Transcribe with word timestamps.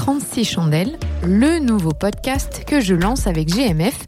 36 0.00 0.46
chandelles, 0.46 0.98
le 1.22 1.58
nouveau 1.58 1.90
podcast 1.90 2.64
que 2.66 2.80
je 2.80 2.94
lance 2.94 3.26
avec 3.26 3.48
GMF 3.48 4.06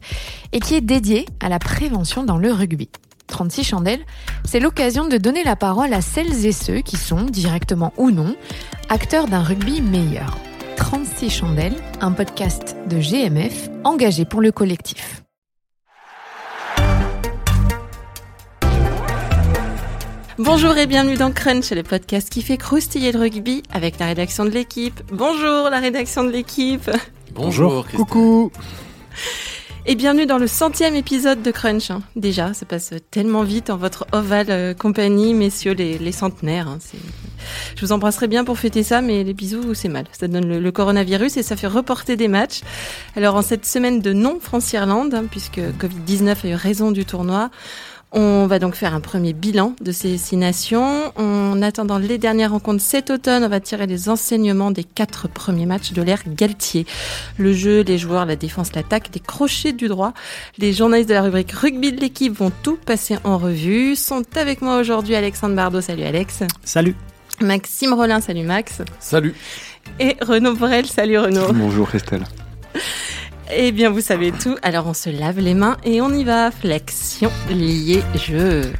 et 0.51 0.59
qui 0.59 0.73
est 0.73 0.81
dédié 0.81 1.27
à 1.39 1.49
la 1.49 1.59
prévention 1.59 2.23
dans 2.23 2.39
le 2.39 2.51
rugby. 2.51 2.89
36 3.27 3.63
chandelles, 3.63 4.03
c'est 4.43 4.59
l'occasion 4.59 5.07
de 5.07 5.17
donner 5.17 5.43
la 5.43 5.55
parole 5.55 5.93
à 5.93 6.01
celles 6.01 6.47
et 6.47 6.51
ceux 6.51 6.79
qui 6.79 6.97
sont, 6.97 7.25
directement 7.25 7.93
ou 7.97 8.09
non, 8.09 8.35
acteurs 8.89 9.27
d'un 9.27 9.43
rugby 9.43 9.83
meilleur. 9.83 10.35
36 10.77 11.29
chandelles, 11.29 11.77
un 12.01 12.11
podcast 12.11 12.75
de 12.89 12.97
GMF 12.97 13.69
engagé 13.83 14.25
pour 14.25 14.41
le 14.41 14.51
collectif. 14.51 15.22
Bonjour 20.43 20.77
et 20.77 20.87
bienvenue 20.87 21.15
dans 21.15 21.31
Crunch, 21.31 21.71
le 21.71 21.83
podcast 21.83 22.29
qui 22.29 22.41
fait 22.41 22.57
croustiller 22.57 23.11
le 23.11 23.19
rugby 23.19 23.63
avec 23.71 23.99
la 23.99 24.07
rédaction 24.07 24.45
de 24.45 24.49
l'équipe. 24.49 24.99
Bonjour 25.11 25.69
la 25.69 25.79
rédaction 25.79 26.23
de 26.23 26.31
l'équipe. 26.31 26.89
Bonjour, 27.33 27.85
coucou. 27.87 28.51
Et 29.85 29.95
bienvenue 29.95 30.25
dans 30.25 30.37
le 30.37 30.47
centième 30.47 30.95
épisode 30.95 31.41
de 31.41 31.51
Crunch. 31.51 31.91
hein. 31.91 32.01
Déjà, 32.15 32.53
ça 32.53 32.65
passe 32.65 32.93
tellement 33.11 33.43
vite 33.43 33.69
en 33.69 33.75
votre 33.75 34.05
ovale 34.13 34.45
euh, 34.49 34.73
compagnie, 34.73 35.33
messieurs 35.33 35.73
les, 35.73 35.97
les 35.97 36.11
centenaires. 36.13 36.67
hein. 36.69 36.77
C'est- 36.79 36.97
Je 37.75 37.85
vous 37.85 37.91
embrasserai 37.91 38.27
bien 38.29 38.45
pour 38.45 38.57
fêter 38.57 38.81
ça, 38.81 39.01
mais 39.01 39.25
les 39.25 39.33
bisous, 39.33 39.73
c'est 39.73 39.89
mal. 39.89 40.05
Ça 40.13 40.29
donne 40.29 40.47
le, 40.47 40.59
le 40.61 40.71
coronavirus 40.71 41.35
et 41.35 41.43
ça 41.43 41.57
fait 41.57 41.67
reporter 41.67 42.15
des 42.15 42.29
matchs. 42.29 42.61
Alors, 43.17 43.35
en 43.35 43.41
cette 43.41 43.65
semaine 43.65 43.99
de 43.99 44.13
non-France-Irlande, 44.13 45.13
hein, 45.15 45.25
puisque 45.29 45.59
Covid-19 45.59 46.35
a 46.45 46.47
eu 46.47 46.55
raison 46.55 46.91
du 46.91 47.03
tournoi, 47.03 47.49
on 48.13 48.45
va 48.47 48.59
donc 48.59 48.75
faire 48.75 48.93
un 48.93 48.99
premier 48.99 49.33
bilan 49.33 49.75
de 49.81 49.91
ces 49.91 50.17
six 50.17 50.37
nations. 50.37 51.11
En 51.15 51.61
attendant 51.61 51.97
les 51.97 52.17
dernières 52.17 52.51
rencontres 52.51 52.81
cet 52.83 53.09
automne, 53.09 53.43
on 53.43 53.49
va 53.49 53.59
tirer 53.59 53.87
les 53.87 54.07
enseignements 54.07 54.71
des 54.71 54.83
quatre 54.83 55.27
premiers 55.27 55.65
matchs 55.65 55.93
de 55.93 56.01
l'ère 56.01 56.21
Galtier. 56.27 56.85
Le 57.37 57.53
jeu, 57.53 57.81
les 57.81 57.97
joueurs, 57.97 58.25
la 58.25 58.35
défense, 58.35 58.73
l'attaque, 58.75 59.09
les 59.13 59.19
crochets 59.19 59.73
du 59.73 59.87
droit. 59.87 60.13
Les 60.59 60.73
journalistes 60.73 61.09
de 61.09 61.15
la 61.15 61.23
rubrique 61.23 61.51
rugby 61.51 61.91
de 61.91 61.99
l'équipe 61.99 62.33
vont 62.33 62.51
tout 62.61 62.77
passer 62.77 63.17
en 63.23 63.37
revue. 63.37 63.95
Sont 63.95 64.23
avec 64.35 64.61
moi 64.61 64.77
aujourd'hui 64.77 65.15
Alexandre 65.15 65.55
Bardot, 65.55 65.81
salut 65.81 66.03
Alex. 66.03 66.43
Salut. 66.63 66.95
Maxime 67.41 67.93
Rollin, 67.93 68.21
salut 68.21 68.43
Max. 68.43 68.81
Salut. 68.99 69.33
Et 69.99 70.15
Renaud 70.21 70.53
Borel, 70.53 70.85
salut 70.85 71.17
Renaud. 71.17 71.51
Bonjour 71.53 71.93
Estelle. 71.95 72.23
Eh 73.51 73.71
bien, 73.71 73.89
vous 73.89 74.01
savez 74.01 74.31
tout. 74.31 74.55
Alors, 74.61 74.87
on 74.87 74.93
se 74.93 75.09
lave 75.09 75.39
les 75.39 75.53
mains 75.53 75.77
et 75.83 76.01
on 76.01 76.11
y 76.13 76.23
va. 76.23 76.51
Flexion, 76.51 77.31
lié, 77.49 78.01
jeu. 78.15 78.71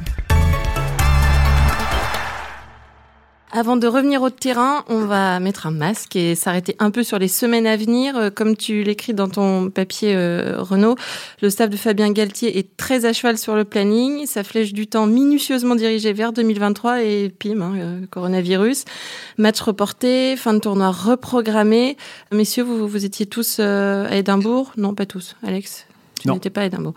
Avant 3.56 3.76
de 3.76 3.86
revenir 3.86 4.20
au 4.22 4.30
terrain, 4.30 4.84
on 4.88 5.04
va 5.06 5.38
mettre 5.38 5.68
un 5.68 5.70
masque 5.70 6.16
et 6.16 6.34
s'arrêter 6.34 6.74
un 6.80 6.90
peu 6.90 7.04
sur 7.04 7.20
les 7.20 7.28
semaines 7.28 7.68
à 7.68 7.76
venir. 7.76 8.16
Euh, 8.16 8.28
Comme 8.28 8.56
tu 8.56 8.82
l'écris 8.82 9.14
dans 9.14 9.28
ton 9.28 9.70
papier, 9.70 10.12
euh, 10.16 10.56
Renaud, 10.58 10.96
le 11.40 11.50
staff 11.50 11.70
de 11.70 11.76
Fabien 11.76 12.10
Galtier 12.10 12.58
est 12.58 12.76
très 12.76 13.04
à 13.04 13.12
cheval 13.12 13.38
sur 13.38 13.54
le 13.54 13.62
planning. 13.62 14.26
Sa 14.26 14.42
flèche 14.42 14.72
du 14.72 14.88
temps 14.88 15.06
minutieusement 15.06 15.76
dirigée 15.76 16.12
vers 16.12 16.32
2023 16.32 17.04
et 17.04 17.28
pim, 17.28 17.60
hein, 17.60 17.72
euh, 17.76 18.00
coronavirus. 18.10 18.86
Match 19.38 19.60
reporté, 19.60 20.34
fin 20.36 20.54
de 20.54 20.58
tournoi 20.58 20.90
reprogrammé. 20.90 21.96
Messieurs, 22.32 22.64
vous, 22.64 22.88
vous 22.88 23.04
étiez 23.04 23.26
tous 23.26 23.58
euh, 23.60 24.08
à 24.10 24.16
Édimbourg? 24.16 24.72
Non, 24.76 24.94
pas 24.94 25.06
tous. 25.06 25.36
Alex 25.46 25.86
tu 26.20 26.26
Non. 26.26 26.34
n'étais 26.34 26.50
pas 26.50 26.62
à 26.62 26.64
Édimbourg. 26.64 26.94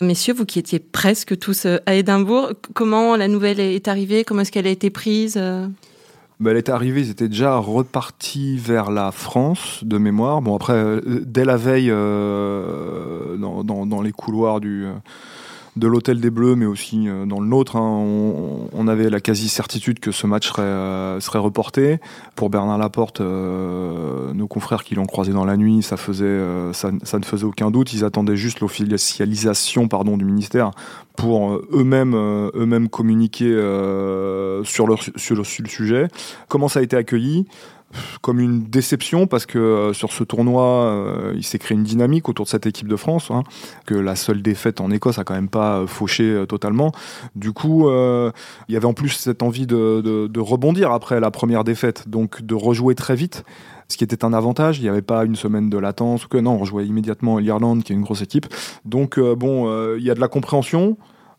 Messieurs, 0.00 0.34
vous 0.34 0.44
qui 0.44 0.58
étiez 0.58 0.80
presque 0.80 1.38
tous 1.38 1.66
à 1.86 1.94
Édimbourg, 1.94 2.50
comment 2.74 3.14
la 3.14 3.28
nouvelle 3.28 3.60
est 3.60 3.86
arrivée? 3.86 4.24
Comment 4.24 4.40
est-ce 4.40 4.50
qu'elle 4.50 4.66
a 4.66 4.70
été 4.70 4.90
prise 4.90 5.38
Bah, 6.40 6.52
elle 6.52 6.56
était 6.56 6.72
arrivée, 6.72 7.02
ils 7.02 7.10
étaient 7.10 7.28
déjà 7.28 7.56
repartis 7.58 8.56
vers 8.56 8.90
la 8.90 9.12
France 9.12 9.80
de 9.84 9.98
mémoire. 9.98 10.40
Bon 10.40 10.56
après, 10.56 10.72
euh, 10.72 11.00
dès 11.26 11.44
la 11.44 11.58
veille, 11.58 11.90
euh, 11.90 13.36
dans, 13.36 13.62
dans- 13.62 13.84
dans 13.84 14.00
les 14.00 14.12
couloirs 14.12 14.60
du, 14.60 14.86
euh, 14.86 14.92
de 15.80 15.88
l'hôtel 15.88 16.20
des 16.20 16.30
Bleus, 16.30 16.54
mais 16.54 16.66
aussi 16.66 17.08
euh, 17.08 17.26
dans 17.26 17.40
le 17.40 17.46
nôtre, 17.46 17.76
hein, 17.76 18.04
on, 18.72 18.86
avait 18.86 19.10
la 19.10 19.20
quasi-certitude 19.20 19.98
que 19.98 20.12
ce 20.12 20.26
match 20.26 20.48
serait, 20.48 20.62
euh, 20.62 21.18
reporté. 21.34 21.98
Pour 22.36 22.50
Bernard 22.50 22.78
Laporte, 22.78 23.20
euh, 23.20 24.32
nos 24.32 24.46
confrères 24.46 24.84
qui 24.84 24.94
l'ont 24.94 25.06
croisé 25.06 25.32
dans 25.32 25.44
la 25.44 25.56
nuit, 25.56 25.82
ça, 25.82 25.96
ne 25.96 27.24
faisait 27.24 27.44
aucun 27.44 27.70
doute. 27.70 27.92
Ils 27.92 28.04
attendaient 28.04 28.36
juste 28.36 28.60
l'officialisation 28.60 29.88
pardon, 29.88 30.16
du 30.16 30.24
ministère 30.24 30.70
pour 31.16 31.60
eux-mêmes 31.72 32.88
communiquer 32.88 33.50
sur, 34.64 34.86
le, 34.86 35.44
sujet. 35.44 36.08
Comment 36.48 36.68
ça 36.68 36.80
a 36.80 36.82
été 36.82 36.96
accueilli? 36.96 37.46
Comme 38.20 38.40
une 38.40 38.62
déception 38.64 39.26
parce 39.26 39.46
que 39.46 39.58
euh, 39.58 39.92
sur 39.92 40.12
ce 40.12 40.24
tournoi, 40.24 40.64
euh, 40.64 41.32
il 41.36 41.44
s'est 41.44 41.58
créé 41.58 41.76
une 41.76 41.84
dynamique 41.84 42.28
autour 42.28 42.44
de 42.44 42.50
cette 42.50 42.66
équipe 42.66 42.88
de 42.88 42.96
France, 42.96 43.30
hein, 43.30 43.42
que 43.86 43.94
la 43.94 44.16
seule 44.16 44.42
défaite 44.42 44.80
en 44.80 44.90
Écosse 44.90 45.18
a 45.18 45.24
quand 45.24 45.34
même 45.34 45.48
pas 45.48 45.78
euh, 45.78 45.86
fauché 45.86 46.24
euh, 46.24 46.46
totalement. 46.46 46.92
Du 47.34 47.52
coup, 47.52 47.88
euh, 47.88 48.30
il 48.68 48.74
y 48.74 48.76
avait 48.76 48.86
en 48.86 48.94
plus 48.94 49.10
cette 49.10 49.42
envie 49.42 49.66
de, 49.66 50.00
de, 50.00 50.26
de 50.26 50.40
rebondir 50.40 50.92
après 50.92 51.20
la 51.20 51.30
première 51.30 51.64
défaite, 51.64 52.08
donc 52.08 52.42
de 52.42 52.54
rejouer 52.54 52.94
très 52.94 53.14
vite. 53.14 53.44
Ce 53.88 53.96
qui 53.96 54.04
était 54.04 54.24
un 54.24 54.32
avantage, 54.32 54.78
il 54.78 54.82
n'y 54.82 54.88
avait 54.88 55.02
pas 55.02 55.24
une 55.24 55.34
semaine 55.34 55.68
de 55.68 55.76
latence 55.76 56.24
ou 56.24 56.28
que 56.28 56.38
non, 56.38 56.52
on 56.52 56.58
rejouait 56.58 56.86
immédiatement 56.86 57.38
l'Irlande, 57.38 57.82
qui 57.82 57.92
est 57.92 57.96
une 57.96 58.02
grosse 58.02 58.22
équipe. 58.22 58.46
Donc 58.84 59.18
bon, 59.18 59.96
il 59.96 60.04
y 60.04 60.12
a 60.12 60.14
de 60.14 60.20
la 60.20 60.28
compréhension 60.28 60.96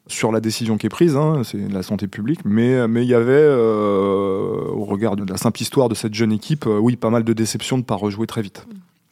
sur 0.08 0.32
la 0.32 0.40
décision 0.40 0.78
qui 0.78 0.88
est 0.88 0.90
prise, 0.90 1.16
hein, 1.16 1.42
c'est 1.44 1.72
la 1.72 1.84
santé 1.84 2.08
publique, 2.08 2.40
mais 2.44 2.88
mais 2.88 3.04
il 3.04 3.10
y 3.10 3.14
avait, 3.14 3.32
euh, 3.32 4.66
au 4.74 4.84
regard 4.86 5.16
de 5.16 5.24
la 5.30 5.38
simple 5.38 5.62
histoire 5.62 5.90
de 5.90 5.96
cette 5.96 6.14
jeune 6.14 6.32
équipe, 6.32 6.66
euh, 6.68 6.78
oui, 6.80 6.96
pas 6.96 7.10
mal 7.10 7.24
de 7.24 7.34
déceptions 7.34 7.78
de 7.78 7.82
ne 7.82 7.86
pas 7.86 7.96
rejouer 7.96 8.28
très 8.28 8.42
vite. 8.42 8.66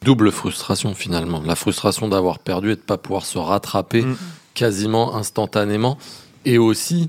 Double 0.04 0.30
frustration 0.32 0.94
finalement. 0.94 1.42
La 1.44 1.54
frustration 1.54 2.08
d'avoir 2.08 2.38
perdu 2.38 2.72
et 2.72 2.76
de 2.76 2.80
pas 2.80 2.96
pouvoir 2.98 3.24
se 3.24 3.38
rattraper 3.38 4.02
Mm. 4.02 4.16
quasiment 4.54 5.14
instantanément. 5.14 5.96
Et 6.44 6.58
aussi 6.58 7.08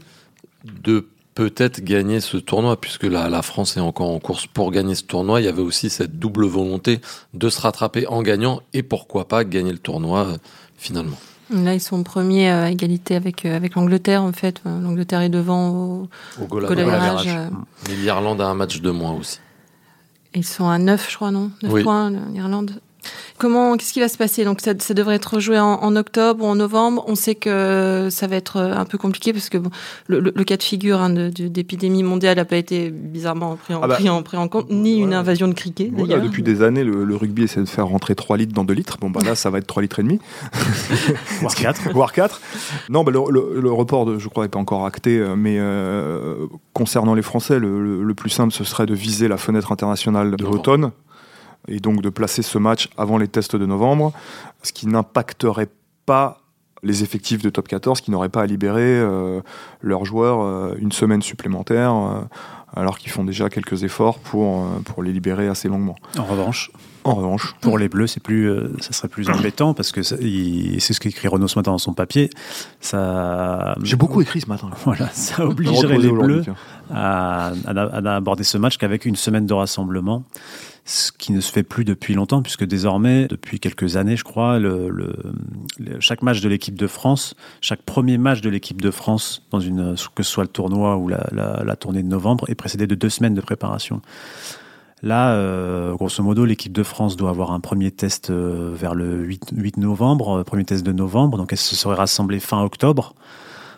de 0.64 1.08
peut-être 1.34 1.81
gagner 1.81 2.20
ce 2.20 2.38
tournoi, 2.38 2.80
puisque 2.80 3.06
la, 3.06 3.30
la 3.30 3.41
France 3.41 3.78
est 3.78 3.80
encore 3.80 4.09
en 4.09 4.20
course 4.20 4.46
pour 4.46 4.72
gagner 4.72 4.96
ce 4.96 5.03
tournoi. 5.03 5.40
Il 5.41 5.46
y 5.46 5.47
avait 5.47 5.62
aussi 5.62 5.90
cette 5.90 6.20
double 6.20 6.46
volonté 6.46 7.00
de 7.34 7.50
se 7.50 7.62
rattraper 7.62 8.06
en 8.08 8.22
gagnant 8.22 8.62
et 8.74 8.84
pourquoi 8.84 9.28
pas 9.28 9.44
gagner 9.46 9.72
le 9.72 9.78
tournoi 9.80 10.25
euh, 10.28 10.38
finalement. 10.78 11.18
Là, 11.51 11.73
ils 11.73 11.81
sont 11.81 12.01
premiers 12.03 12.50
à 12.50 12.69
égalité 12.69 13.16
avec, 13.16 13.45
euh, 13.45 13.56
avec 13.56 13.75
l'Angleterre, 13.75 14.23
en 14.23 14.31
fait. 14.31 14.62
Euh, 14.66 14.79
L'Angleterre 14.81 15.22
est 15.22 15.29
devant 15.29 15.69
au 15.69 16.09
Au 16.41 16.45
goal 16.45 16.66
euh, 16.69 17.50
Mais 17.88 17.95
l'Irlande 17.95 18.39
a 18.41 18.47
un 18.47 18.53
match 18.53 18.79
de 18.79 18.89
moins 18.89 19.13
aussi. 19.13 19.39
Ils 20.34 20.45
sont 20.45 20.69
à 20.69 20.78
9, 20.78 21.09
je 21.09 21.16
crois, 21.16 21.31
non? 21.31 21.51
9 21.61 21.73
Oui. 21.73 21.84
points, 21.84 22.09
l'Irlande. 22.34 22.79
Comment, 23.38 23.75
qu'est-ce 23.78 23.94
qui 23.94 24.00
va 24.00 24.07
se 24.07 24.17
passer? 24.17 24.45
Donc, 24.45 24.62
ça, 24.62 24.73
ça 24.78 24.94
devrait 24.94 25.16
être 25.16 25.39
joué 25.39 25.59
en, 25.59 25.73
en 25.81 25.95
octobre 25.95 26.44
ou 26.45 26.47
en 26.47 26.56
novembre. 26.56 27.03
On 27.07 27.16
sait 27.16 27.35
que 27.35 28.09
ça 28.12 28.28
va 28.28 28.35
être 28.35 28.57
euh, 28.57 28.73
un 28.75 28.85
peu 28.85 28.97
compliqué 28.97 29.34
parce 29.34 29.50
que 29.50 29.57
bon, 29.57 29.69
le, 30.07 30.19
le- 30.19 30.31
le 30.35 30.44
cas 30.44 30.57
de 30.57 30.63
figure 30.63 31.00
hein, 31.01 31.09
d'épidémie 31.09 32.03
mondiale 32.03 32.38
n'a 32.38 32.45
pas 32.45 32.57
été 32.57 32.90
bizarrement 32.91 33.56
pris 33.56 33.73
en, 33.73 33.81
Ah 33.81 33.88
bah, 33.88 33.95
pris 33.95 34.09
en, 34.09 34.22
pris 34.22 34.38
en 34.38 34.47
compte, 34.47 34.69
ni 34.69 35.00
une 35.00 35.13
invasion 35.13 35.47
de 35.47 35.53
cricket. 35.53 35.90
Voilà, 35.94 36.19
depuis 36.19 36.44
des 36.44 36.61
années, 36.61 36.84
le, 36.84 37.03
le 37.03 37.16
rugby 37.16 37.44
essaie 37.44 37.61
de 37.61 37.66
faire 37.66 37.88
rentrer 37.88 38.13
3 38.16 38.38
litres 38.38 38.53
dans 38.53 38.63
2 38.63 38.73
litres. 38.73 38.97
Bon, 39.01 39.09
bah 39.09 39.22
là, 39.25 39.34
ça 39.35 39.50
va 39.50 39.57
être 39.57 39.67
3 39.67 39.81
litres 39.81 40.00
et 40.00 40.03
demi. 40.03 40.19
Voire 41.41 41.56
4. 41.56 41.90
voire 41.94 42.11
4. 42.13 42.41
Non, 42.90 43.03
bah, 43.03 43.11
le, 43.11 43.19
le- 43.31 43.59
le 43.61 43.72
report, 43.72 44.06
de- 44.06 44.19
je 44.19 44.28
crois, 44.28 44.44
n'est 44.44 44.50
pas 44.50 44.59
encore 44.59 44.85
acté, 44.85 45.17
euh, 45.17 45.35
mais 45.35 45.57
euh, 45.59 46.45
concernant 46.73 47.13
les 47.16 47.22
Français, 47.22 47.59
le, 47.59 47.84
le- 47.84 48.03
le 48.03 48.13
plus 48.13 48.29
simple, 48.29 48.53
ce 48.53 48.63
serait 48.63 48.85
de 48.85 48.94
viser 48.94 49.28
la 49.28 49.38
fenêtre 49.38 49.72
internationale 49.72 50.35
de 50.35 50.44
l'automne, 50.44 50.91
et 51.67 51.79
donc 51.79 52.01
de 52.01 52.09
placer 52.09 52.41
ce 52.41 52.57
match 52.57 52.89
avant 52.97 53.17
les 53.17 53.27
tests 53.27 53.55
de 53.55 53.66
novembre, 53.66 54.13
ce 54.63 54.72
qui 54.73 54.88
n'impacterait 54.88 55.69
pas 56.05 56.38
les 56.83 57.03
effectifs 57.03 57.44
de 57.44 57.49
top 57.51 57.67
14 57.67 58.01
qui 58.01 58.09
n'auraient 58.09 58.29
pas 58.29 58.41
à 58.41 58.45
libérer 58.47 58.81
euh, 58.81 59.41
leurs 59.81 60.03
joueurs 60.03 60.41
euh, 60.41 60.73
une 60.79 60.91
semaine 60.91 61.22
supplémentaire, 61.22 61.94
euh, 61.94 62.22
alors 62.75 62.97
qu'ils 62.97 63.11
font 63.11 63.23
déjà 63.23 63.49
quelques 63.49 63.83
efforts 63.83 64.17
pour, 64.17 64.63
euh, 64.63 64.79
pour 64.83 65.03
les 65.03 65.11
libérer 65.11 65.47
assez 65.47 65.67
longuement. 65.67 65.95
En 66.17 66.23
revanche, 66.23 66.72
En 67.03 67.13
revanche, 67.13 67.53
pour 67.61 67.78
les 67.78 67.87
Bleus, 67.87 68.07
c'est 68.07 68.19
plus, 68.23 68.49
euh, 68.49 68.73
ça 68.79 68.93
serait 68.93 69.09
plus 69.09 69.29
embêtant 69.29 69.75
parce 69.75 69.91
que 69.91 70.02
c'est 70.02 70.17
ce 70.17 70.99
qu'écrit 70.99 71.28
Renaud 71.28 71.47
ce 71.47 71.59
matin 71.59 71.69
dans 71.72 71.78
son 71.78 71.93
papier. 71.93 72.31
Ça, 72.79 73.75
j'ai 73.84 73.96
beaucoup 73.96 74.22
écrit 74.22 74.41
ce 74.41 74.47
matin. 74.47 74.69
Voilà, 74.84 75.07
ça 75.09 75.46
obligerait 75.46 75.97
les 75.99 76.11
Bleus 76.11 76.43
à, 76.91 77.52
à, 77.67 77.72
à 77.72 78.16
aborder 78.16 78.43
ce 78.43 78.57
match 78.57 78.78
qu'avec 78.78 79.05
une 79.05 79.16
semaine 79.16 79.46
de 79.46 79.53
rassemblement, 79.53 80.23
ce 80.85 81.11
qui 81.11 81.31
ne 81.31 81.41
se 81.41 81.51
fait 81.51 81.63
plus 81.63 81.85
depuis 81.85 82.13
longtemps, 82.13 82.41
puisque 82.41 82.63
désormais, 82.63 83.28
depuis 83.28 83.59
quelques 83.59 83.97
années, 83.97 84.17
je 84.17 84.23
crois, 84.23 84.59
chaque 85.99 86.22
match 86.22 86.41
de 86.41 86.49
l'équipe 86.49 86.75
de 86.75 86.87
France, 86.87 87.35
chaque 87.61 87.83
premier 87.83 88.17
match 88.17 88.41
de 88.41 88.49
l'équipe 88.49 88.81
de 88.81 88.91
France, 88.91 89.45
dans 89.51 89.59
une, 89.59 89.95
que 90.16 90.23
ce 90.23 90.31
soit 90.31 90.43
le 90.43 90.49
tournoi 90.49 90.97
ou 90.97 91.07
la, 91.07 91.75
tournée 91.75 92.03
de 92.03 92.07
novembre, 92.07 92.49
est 92.49 92.55
précédé 92.55 92.87
de 92.87 92.95
deux 92.95 93.09
semaines 93.09 93.35
de 93.35 93.41
préparation. 93.41 94.01
Là, 95.03 95.33
euh, 95.33 95.95
grosso 95.95 96.22
modo, 96.22 96.45
l'équipe 96.45 96.73
de 96.73 96.83
France 96.83 97.17
doit 97.17 97.31
avoir 97.31 97.51
un 97.51 97.59
premier 97.59 97.89
test 97.89 98.29
euh, 98.29 98.72
vers 98.75 98.93
le 98.93 99.23
8, 99.23 99.53
8 99.55 99.78
novembre, 99.78 100.39
euh, 100.39 100.43
premier 100.43 100.63
test 100.63 100.85
de 100.85 100.91
novembre, 100.91 101.39
donc 101.39 101.51
elle 101.51 101.57
se 101.57 101.75
serait 101.75 101.95
rassemblée 101.95 102.39
fin 102.39 102.61
octobre 102.61 103.16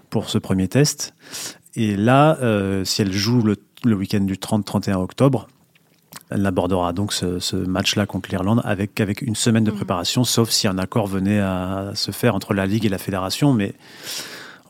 pour 0.10 0.30
ce 0.30 0.38
premier 0.38 0.68
test. 0.68 1.14
Et 1.76 1.96
là, 1.96 2.38
euh, 2.42 2.84
si 2.84 3.02
elle 3.02 3.14
joue 3.14 3.42
le 3.42 3.96
week-end 3.96 4.20
du 4.20 4.36
30-31 4.36 4.96
octobre, 4.96 5.48
Elle 6.34 6.46
abordera 6.46 6.94
donc 6.94 7.14
ce, 7.14 7.40
ce 7.40 7.56
match-là 7.56 8.06
contre 8.06 8.30
l'Irlande 8.32 8.62
avec, 8.64 9.00
avec 9.00 9.22
une 9.22 9.36
semaine 9.36 9.64
de 9.64 9.72
Mhm. 9.72 9.78
préparation, 9.78 10.24
sauf 10.24 10.50
si 10.50 10.68
un 10.68 10.78
accord 10.78 11.08
venait 11.08 11.40
à 11.40 11.92
se 11.96 12.12
faire 12.12 12.34
entre 12.36 12.54
la 12.54 12.66
Ligue 12.66 12.86
et 12.86 12.90
la 12.90 12.98
Fédération. 12.98 13.54
Mais 13.54 13.74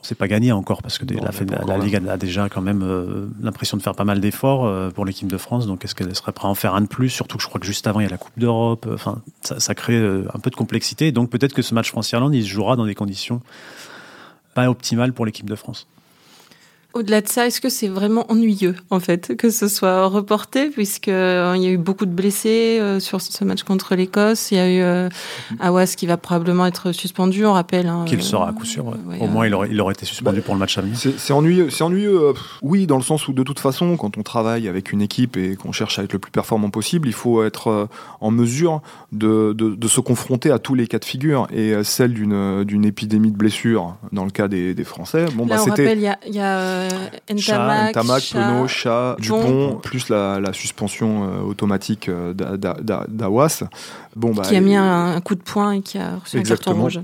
c'est 0.02 0.14
pas 0.14 0.28
gagné 0.28 0.52
encore 0.52 0.82
parce 0.82 0.98
que 0.98 1.06
des- 1.06 1.14
la. 1.66 1.78
Ligue 1.78 1.96
a, 1.96 2.12
a 2.12 2.16
déjà 2.18 2.50
quand 2.50 2.60
même 2.60 2.82
euh, 2.82 3.26
l'impression 3.40 3.78
de 3.78 3.82
faire 3.82 3.94
pas 3.94 4.04
mal 4.04 4.20
d'efforts 4.20 4.66
euh, 4.66 4.90
pour 4.90 5.06
l'équipe 5.06 5.28
de 5.28 5.38
France. 5.38 5.66
Donc 5.66 5.82
est-ce 5.84 5.94
qu'elle 5.94 6.14
serait 6.14 6.32
prête 6.32 6.44
à 6.44 6.48
en 6.48 6.54
faire 6.54 6.74
un 6.74 6.82
de 6.82 6.86
plus? 6.86 7.08
Surtout 7.08 7.38
que 7.38 7.42
je 7.42 7.48
crois 7.48 7.58
que 7.60 7.66
juste 7.66 7.86
avant 7.86 8.00
il 8.00 8.02
y 8.02 8.06
a 8.06 8.10
la 8.10 8.18
Coupe 8.18 8.38
d'Europe. 8.38 8.86
Enfin, 8.92 9.22
ça, 9.40 9.58
ça 9.60 9.74
crée 9.74 9.94
euh, 9.96 10.26
un 10.34 10.38
peu 10.40 10.50
de 10.50 10.56
complexité. 10.56 11.10
Donc 11.12 11.30
peut-être 11.30 11.54
que 11.54 11.62
ce 11.62 11.72
match 11.74 11.88
France-Irlande 11.90 12.34
il 12.34 12.42
se 12.44 12.48
jouera 12.48 12.76
dans 12.76 12.84
des 12.84 12.94
conditions 12.94 13.40
pas 14.54 14.68
optimales 14.68 15.12
pour 15.14 15.24
l'équipe 15.24 15.48
de 15.48 15.56
France. 15.56 15.86
Au-delà 16.94 17.20
de 17.20 17.28
ça, 17.28 17.46
est-ce 17.46 17.60
que 17.60 17.68
c'est 17.68 17.88
vraiment 17.88 18.24
ennuyeux, 18.30 18.76
en 18.90 19.00
fait, 19.00 19.36
que 19.36 19.50
ce 19.50 19.66
soit 19.68 20.06
reporté, 20.06 20.70
puisque 20.70 21.08
euh, 21.08 21.52
il 21.56 21.62
y 21.62 21.66
a 21.66 21.70
eu 21.70 21.76
beaucoup 21.76 22.06
de 22.06 22.12
blessés 22.12 22.78
euh, 22.80 23.00
sur 23.00 23.20
ce 23.20 23.44
match 23.44 23.64
contre 23.64 23.94
l'Écosse. 23.96 24.52
Il 24.52 24.56
y 24.56 24.60
a 24.60 24.70
eu 24.70 24.80
euh, 24.80 25.08
Awas 25.60 25.94
qui 25.96 26.06
va 26.06 26.16
probablement 26.16 26.66
être 26.66 26.92
suspendu, 26.92 27.44
on 27.46 27.52
rappelle. 27.52 27.88
hein, 27.88 28.04
Qu'il 28.06 28.20
euh, 28.20 28.22
sera 28.22 28.48
à 28.48 28.52
coup 28.52 28.64
sûr. 28.64 28.86
ouais. 28.86 28.94
ouais, 29.08 29.18
Au 29.20 29.26
moins 29.26 29.46
il 29.46 29.54
aurait, 29.54 29.68
il 29.70 29.80
aurait 29.80 29.94
été 29.94 30.06
suspendu 30.06 30.40
pour 30.40 30.54
le 30.54 30.60
match 30.60 30.78
à 30.78 30.82
venir. 30.82 30.96
C'est 30.96 31.32
ennuyeux, 31.32 31.68
c'est 31.70 31.82
ennuyeux. 31.82 32.16
euh, 32.28 32.32
pff, 32.32 32.42
oui, 32.62 32.86
dans 32.86 32.96
le 32.96 33.02
sens 33.02 33.26
où 33.28 33.32
de 33.32 33.42
toute 33.42 33.58
façon, 33.58 33.96
quand 33.96 34.16
on 34.16 34.22
travaille 34.22 34.68
avec 34.68 34.92
une 34.92 35.02
équipe 35.02 35.36
et 35.36 35.56
qu'on 35.56 35.72
cherche 35.72 35.98
à 35.98 36.04
être 36.04 36.12
le 36.12 36.18
plus 36.20 36.30
performant 36.32 36.70
possible, 36.70 37.08
il 37.08 37.14
faut 37.14 37.42
être 37.42 37.68
euh, 37.68 37.86
en 38.20 38.30
mesure 38.30 38.82
de, 39.12 39.52
de- 39.52 39.74
de 39.74 39.88
se 39.88 40.00
confronter 40.00 40.50
à 40.52 40.58
tous 40.60 40.74
les 40.76 40.86
cas 40.86 40.98
de 41.00 41.04
figure. 41.04 41.48
Et 41.52 41.72
euh, 41.74 41.82
celle 41.82 42.14
d'une 42.14 42.84
épidémie 42.84 43.32
de 43.32 43.36
blessures, 43.36 43.96
dans 44.12 44.24
le 44.24 44.30
cas 44.30 44.46
des, 44.48 44.74
des 44.74 44.84
Français, 44.84 45.26
bon 45.34 45.46
Là, 45.46 45.56
bah 45.56 45.62
on 45.62 45.64
c'était 45.64 45.82
rappelle, 45.82 45.98
il 45.98 46.04
y 46.04 46.08
a, 46.08 46.18
il 46.26 46.34
y 46.34 46.40
a 46.40 46.83
euh, 46.92 47.34
Ntamak, 47.34 48.20
Chat, 48.22 48.38
Penaud, 48.38 48.68
Chat, 48.68 49.16
Dupont. 49.18 49.80
Plus 49.82 50.08
la, 50.08 50.40
la 50.40 50.52
suspension 50.52 51.24
euh, 51.24 51.40
automatique 51.42 52.08
euh, 52.08 52.32
d'A- 52.34 52.56
d'A- 52.56 52.76
d'A- 52.80 53.06
d'Awas. 53.08 53.64
Bon, 54.16 54.32
bah, 54.32 54.42
qui 54.42 54.56
a 54.56 54.60
mis 54.60 54.76
un, 54.76 55.14
un 55.16 55.20
coup 55.20 55.34
de 55.34 55.42
poing 55.42 55.72
et 55.72 55.80
qui 55.82 55.98
a 55.98 56.16
reçu 56.16 56.38
un 56.38 56.42
carton 56.42 56.74
rouge. 56.74 57.00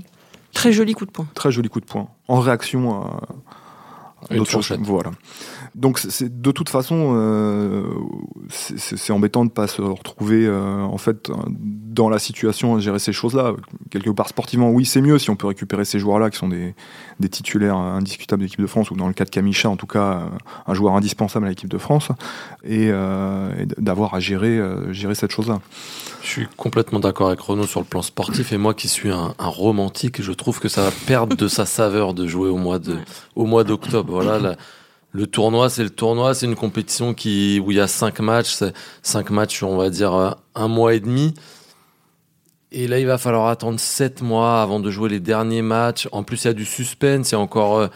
Très 0.53 0.71
joli 0.71 0.93
coup 0.93 1.05
de 1.05 1.11
poing. 1.11 1.27
Très 1.33 1.51
joli 1.51 1.69
coup 1.69 1.79
de 1.79 1.85
poing. 1.85 2.07
En 2.27 2.39
réaction 2.39 3.01
à 3.03 3.19
Une 4.29 4.45
fourchette. 4.45 4.79
Voilà. 4.81 5.11
Donc, 5.75 5.99
c'est- 5.99 6.41
de 6.41 6.51
toute 6.51 6.69
façon, 6.69 7.13
euh, 7.15 7.83
c'est- 8.49 9.11
embêtant 9.11 9.41
de 9.45 9.49
ne 9.49 9.53
pas 9.53 9.67
se 9.67 9.81
retrouver 9.81 10.45
euh, 10.45 10.81
en 10.81 10.97
fait 10.97 11.29
euh, 11.29 11.33
dans 11.47 12.09
la 12.09 12.19
situation 12.19 12.75
à 12.75 12.79
gérer 12.79 12.99
ces 12.99 13.13
choses-là. 13.13 13.53
Quelque 13.89 14.09
part, 14.09 14.27
sportivement, 14.29 14.69
oui, 14.69 14.85
c'est 14.85 15.01
mieux 15.01 15.17
si 15.19 15.29
on 15.29 15.35
peut 15.35 15.47
récupérer 15.47 15.83
ces 15.85 15.99
joueurs-là 15.99 16.29
qui 16.29 16.37
sont 16.37 16.47
des, 16.47 16.73
des 17.19 17.29
titulaires 17.29 17.75
indiscutables 17.77 18.41
de 18.41 18.45
l'équipe 18.45 18.61
de 18.61 18.67
France, 18.67 18.91
ou 18.91 18.95
dans 18.95 19.07
le 19.07 19.13
cas 19.13 19.25
de 19.25 19.29
Kamicha, 19.29 19.69
en 19.69 19.75
tout 19.75 19.87
cas, 19.87 20.23
un 20.67 20.73
joueur 20.73 20.95
indispensable 20.95 21.45
à 21.45 21.49
l'équipe 21.49 21.69
de 21.69 21.77
France, 21.77 22.09
et, 22.63 22.87
euh, 22.91 23.51
et 23.59 23.65
d'avoir 23.81 24.13
à 24.13 24.19
gérer, 24.19 24.57
euh, 24.57 24.91
gérer 24.93 25.15
cette 25.15 25.31
chose-là. 25.31 25.59
Je 26.21 26.27
suis 26.27 26.47
complètement 26.55 26.99
d'accord 26.99 27.27
avec 27.27 27.39
Renaud 27.41 27.65
sur 27.65 27.79
le 27.79 27.85
plan 27.85 28.01
sportif 28.03 28.53
et 28.53 28.57
moi 28.57 28.73
qui 28.73 28.87
suis 28.87 29.09
un, 29.09 29.33
un 29.39 29.47
romantique, 29.47 30.21
je 30.21 30.31
trouve 30.31 30.59
que 30.59 30.67
ça 30.69 30.83
va 30.83 30.91
perdre 31.07 31.35
de 31.35 31.47
sa 31.47 31.65
saveur 31.65 32.13
de 32.13 32.27
jouer 32.27 32.49
au 32.49 32.57
mois 32.57 32.77
de 32.79 32.91
Ouais. 32.93 32.99
au 33.35 33.45
mois 33.45 33.63
d'octobre. 33.63 34.10
Voilà, 34.11 34.55
le 35.13 35.27
tournoi, 35.27 35.69
c'est 35.69 35.83
le 35.83 35.89
tournoi, 35.89 36.33
c'est 36.33 36.45
une 36.45 36.55
compétition 36.55 37.13
qui 37.13 37.59
où 37.59 37.71
il 37.71 37.77
y 37.77 37.81
a 37.81 37.87
cinq 37.87 38.19
matchs, 38.19 38.57
cinq 39.01 39.29
matchs, 39.29 39.55
sur, 39.57 39.69
on 39.69 39.77
va 39.77 39.89
dire 39.89 40.13
euh, 40.13 40.31
un 40.55 40.67
mois 40.67 40.93
et 40.93 40.99
demi. 40.99 41.33
Et 42.71 42.87
là, 42.87 42.99
il 42.99 43.05
va 43.05 43.17
falloir 43.17 43.47
attendre 43.47 43.79
sept 43.79 44.21
mois 44.21 44.61
avant 44.61 44.79
de 44.79 44.89
jouer 44.89 45.09
les 45.09 45.19
derniers 45.19 45.61
matchs. 45.61 46.07
En 46.13 46.23
plus, 46.23 46.45
il 46.45 46.47
y 46.47 46.49
a 46.49 46.53
du 46.53 46.63
suspense, 46.63 47.31
il 47.31 47.33
y 47.33 47.35
a 47.35 47.39
encore 47.39 47.77
euh, 47.77 47.87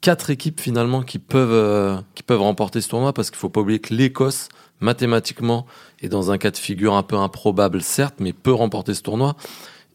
quatre 0.00 0.30
équipes 0.30 0.60
finalement 0.60 1.02
qui 1.02 1.18
peuvent 1.18 1.52
euh, 1.52 1.96
qui 2.14 2.22
peuvent 2.22 2.40
remporter 2.40 2.80
ce 2.80 2.88
tournoi 2.88 3.12
parce 3.12 3.30
qu'il 3.30 3.38
faut 3.38 3.50
pas 3.50 3.60
oublier 3.60 3.80
que 3.80 3.92
l'Écosse 3.92 4.48
mathématiquement 4.80 5.66
est 6.00 6.08
dans 6.08 6.30
un 6.30 6.38
cas 6.38 6.50
de 6.50 6.56
figure 6.56 6.94
un 6.94 7.02
peu 7.02 7.16
improbable 7.16 7.82
certes, 7.82 8.16
mais 8.20 8.32
peut 8.32 8.52
remporter 8.52 8.94
ce 8.94 9.02
tournoi. 9.02 9.36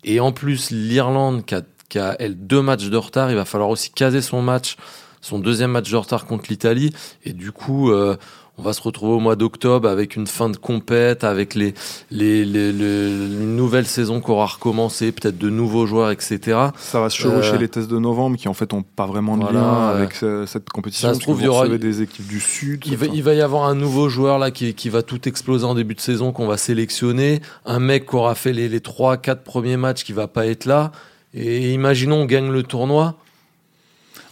Et 0.04 0.20
en 0.20 0.32
plus, 0.32 0.72
l'Irlande 0.72 1.46
qui 1.46 1.56
a, 1.56 1.62
qui 1.90 2.00
a 2.00 2.16
elle 2.20 2.36
deux 2.36 2.62
matchs 2.62 2.90
de 2.90 2.98
retard, 2.98 3.32
il 3.32 3.36
va 3.36 3.46
falloir 3.46 3.70
aussi 3.70 3.92
caser 3.92 4.22
son 4.22 4.42
match, 4.42 4.78
son 5.22 5.40
deuxième 5.40 5.72
match 5.72 5.90
de 5.92 5.98
retard 5.98 6.26
contre 6.26 6.46
l'Italie. 6.50 6.92
Et 7.26 7.34
du 7.34 7.52
coup, 7.52 7.92
euh, 7.92 8.16
on 8.58 8.62
va 8.62 8.74
se 8.74 8.82
retrouver 8.82 9.14
au 9.14 9.20
mois 9.22 9.38
d'octobre 9.38 9.88
avec 9.88 10.18
une 10.18 10.28
fin 10.28 10.50
de 10.50 10.58
compète, 10.58 11.24
avec 11.24 11.56
les, 11.56 11.74
les, 12.12 12.44
les, 12.44 12.74
les- 12.74 13.08
une 13.08 13.56
nouvelle 13.56 13.86
saison 13.86 14.20
qui 14.20 14.30
aura 14.32 14.48
recommencé, 14.48 15.14
peut-être 15.14 15.38
de 15.38 15.50
nouveaux 15.50 15.86
joueurs, 15.86 16.12
etc. 16.12 16.40
Ça 16.78 17.00
va 17.00 17.10
se 17.10 17.16
chevaucher 17.18 17.54
Euh, 17.54 17.58
les 17.58 17.70
tests 17.70 17.90
de 17.90 17.98
novembre 18.00 18.36
qui 18.36 18.50
en 18.50 18.54
fait 18.54 18.74
ont 18.74 18.84
pas 18.84 19.06
vraiment 19.06 19.38
de 19.38 19.44
Voilà, 19.44 19.60
lien 19.62 19.88
ouais. 19.92 19.96
avec 20.00 20.14
ce- 20.14 20.46
cette 20.46 20.70
compétition. 20.72 21.08
Ça 21.08 21.14
se 21.14 21.22
trouve, 21.22 21.40
il 21.40 21.46
y 21.46 21.48
aura- 21.48 21.70
des 21.70 22.02
équipes 22.02 22.28
du 22.28 22.42
Sud. 22.42 22.84
Il 22.86 22.98
va, 22.98 23.06
enfin, 23.06 23.16
il 23.16 23.24
va 23.24 23.34
y 23.34 23.42
avoir 23.42 23.64
un 23.64 23.76
nouveau 23.76 24.10
joueur 24.10 24.40
là 24.40 24.52
qui, 24.52 24.74
qui 24.74 24.90
va 24.90 25.04
tout 25.04 25.26
exploser 25.30 25.64
en 25.66 25.74
début 25.74 25.96
de 25.96 26.02
saison 26.02 26.34
qu'on 26.34 26.48
va 26.48 26.58
sélectionner. 26.58 27.42
Un 27.66 27.80
mec 27.80 28.08
qui 28.10 28.16
aura 28.18 28.36
fait 28.36 28.52
les, 28.52 28.68
les 28.68 28.80
3-4 28.82 29.38
premiers 29.44 29.78
matchs 29.78 30.04
qui 30.04 30.12
va 30.12 30.28
pas 30.28 30.46
être 30.48 30.66
là. 30.66 30.92
Et 31.34 31.72
imaginons 31.74 32.18
on 32.24 32.26
gagne 32.26 32.52
le 32.52 32.64
tournoi. 32.64 33.16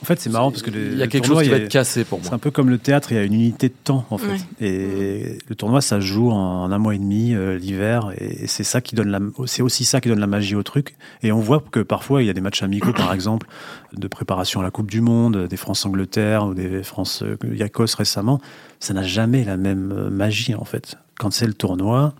En 0.01 0.05
fait, 0.05 0.19
c'est 0.19 0.29
marrant 0.29 0.51
parce 0.51 0.61
que 0.61 0.69
il 0.69 0.97
y 0.97 1.01
a 1.01 1.07
quelque 1.07 1.25
tournoi, 1.25 1.43
chose 1.43 1.51
qui 1.51 1.57
va 1.57 1.63
être 1.63 1.71
cassé 1.71 2.03
pour 2.03 2.19
C'est 2.21 2.29
moi. 2.29 2.35
un 2.35 2.39
peu 2.39 2.51
comme 2.51 2.69
le 2.69 2.77
théâtre, 2.77 3.11
il 3.11 3.15
y 3.15 3.19
a 3.19 3.23
une 3.23 3.33
unité 3.33 3.69
de 3.69 3.73
temps 3.83 4.05
en 4.11 4.17
fait. 4.17 4.27
Ouais. 4.27 4.37
Et 4.61 5.37
le 5.47 5.55
tournoi, 5.55 5.81
ça 5.81 5.99
se 5.99 6.05
joue 6.05 6.29
en 6.29 6.71
un 6.71 6.77
mois 6.77 6.93
et 6.93 6.99
demi 6.99 7.33
euh, 7.33 7.57
l'hiver, 7.57 8.11
et 8.17 8.45
c'est 8.45 8.63
ça 8.63 8.79
qui 8.79 8.93
donne 8.93 9.09
la, 9.09 9.19
c'est 9.47 9.63
aussi 9.63 9.85
ça 9.85 9.99
qui 9.99 10.09
donne 10.09 10.19
la 10.19 10.27
magie 10.27 10.55
au 10.55 10.61
truc. 10.61 10.95
Et 11.23 11.31
on 11.31 11.39
voit 11.39 11.63
que 11.71 11.79
parfois 11.79 12.21
il 12.21 12.27
y 12.27 12.29
a 12.29 12.33
des 12.33 12.41
matchs 12.41 12.61
amicaux, 12.61 12.93
par 12.93 13.11
exemple, 13.11 13.47
de 13.93 14.07
préparation 14.07 14.59
à 14.59 14.63
la 14.63 14.71
Coupe 14.71 14.91
du 14.91 15.01
Monde, 15.01 15.47
des 15.47 15.57
France-Angleterre 15.57 16.45
ou 16.45 16.53
des 16.53 16.83
France 16.83 17.23
euh, 17.23 17.37
Yacos 17.55 17.95
récemment, 17.97 18.39
ça 18.79 18.93
n'a 18.93 19.03
jamais 19.03 19.43
la 19.43 19.57
même 19.57 19.91
euh, 19.97 20.09
magie 20.11 20.53
en 20.53 20.65
fait. 20.65 20.95
Quand 21.17 21.31
c'est 21.31 21.47
le 21.47 21.53
tournoi. 21.53 22.13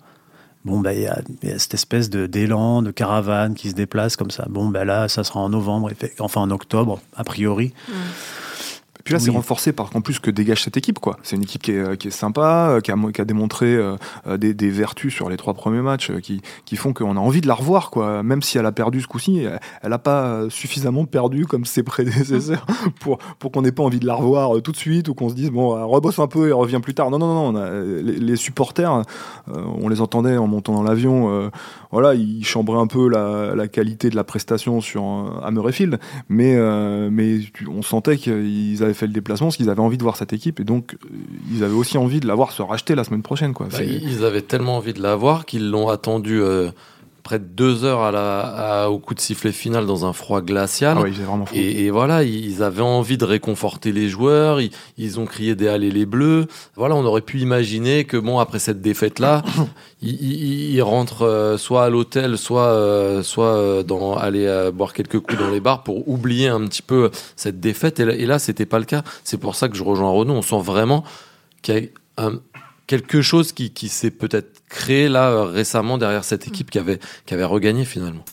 Bon, 0.64 0.80
bah, 0.80 0.92
il 0.92 1.02
y, 1.02 1.06
a 1.06 1.18
cette 1.58 1.74
espèce 1.74 2.10
de 2.10 2.26
d'élan, 2.26 2.82
de 2.82 2.90
caravane 2.90 3.54
qui 3.54 3.70
se 3.70 3.74
déplace 3.74 4.16
comme 4.16 4.30
ça. 4.30 4.46
Bon, 4.48 4.68
bah 4.68 4.84
là, 4.84 5.08
ça 5.08 5.24
sera 5.24 5.40
en 5.40 5.48
novembre, 5.48 5.90
enfin 6.18 6.40
en 6.40 6.50
octobre, 6.50 7.00
a 7.14 7.24
priori. 7.24 7.72
Et 7.88 7.92
puis 9.08 9.14
là, 9.14 9.20
c'est 9.20 9.30
renforcé 9.30 9.72
par 9.72 9.88
en 9.94 10.02
plus 10.02 10.18
que 10.18 10.30
dégage 10.30 10.62
cette 10.62 10.76
équipe. 10.76 10.98
quoi. 10.98 11.16
C'est 11.22 11.36
une 11.36 11.42
équipe 11.42 11.62
qui 11.62 11.72
est, 11.72 11.96
qui 11.96 12.08
est 12.08 12.10
sympa, 12.10 12.68
euh, 12.70 12.80
qui 12.80 12.90
a, 12.92 12.96
qui 13.14 13.20
a 13.20 13.24
démontré 13.24 13.74
euh, 13.74 13.96
euh, 14.26 14.36
des, 14.36 14.52
des 14.52 14.68
vertus 14.68 15.14
sur 15.14 15.30
les 15.30 15.38
trois 15.38 15.54
premiers 15.54 15.80
matchs 15.80 16.10
euh, 16.10 16.20
qui, 16.20 16.42
qui 16.66 16.76
font 16.76 16.92
qu'on 16.92 17.16
a 17.16 17.20
envie 17.20 17.40
de 17.40 17.48
la 17.48 17.54
revoir. 17.54 17.90
Quoi. 17.90 18.22
Même 18.22 18.42
si 18.42 18.58
elle 18.58 18.66
a 18.66 18.72
perdu 18.72 19.00
ce 19.00 19.06
coup-ci, 19.06 19.46
elle 19.82 19.90
n'a 19.90 19.98
pas 19.98 20.24
euh, 20.26 20.50
suffisamment 20.50 21.06
perdu 21.06 21.46
comme 21.46 21.64
ses 21.64 21.82
prédécesseurs 21.82 22.66
pour, 23.00 23.16
pour 23.38 23.50
qu'on 23.50 23.62
n'ait 23.62 23.72
pas 23.72 23.82
envie 23.82 24.00
de 24.00 24.06
la 24.06 24.14
revoir 24.14 24.56
euh, 24.56 24.60
tout 24.60 24.72
de 24.72 24.76
suite 24.76 25.08
ou 25.08 25.14
qu'on 25.14 25.30
se 25.30 25.34
dise, 25.34 25.50
bon, 25.50 25.74
euh, 25.74 25.84
rebosse 25.86 26.18
un 26.18 26.26
peu 26.26 26.48
et 26.48 26.52
revient 26.52 26.80
plus 26.82 26.92
tard. 26.94 27.10
Non, 27.10 27.18
non, 27.18 27.32
non, 27.32 27.48
on 27.48 27.56
a- 27.56 27.70
les, 28.02 28.18
les 28.18 28.36
supporters, 28.36 28.92
euh, 28.92 29.02
on 29.80 29.88
les 29.88 30.00
entendait 30.02 30.36
en 30.36 30.46
montant 30.46 30.74
dans 30.74 30.82
l'avion, 30.82 31.30
euh, 31.30 31.48
voilà, 31.92 32.14
ils 32.14 32.44
chambraient 32.44 32.78
un 32.80 32.86
peu 32.86 33.08
la, 33.08 33.54
la 33.54 33.68
qualité 33.68 34.10
de 34.10 34.16
la 34.16 34.24
prestation 34.24 34.80
sur 34.82 35.02
euh, 35.04 35.40
à 35.42 35.50
Murrayfield 35.50 35.98
mais, 36.28 36.54
euh, 36.56 37.08
mais 37.10 37.38
on 37.70 37.82
sentait 37.82 38.16
qu'ils 38.16 38.82
avaient 38.82 38.92
fait 38.98 39.06
le 39.06 39.12
déplacement 39.12 39.48
parce 39.48 39.56
qu'ils 39.56 39.70
avaient 39.70 39.80
envie 39.80 39.98
de 39.98 40.02
voir 40.02 40.16
cette 40.16 40.32
équipe 40.32 40.60
et 40.60 40.64
donc 40.64 40.94
euh, 40.94 41.08
ils 41.52 41.64
avaient 41.64 41.74
aussi 41.74 41.96
envie 41.96 42.20
de 42.20 42.26
la 42.26 42.34
voir 42.34 42.52
se 42.52 42.62
racheter 42.62 42.94
la 42.94 43.04
semaine 43.04 43.22
prochaine. 43.22 43.54
Quoi. 43.54 43.68
Bah, 43.70 43.82
ils 43.82 44.24
avaient 44.24 44.42
tellement 44.42 44.76
envie 44.76 44.92
de 44.92 45.02
l'avoir 45.02 45.46
qu'ils 45.46 45.70
l'ont 45.70 45.88
attendu 45.88 46.40
euh, 46.40 46.70
près 47.28 47.38
de 47.38 47.44
deux 47.44 47.84
heures 47.84 48.00
à 48.00 48.10
la, 48.10 48.38
à- 48.84 48.88
au 48.88 48.98
coup 48.98 49.12
de 49.14 49.20
sifflet 49.20 49.52
final 49.52 49.84
dans 49.84 50.06
un 50.06 50.14
froid 50.14 50.40
glacial. 50.40 50.96
Ah 50.98 51.02
ouais, 51.02 51.10
vraiment. 51.10 51.44
Et, 51.52 51.84
et 51.84 51.90
voilà, 51.90 52.22
ils 52.24 52.62
avaient 52.62 52.80
envie 52.80 53.18
de 53.18 53.26
réconforter 53.26 53.92
les 53.92 54.08
joueurs. 54.08 54.62
Ils, 54.62 54.70
ils 54.96 55.20
ont 55.20 55.26
crié 55.26 55.54
des 55.54 55.68
allées 55.68 55.90
les 55.90 56.06
bleus. 56.06 56.46
Voilà, 56.74 56.94
on 56.94 57.04
aurait 57.04 57.20
pu 57.20 57.38
imaginer 57.40 58.04
que 58.04 58.16
bon, 58.16 58.38
après 58.38 58.58
cette 58.58 58.80
défaite-là, 58.80 59.42
ils, 60.02 60.14
ils- 60.22 60.74
ils 60.76 60.82
rentrent 60.82 61.26
euh, 61.26 61.58
soit 61.58 61.84
à 61.84 61.90
l'hôtel, 61.90 62.38
soit 62.38 62.62
euh, 62.68 63.22
soit 63.22 63.44
euh, 63.56 63.82
dans 63.82 64.16
aller 64.16 64.46
euh, 64.46 64.70
boire 64.70 64.94
quelques 64.94 65.20
coups 65.20 65.38
dans 65.38 65.50
les 65.50 65.60
bars 65.60 65.82
pour 65.82 66.08
oublier 66.08 66.48
un 66.48 66.64
petit 66.66 66.80
peu 66.82 67.10
cette 67.36 67.60
défaite. 67.60 68.00
Et 68.00 68.06
là, 68.06 68.14
et 68.14 68.24
là 68.24 68.38
c'était 68.38 68.64
pas 68.66 68.78
le 68.78 68.86
cas. 68.86 69.02
C'est 69.22 69.38
pour 69.38 69.54
ça 69.54 69.68
que 69.68 69.76
je 69.76 69.84
rejoins 69.84 70.10
Renaud. 70.10 70.32
On 70.32 70.42
sent 70.42 70.62
vraiment 70.62 71.04
qu'il 71.60 71.74
y 71.76 71.90
a 72.16 72.24
un- 72.24 72.40
quelque 72.88 73.22
chose 73.22 73.52
qui, 73.52 73.70
qui 73.70 73.88
s'est 73.88 74.10
peut-être 74.10 74.62
créé 74.68 75.08
là 75.08 75.30
euh, 75.30 75.44
récemment 75.44 75.98
derrière 75.98 76.24
cette 76.24 76.48
équipe 76.48 76.72
qui 76.72 76.80
avait 76.80 76.98
qui 77.26 77.34
avait 77.34 77.44
regagné 77.44 77.84
finalement. 77.84 78.24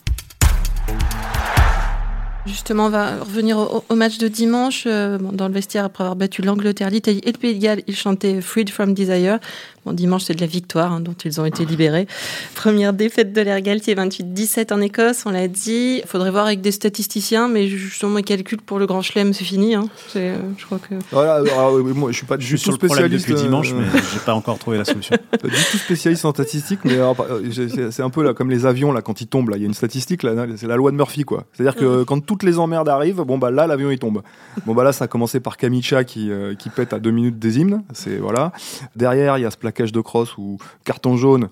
Justement, 2.46 2.86
on 2.86 2.90
va 2.90 3.16
revenir 3.16 3.58
au, 3.58 3.84
au 3.88 3.94
match 3.96 4.18
de 4.18 4.28
dimanche. 4.28 4.84
Euh, 4.86 5.18
bon, 5.18 5.32
dans 5.32 5.48
le 5.48 5.54
vestiaire, 5.54 5.84
après 5.84 6.04
avoir 6.04 6.14
battu 6.14 6.42
l'Angleterre, 6.42 6.90
l'Italie 6.90 7.20
et 7.24 7.32
le 7.32 7.38
Pays 7.38 7.56
de 7.56 7.60
Galles, 7.60 7.82
ils 7.88 7.96
chantaient 7.96 8.40
Freed 8.40 8.70
from 8.70 8.94
Desire. 8.94 9.40
Bon, 9.86 9.92
dimanche, 9.92 10.24
c'est 10.24 10.34
de 10.34 10.40
la 10.40 10.46
victoire 10.48 10.92
hein, 10.92 11.00
dont 11.00 11.14
ils 11.24 11.40
ont 11.40 11.44
été 11.44 11.64
libérés. 11.64 12.08
Première 12.56 12.92
défaite 12.92 13.32
de 13.32 13.40
l'air 13.40 13.60
Galtier, 13.60 13.94
28-17 13.94 14.74
en 14.74 14.80
Écosse, 14.80 15.22
on 15.26 15.30
l'a 15.30 15.46
dit. 15.46 16.00
Il 16.02 16.06
faudrait 16.08 16.32
voir 16.32 16.46
avec 16.46 16.60
des 16.60 16.72
statisticiens, 16.72 17.46
mais 17.48 17.68
justement, 17.68 18.18
ils 18.18 18.24
calculent 18.24 18.60
pour 18.60 18.78
le 18.80 18.86
Grand 18.86 19.00
Chelem, 19.02 19.32
c'est 19.32 19.44
fini. 19.44 19.76
Hein. 19.76 19.88
C'est, 20.08 20.30
euh, 20.30 20.36
je 20.58 20.66
crois 20.66 20.78
que... 20.78 20.96
Voilà, 21.12 21.34
alors, 21.36 21.76
euh, 21.76 21.82
moi, 21.94 22.10
je 22.10 22.16
suis 22.16 22.26
pas 22.26 22.34
Je 22.34 22.40
du 22.40 22.46
suis 22.46 22.56
tout 22.56 22.62
sur 22.64 22.72
le 22.72 22.78
problème 22.78 23.06
spécialiste. 23.06 23.28
depuis 23.28 23.42
dimanche, 23.42 23.72
euh, 23.72 23.76
mais 23.94 24.00
j'ai 24.12 24.18
pas 24.18 24.34
encore 24.34 24.58
trouvé 24.58 24.76
la 24.78 24.84
solution. 24.84 25.16
pas 25.30 25.48
du 25.48 25.54
tout 25.70 25.78
spécialiste 25.78 26.24
en 26.24 26.32
statistiques, 26.32 26.80
mais 26.84 26.96
euh, 26.98 27.90
c'est 27.92 28.02
un 28.02 28.10
peu 28.10 28.24
là, 28.24 28.34
comme 28.34 28.50
les 28.50 28.66
avions 28.66 28.90
là 28.90 29.02
quand 29.02 29.20
ils 29.20 29.26
tombent. 29.28 29.50
Là, 29.50 29.56
il 29.56 29.60
y 29.60 29.64
a 29.64 29.68
une 29.68 29.74
statistique 29.74 30.22
là, 30.24 30.32
c'est 30.56 30.66
la 30.66 30.76
loi 30.76 30.90
de 30.90 30.96
Murphy 30.96 31.22
quoi. 31.24 31.44
C'est-à-dire 31.52 31.76
que 31.76 32.02
quand 32.02 32.20
toutes 32.24 32.42
les 32.42 32.58
emmerdes 32.58 32.88
arrivent, 32.88 33.20
bon 33.22 33.38
bah 33.38 33.50
là 33.52 33.66
l'avion 33.68 33.90
il 33.90 33.98
tombe. 33.98 34.22
Bon 34.66 34.74
bah 34.74 34.82
là 34.84 34.92
ça 34.92 35.04
a 35.04 35.08
commencé 35.08 35.38
par 35.40 35.56
Kamicha 35.56 36.04
qui 36.04 36.30
euh, 36.30 36.54
qui 36.54 36.70
pète 36.70 36.92
à 36.92 36.98
deux 36.98 37.10
minutes 37.12 37.38
des 37.38 37.58
hymnes. 37.60 37.82
C'est 37.92 38.16
voilà. 38.16 38.52
Derrière 38.96 39.38
il 39.38 39.42
y 39.42 39.44
a 39.44 39.50
ce, 39.50 39.56
pla- 39.56 39.72
plaquage 39.76 39.92
de 39.92 40.00
cross 40.00 40.36
ou 40.38 40.58
carton 40.84 41.16
jaune 41.16 41.48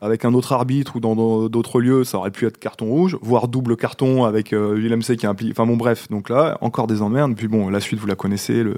avec 0.00 0.24
un 0.24 0.32
autre 0.32 0.52
arbitre 0.52 0.94
ou 0.94 1.00
dans 1.00 1.48
d'autres 1.48 1.80
lieux, 1.80 2.04
ça 2.04 2.18
aurait 2.18 2.30
pu 2.30 2.46
être 2.46 2.56
carton 2.56 2.86
rouge, 2.86 3.18
voire 3.20 3.48
double 3.48 3.76
carton 3.76 4.24
avec 4.26 4.52
euh, 4.52 4.76
l'ULMC 4.76 5.16
qui 5.16 5.26
implique. 5.26 5.50
Enfin 5.50 5.66
bon, 5.66 5.76
bref, 5.76 6.06
donc 6.08 6.28
là, 6.28 6.56
encore 6.60 6.86
des 6.86 7.02
emmerdes. 7.02 7.34
Puis 7.34 7.48
bon, 7.48 7.68
la 7.68 7.80
suite, 7.80 7.98
vous 7.98 8.06
la 8.06 8.14
connaissez, 8.14 8.62
le, 8.62 8.76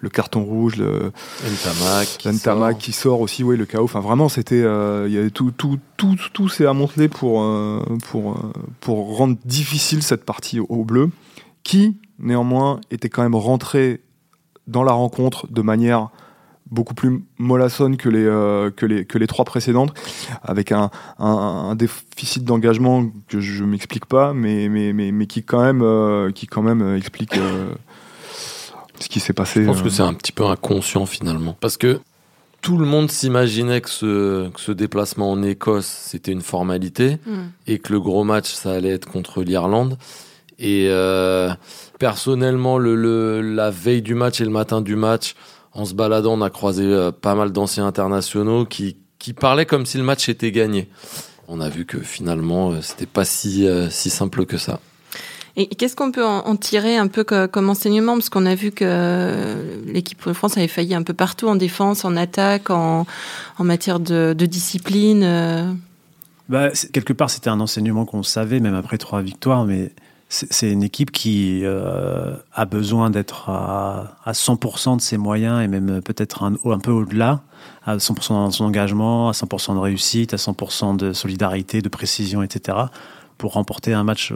le 0.00 0.08
carton 0.08 0.42
rouge, 0.42 0.76
le 0.76 1.12
Ntamak 1.44 2.06
qui, 2.78 2.86
qui, 2.86 2.92
sort 2.92 3.20
aussi, 3.20 3.44
oui, 3.44 3.58
le 3.58 3.66
chaos. 3.66 3.84
Enfin 3.84 4.00
vraiment, 4.00 4.30
c'était, 4.30 4.62
euh, 4.62 5.04
il 5.08 5.12
y 5.12 5.18
avait 5.18 5.30
tout, 5.30 5.50
tout, 5.50 5.78
tout, 5.98 6.16
tout 6.32 6.48
s'est 6.48 6.64
amoncelé 6.64 7.10
pour, 7.10 7.42
euh, 7.42 7.82
pour, 8.08 8.38
pour 8.80 9.18
rendre 9.18 9.36
difficile 9.44 10.02
cette 10.02 10.24
partie 10.24 10.58
au 10.58 10.84
bleu, 10.86 11.10
qui 11.64 11.98
néanmoins 12.18 12.80
était 12.90 13.10
quand 13.10 13.22
même 13.22 13.34
rentré 13.34 14.00
dans 14.66 14.84
la 14.84 14.92
rencontre 14.92 15.46
de 15.52 15.60
manière 15.60 16.08
beaucoup 16.72 16.94
plus 16.94 17.22
mollassonne 17.38 17.96
que 17.96 18.08
les, 18.08 18.24
euh, 18.24 18.70
que 18.70 18.86
les, 18.86 19.04
que 19.04 19.18
les 19.18 19.26
trois 19.26 19.44
précédentes, 19.44 19.92
avec 20.42 20.72
un, 20.72 20.90
un, 21.18 21.74
déficit 21.76 22.44
d'engagement 22.44 23.04
que 23.28 23.40
je 23.40 23.62
m'explique 23.62 24.06
pas, 24.06 24.32
mais, 24.32 24.68
mais, 24.68 24.92
mais, 24.92 25.12
mais, 25.12 25.26
qui 25.26 25.42
quand 25.42 25.62
même, 25.62 25.82
euh, 25.82 26.32
qui 26.32 26.46
quand 26.46 26.62
même 26.62 26.82
euh, 26.82 26.96
explique 26.96 27.34
ce 28.98 29.08
qui 29.08 29.20
s'est 29.20 29.34
passé. 29.34 29.62
Je 29.62 29.66
pense 29.66 29.82
que 29.82 29.90
c'est 29.90 30.02
un 30.02 30.14
petit 30.14 30.32
peu 30.32 30.46
inconscient 30.46 31.04
finalement. 31.06 31.56
Parce 31.60 31.76
que 31.76 32.00
tout 32.62 32.78
le 32.78 32.86
monde 32.86 33.10
s'imaginait 33.10 33.82
que 33.82 33.90
ce, 33.90 34.48
que 34.48 34.60
ce, 34.60 34.72
déplacement 34.72 35.30
en 35.30 35.42
Écosse, 35.42 35.86
c'était 35.86 36.32
une 36.32 36.42
formalité, 36.42 37.18
mm. 37.26 37.32
et 37.66 37.78
que 37.80 37.92
le 37.92 38.00
gros 38.00 38.24
match, 38.24 38.50
ça 38.50 38.72
allait 38.72 38.92
être 38.92 39.06
contre 39.06 39.42
l'Irlande. 39.42 39.98
Et 40.58 40.88
personnellement, 41.98 42.78
le, 42.78 42.94
le, 42.94 43.40
la 43.40 43.70
veille 43.70 44.00
du 44.00 44.14
match 44.14 44.40
et 44.40 44.44
le 44.44 44.50
matin 44.50 44.80
du 44.80 44.94
match, 44.94 45.34
en 45.74 45.84
se 45.84 45.94
baladant, 45.94 46.34
on 46.34 46.42
a 46.42 46.50
croisé 46.50 46.84
euh, 46.84 47.12
pas 47.12 47.34
mal 47.34 47.52
d'anciens 47.52 47.86
internationaux 47.86 48.64
qui, 48.64 48.96
qui 49.18 49.32
parlaient 49.32 49.66
comme 49.66 49.86
si 49.86 49.98
le 49.98 50.04
match 50.04 50.28
était 50.28 50.52
gagné. 50.52 50.88
On 51.48 51.60
a 51.60 51.68
vu 51.68 51.84
que 51.84 51.98
finalement, 51.98 52.72
euh, 52.72 52.80
c'était 52.82 53.06
pas 53.06 53.24
si, 53.24 53.66
euh, 53.66 53.90
si 53.90 54.10
simple 54.10 54.46
que 54.46 54.58
ça. 54.58 54.80
Et 55.54 55.66
qu'est-ce 55.66 55.94
qu'on 55.94 56.12
peut 56.12 56.24
en 56.24 56.56
tirer 56.56 56.96
un 56.96 57.08
peu 57.08 57.24
comme 57.24 57.68
enseignement? 57.68 58.14
Parce 58.14 58.30
qu'on 58.30 58.46
a 58.46 58.54
vu 58.54 58.70
que 58.70 59.82
l'équipe 59.86 60.26
de 60.26 60.32
France 60.32 60.56
avait 60.56 60.66
failli 60.66 60.94
un 60.94 61.02
peu 61.02 61.12
partout 61.12 61.46
en 61.46 61.56
défense, 61.56 62.06
en 62.06 62.16
attaque, 62.16 62.70
en, 62.70 63.06
en 63.58 63.64
matière 63.64 64.00
de, 64.00 64.32
de 64.32 64.46
discipline. 64.46 65.76
Bah, 66.48 66.70
quelque 66.94 67.12
part, 67.12 67.28
c'était 67.28 67.50
un 67.50 67.60
enseignement 67.60 68.06
qu'on 68.06 68.22
savait, 68.22 68.60
même 68.60 68.74
après 68.74 68.96
trois 68.96 69.20
victoires, 69.20 69.66
mais 69.66 69.92
c'est 70.32 70.70
une 70.70 70.82
équipe 70.82 71.10
qui 71.10 71.60
euh, 71.62 72.34
a 72.54 72.64
besoin 72.64 73.10
d'être 73.10 73.50
à, 73.50 74.16
100% 74.26 74.96
de 74.96 75.00
ses 75.02 75.18
moyens 75.18 75.62
et 75.62 75.68
même 75.68 76.00
peut-être 76.00 76.42
un, 76.42 76.78
peu 76.78 76.90
au-delà, 76.90 77.42
à 77.84 77.98
100% 77.98 78.30
dans 78.30 78.50
son 78.50 78.64
engagement, 78.64 79.28
à 79.28 79.32
100% 79.32 79.74
de 79.74 79.78
réussite, 79.78 80.32
à 80.32 80.38
100% 80.38 80.96
de 80.96 81.12
solidarité, 81.12 81.82
de 81.82 81.88
précision, 81.90 82.42
etc., 82.42 82.78
pour 83.36 83.52
remporter 83.54 83.92
un 83.92 84.04
match. 84.04 84.32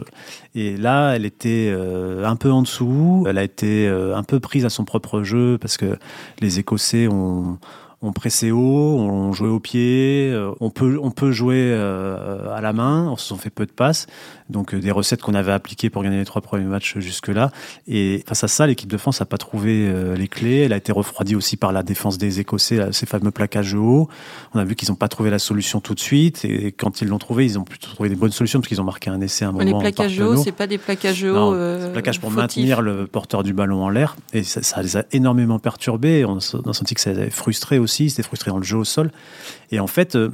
Et 0.53 0.77
là, 0.77 1.15
elle 1.15 1.25
était 1.25 1.71
euh, 1.71 2.25
un 2.25 2.35
peu 2.35 2.51
en 2.51 2.61
dessous, 2.61 3.25
elle 3.27 3.39
a 3.39 3.43
été 3.43 3.87
euh, 3.87 4.15
un 4.15 4.23
peu 4.23 4.39
prise 4.39 4.65
à 4.65 4.69
son 4.69 4.85
propre 4.85 5.23
jeu 5.23 5.57
parce 5.59 5.77
que 5.77 5.97
les 6.41 6.59
Écossais 6.59 7.07
ont 7.07 7.57
on 8.01 8.11
pressait 8.11 8.51
haut, 8.51 8.97
on 8.99 9.33
jouait 9.33 9.49
au 9.49 9.59
pied, 9.59 10.29
euh, 10.31 10.51
on 10.59 10.69
peut, 10.69 10.99
on 11.01 11.09
peut 11.09 11.31
jouer 11.31 11.71
euh, 11.73 12.55
à 12.55 12.61
la 12.61 12.71
main, 12.71 13.09
on 13.09 13.17
se 13.17 13.27
sont 13.27 13.37
fait 13.37 13.49
peu 13.49 13.65
de 13.65 13.71
passes, 13.71 14.05
donc 14.49 14.75
euh, 14.75 14.79
des 14.79 14.91
recettes 14.91 15.21
qu'on 15.23 15.33
avait 15.33 15.51
appliquées 15.51 15.89
pour 15.89 16.03
gagner 16.03 16.19
les 16.19 16.25
trois 16.25 16.43
premiers 16.43 16.65
matchs 16.65 16.99
jusque-là. 16.99 17.51
Et 17.87 18.23
face 18.27 18.43
à 18.43 18.47
ça, 18.47 18.67
l'équipe 18.67 18.89
de 18.89 18.97
France 18.97 19.19
n'a 19.19 19.25
pas 19.25 19.39
trouvé 19.39 19.91
les 20.15 20.27
clés, 20.27 20.59
elle 20.59 20.73
a 20.73 20.77
été 20.77 20.91
refroidie 20.91 21.35
aussi 21.35 21.57
par 21.57 21.71
la 21.71 21.81
défense 21.81 22.17
des 22.19 22.39
Écossais, 22.39 22.91
ces 22.91 23.05
fameux 23.07 23.31
plaquages 23.31 23.73
haut. 23.73 24.07
On 24.53 24.59
a 24.59 24.63
vu 24.63 24.75
qu'ils 24.75 24.89
n'ont 24.89 24.95
pas 24.95 25.07
trouvé 25.07 25.31
la 25.31 25.39
solution 25.39 25.81
tout 25.81 25.95
de 25.95 25.99
suite, 25.99 26.45
et 26.45 26.71
quand 26.71 27.01
ils 27.01 27.07
l'ont 27.07 27.17
trouvé, 27.17 27.45
ils 27.45 27.57
ont 27.57 27.63
plutôt 27.63 27.89
trouvé 27.89 28.09
des 28.09 28.15
bonnes 28.15 28.31
solutions 28.31 28.59
parce 28.59 28.69
qu'ils 28.69 28.81
ont 28.81 28.85
marqué 28.85 29.09
un 29.09 29.21
essai 29.21 29.45
à 29.45 29.49
un 29.49 29.51
moment. 29.53 29.65
Les 29.65 29.91
plaquages 29.91 30.19
haut, 30.19 30.35
c'est 30.37 30.51
pas 30.51 30.67
des 30.67 30.77
plaquages 30.77 31.23
hauts. 31.23 31.55
Euh, 31.55 31.91
plaquages 31.91 32.19
pour 32.19 32.29
maintenir 32.29 32.81
le 32.81 33.07
porteur 33.07 33.41
du 33.41 33.53
ballon 33.53 33.83
en 33.83 33.89
l'air, 33.89 34.15
et 34.33 34.43
ça, 34.43 34.61
ça, 34.61 34.83
les 34.83 34.97
a 34.97 35.05
énormément 35.11 35.57
perturbés. 35.57 36.25
On 36.25 36.37
a 36.37 36.73
senti 36.73 36.93
que 36.93 37.01
ça 37.01 37.11
les 37.11 37.19
avait 37.19 37.29
frustrés 37.31 37.79
aussi, 37.79 37.86
c'était 37.87 38.23
frustré 38.23 38.51
dans 38.51 38.57
le 38.57 38.63
jeu 38.63 38.77
au 38.77 38.83
sol. 38.83 39.11
Et 39.71 39.79
en 39.79 39.87
fait, 39.87 40.15
euh, 40.15 40.29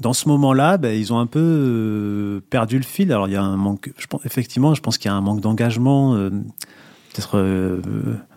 dans 0.00 0.12
ce 0.12 0.28
moment-là, 0.28 0.78
ben, 0.78 0.96
ils 0.96 1.12
ont 1.12 1.18
un 1.18 1.26
peu 1.26 1.40
euh, 1.40 2.40
perdu 2.50 2.78
le 2.78 2.84
fil. 2.84 3.12
Alors 3.12 3.28
il 3.28 3.32
y 3.32 3.36
a 3.36 3.42
un 3.42 3.56
manque, 3.56 3.90
je 3.98 4.06
pense, 4.06 4.24
effectivement, 4.24 4.74
je 4.74 4.80
pense 4.80 4.98
qu'il 4.98 5.10
y 5.10 5.12
a 5.12 5.14
un 5.14 5.20
manque 5.20 5.40
d'engagement. 5.40 6.14
Euh, 6.14 6.30
peut-être, 7.12 7.38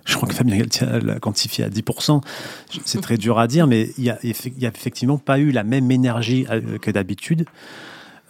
je 0.06 0.16
crois 0.16 0.28
que 0.28 0.34
Fabien 0.34 0.58
l'a 1.04 1.20
quantifié 1.20 1.64
à 1.64 1.70
10%. 1.70 2.22
C'est 2.86 3.02
très 3.02 3.18
dur 3.18 3.38
à 3.38 3.48
dire, 3.48 3.68
mais 3.68 3.90
il 3.98 4.04
n'y 4.04 4.10
a, 4.10 4.18
effectivement 4.24 5.18
pas 5.18 5.40
eu 5.40 5.52
la 5.52 5.64
même 5.64 5.92
énergie 5.92 6.46
que 6.82 6.90
d'habitude 6.90 7.46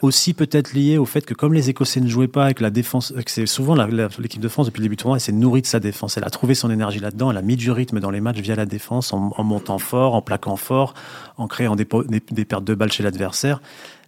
aussi 0.01 0.34
peut-être 0.34 0.74
lié 0.74 0.98
au 0.98 1.05
fait 1.05 1.25
que 1.25 1.34
comme 1.34 1.53
les 1.53 1.70
Écossais 1.70 2.01
ne 2.01 2.08
jouaient 2.08 2.27
pas 2.27 2.46
avec 2.46 2.60
la 2.60 2.70
défense, 2.70 3.13
c'est 3.27 3.46
souvent 3.46 3.75
l'équipe 3.75 4.41
de 4.41 4.48
France 4.48 4.65
depuis 4.65 4.79
le 4.79 4.86
début 4.86 4.96
du 4.96 5.01
tournoi, 5.01 5.17
elle 5.17 5.22
s'est 5.22 5.31
nourrie 5.31 5.62
de 5.62 5.67
sa 5.67 5.79
défense. 5.79 6.17
Elle 6.17 6.24
a 6.24 6.29
trouvé 6.29 6.55
son 6.55 6.72
énergie 6.72 7.00
là-dedans, 7.00 7.31
elle 7.31 7.38
a 7.38 7.41
mis 7.41 7.55
du 7.55 7.72
rythme 7.72 8.00
dans 8.00 8.12
les 8.12 8.22
matchs 8.22 8.39
via 8.39 8.55
la 8.55 8.65
défense, 8.65 9.13
en, 9.13 9.43
montant 9.43 9.77
fort, 9.77 10.15
en 10.15 10.22
plaquant 10.22 10.55
fort, 10.55 10.93
en 11.38 11.48
créant 11.48 11.75
des, 11.75 11.88
des 12.31 12.46
pertes 12.46 12.63
de 12.63 12.75
balles 12.75 12.91
chez 12.91 13.03
l'adversaire. 13.03 13.62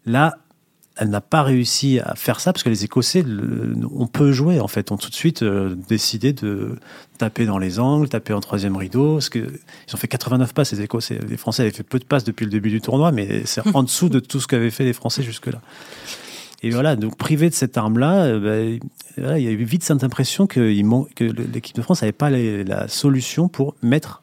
Là, 0.05 0.37
elle 0.95 1.09
n'a 1.09 1.21
pas 1.21 1.41
réussi 1.41 1.99
à 1.99 2.13
faire 2.15 2.39
ça 2.39 2.53
parce 2.53 2.63
que 2.63 2.69
les 2.69 2.83
Écossais, 2.83 3.25
on 3.91 4.05
peut 4.05 4.31
jouer 4.31 4.59
en 4.59 4.67
fait, 4.67 4.91
ont 4.91 4.97
tout 4.97 5.09
de 5.09 5.15
suite 5.15 5.41
euh, 5.41 5.75
décidé 5.89 6.33
de 6.33 6.77
taper 7.17 7.45
dans 7.45 7.57
les 7.57 7.79
angles, 7.79 8.09
taper 8.09 8.33
en 8.33 8.39
troisième 8.39 8.77
rideau. 8.77 9.19
Que 9.31 9.39
ils 9.39 9.95
ont 9.95 9.97
fait 9.97 10.07
89 10.07 10.53
passes 10.53 10.71
les 10.71 10.81
Écossais. 10.81 11.19
Les 11.27 11.37
Français 11.37 11.63
avaient 11.63 11.71
fait 11.71 11.83
peu 11.83 11.97
de 11.97 12.03
passes 12.03 12.23
depuis 12.23 12.45
le 12.45 12.51
début 12.51 12.69
du 12.69 12.79
tournoi, 12.79 13.11
mais 13.11 13.43
c'est 13.45 13.61
en 13.75 13.81
dessous 13.81 14.09
de 14.09 14.19
tout 14.19 14.39
ce 14.39 14.47
qu'avaient 14.47 14.69
fait 14.69 14.83
les 14.83 14.93
Français 14.93 15.23
jusque-là. 15.23 15.61
Et 16.61 16.69
voilà, 16.69 16.95
donc 16.95 17.17
privé 17.17 17.49
de 17.49 17.55
cette 17.55 17.75
arme-là, 17.75 18.25
euh, 18.25 18.77
bah, 19.17 19.37
il 19.37 19.43
y 19.43 19.47
a 19.47 19.51
eu 19.51 19.63
vite 19.63 19.83
cette 19.83 20.03
impression 20.03 20.47
que, 20.47 20.59
que 21.15 21.23
l'équipe 21.23 21.75
de 21.75 21.81
France 21.81 22.01
n'avait 22.01 22.11
pas 22.11 22.29
la 22.29 22.87
solution 22.87 23.47
pour 23.47 23.75
mettre 23.81 24.21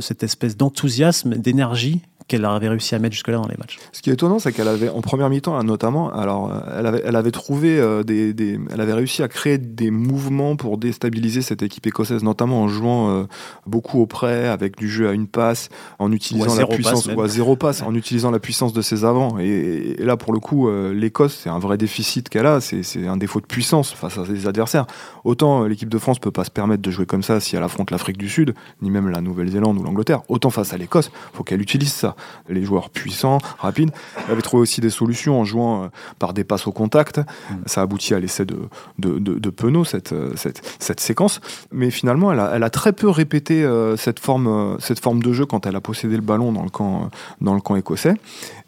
cette 0.00 0.22
espèce 0.22 0.56
d'enthousiasme, 0.56 1.34
d'énergie 1.34 2.02
qu'elle 2.30 2.44
avait 2.44 2.68
réussi 2.68 2.94
à 2.94 3.00
mettre 3.00 3.14
jusque-là 3.14 3.38
dans 3.38 3.48
les 3.48 3.56
matchs. 3.58 3.78
Ce 3.90 4.02
qui 4.02 4.10
est 4.10 4.12
étonnant, 4.12 4.38
c'est 4.38 4.52
qu'elle 4.52 4.68
avait, 4.68 4.88
en 4.88 5.00
première 5.00 5.28
mi-temps 5.28 5.60
notamment, 5.64 6.12
alors 6.12 6.52
elle 6.78 6.86
avait, 6.86 7.02
elle 7.04 7.16
avait 7.16 7.32
trouvé 7.32 7.78
euh, 7.78 8.04
des, 8.04 8.32
des, 8.32 8.58
elle 8.72 8.80
avait 8.80 8.92
réussi 8.92 9.24
à 9.24 9.28
créer 9.28 9.58
des 9.58 9.90
mouvements 9.90 10.54
pour 10.54 10.78
déstabiliser 10.78 11.42
cette 11.42 11.62
équipe 11.62 11.86
écossaise, 11.88 12.22
notamment 12.22 12.62
en 12.62 12.68
jouant 12.68 13.10
euh, 13.10 13.24
beaucoup 13.66 14.00
au 14.00 14.06
près, 14.06 14.46
avec 14.46 14.76
du 14.76 14.88
jeu 14.88 15.08
à 15.08 15.12
une 15.12 15.26
passe, 15.26 15.70
en 15.98 16.12
utilisant 16.12 16.54
la 16.54 16.66
puissance, 16.66 17.06
ou 17.06 17.20
à 17.20 17.26
zéro 17.26 17.56
passe, 17.56 17.82
en 17.82 17.94
utilisant 17.96 18.30
la 18.30 18.38
puissance 18.38 18.72
de 18.72 18.80
ses 18.80 19.04
avants. 19.04 19.38
Et, 19.40 19.96
là, 19.98 20.16
pour 20.16 20.32
le 20.32 20.38
coup, 20.38 20.68
euh, 20.68 20.94
l'Écosse, 20.94 21.40
c'est 21.42 21.50
un 21.50 21.58
vrai 21.58 21.76
déficit 21.76 22.28
qu'elle 22.28 22.46
a, 22.46 22.60
c'est 22.60 23.06
un 23.08 23.16
défaut 23.16 23.40
de 23.40 23.46
puissance 23.46 23.92
face 23.92 24.18
à 24.18 24.24
ses 24.24 24.46
adversaires. 24.46 24.86
Autant 25.24 25.64
l'équipe 25.64 25.88
de 25.88 25.98
France 25.98 26.20
peut 26.20 26.30
pas 26.30 26.44
se 26.44 26.50
permettre 26.50 26.82
de 26.82 26.90
jouer 26.92 27.06
comme 27.06 27.24
ça 27.24 27.40
si 27.40 27.56
elle 27.56 27.64
affronte 27.64 27.90
l'Afrique 27.90 28.18
du 28.18 28.28
Sud, 28.28 28.54
ni 28.82 28.90
même 28.90 29.08
la 29.08 29.20
Nouvelle-Zélande 29.20 29.78
ou 29.78 29.82
l'Angleterre. 29.82 30.22
Autant 30.28 30.50
face 30.50 30.72
à 30.72 30.76
l'Écosse, 30.76 31.10
faut 31.32 31.42
qu'elle 31.42 31.60
utilise 31.60 31.92
ça 31.92 32.14
les 32.48 32.64
joueurs 32.64 32.90
puissants, 32.90 33.38
rapides. 33.58 33.90
Elle 34.26 34.32
avait 34.32 34.42
trouvé 34.42 34.62
aussi 34.62 34.80
des 34.80 34.90
solutions 34.90 35.40
en 35.40 35.44
jouant 35.44 35.84
euh, 35.84 35.88
par 36.18 36.32
des 36.32 36.44
passes 36.44 36.66
au 36.66 36.72
contact. 36.72 37.18
Mm. 37.18 37.54
Ça 37.66 37.82
aboutit 37.82 38.14
à 38.14 38.20
l'essai 38.20 38.44
de, 38.44 38.56
de, 38.98 39.18
de, 39.18 39.50
Penaud, 39.50 39.84
cette, 39.84 40.12
euh, 40.12 40.32
cette, 40.36 40.62
cette, 40.78 41.00
séquence. 41.00 41.40
Mais 41.72 41.90
finalement, 41.90 42.32
elle 42.32 42.40
a, 42.40 42.52
elle 42.54 42.62
a 42.62 42.70
très 42.70 42.92
peu 42.92 43.08
répété 43.08 43.62
euh, 43.62 43.96
cette, 43.96 44.20
forme, 44.20 44.76
cette 44.80 45.00
forme 45.00 45.22
de 45.22 45.32
jeu 45.32 45.46
quand 45.46 45.66
elle 45.66 45.76
a 45.76 45.80
possédé 45.80 46.16
le 46.16 46.22
ballon 46.22 46.52
dans 46.52 46.62
le 46.62 46.70
camp, 46.70 47.10
dans 47.40 47.54
le 47.54 47.60
camp 47.60 47.76
écossais 47.76 48.14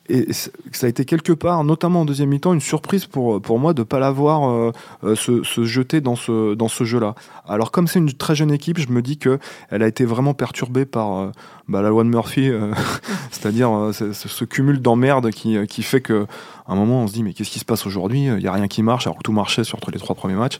et 0.08 0.32
ça 0.32 0.50
a 0.82 0.88
été 0.88 1.04
quelque 1.04 1.32
part, 1.32 1.62
notamment 1.62 2.00
en 2.00 2.04
deuxième 2.04 2.30
mi-temps, 2.30 2.52
une 2.52 2.60
surprise 2.60 3.06
pour, 3.06 3.40
pour 3.40 3.60
moi 3.60 3.72
de 3.72 3.82
ne 3.82 3.84
pas 3.84 4.00
la 4.00 4.10
voir 4.10 4.50
euh, 4.50 4.72
euh, 5.04 5.14
se, 5.14 5.44
se, 5.44 5.64
jeter 5.64 6.00
dans 6.00 6.16
ce, 6.16 6.54
dans 6.54 6.66
ce 6.66 6.82
jeu-là. 6.82 7.14
Alors 7.46 7.70
comme 7.70 7.86
c'est 7.86 8.00
une 8.00 8.12
très 8.12 8.34
jeune 8.34 8.50
équipe, 8.50 8.78
je 8.78 8.88
me 8.88 9.00
dis 9.00 9.16
qu'elle 9.16 9.38
a 9.70 9.86
été 9.86 10.04
vraiment 10.04 10.34
perturbée 10.34 10.86
par 10.86 11.18
euh, 11.18 11.30
bah, 11.68 11.82
la 11.82 11.88
loi 11.88 12.02
de 12.02 12.08
Murphy, 12.08 12.50
c'est-à-dire 13.30 13.70
ce, 13.92 14.44
cumul 14.44 14.80
d'emmerdes 14.80 15.30
qui, 15.30 15.56
qui 15.68 15.84
fait 15.84 16.00
que 16.00 16.26
un 16.66 16.74
moment 16.74 17.02
on 17.02 17.06
se 17.06 17.12
dit 17.12 17.22
mais 17.22 17.32
qu'est-ce 17.32 17.50
qui 17.50 17.60
se 17.60 17.64
passe 17.64 17.86
aujourd'hui? 17.86 18.24
Il 18.24 18.36
n'y 18.36 18.48
a 18.48 18.52
rien 18.52 18.66
qui 18.66 18.82
marche 18.82 19.06
alors 19.06 19.18
que 19.18 19.22
tout 19.22 19.32
marchait 19.32 19.64
sur 19.64 19.78
les 19.92 19.98
trois 19.98 20.16
premiers 20.16 20.34
matchs. 20.34 20.58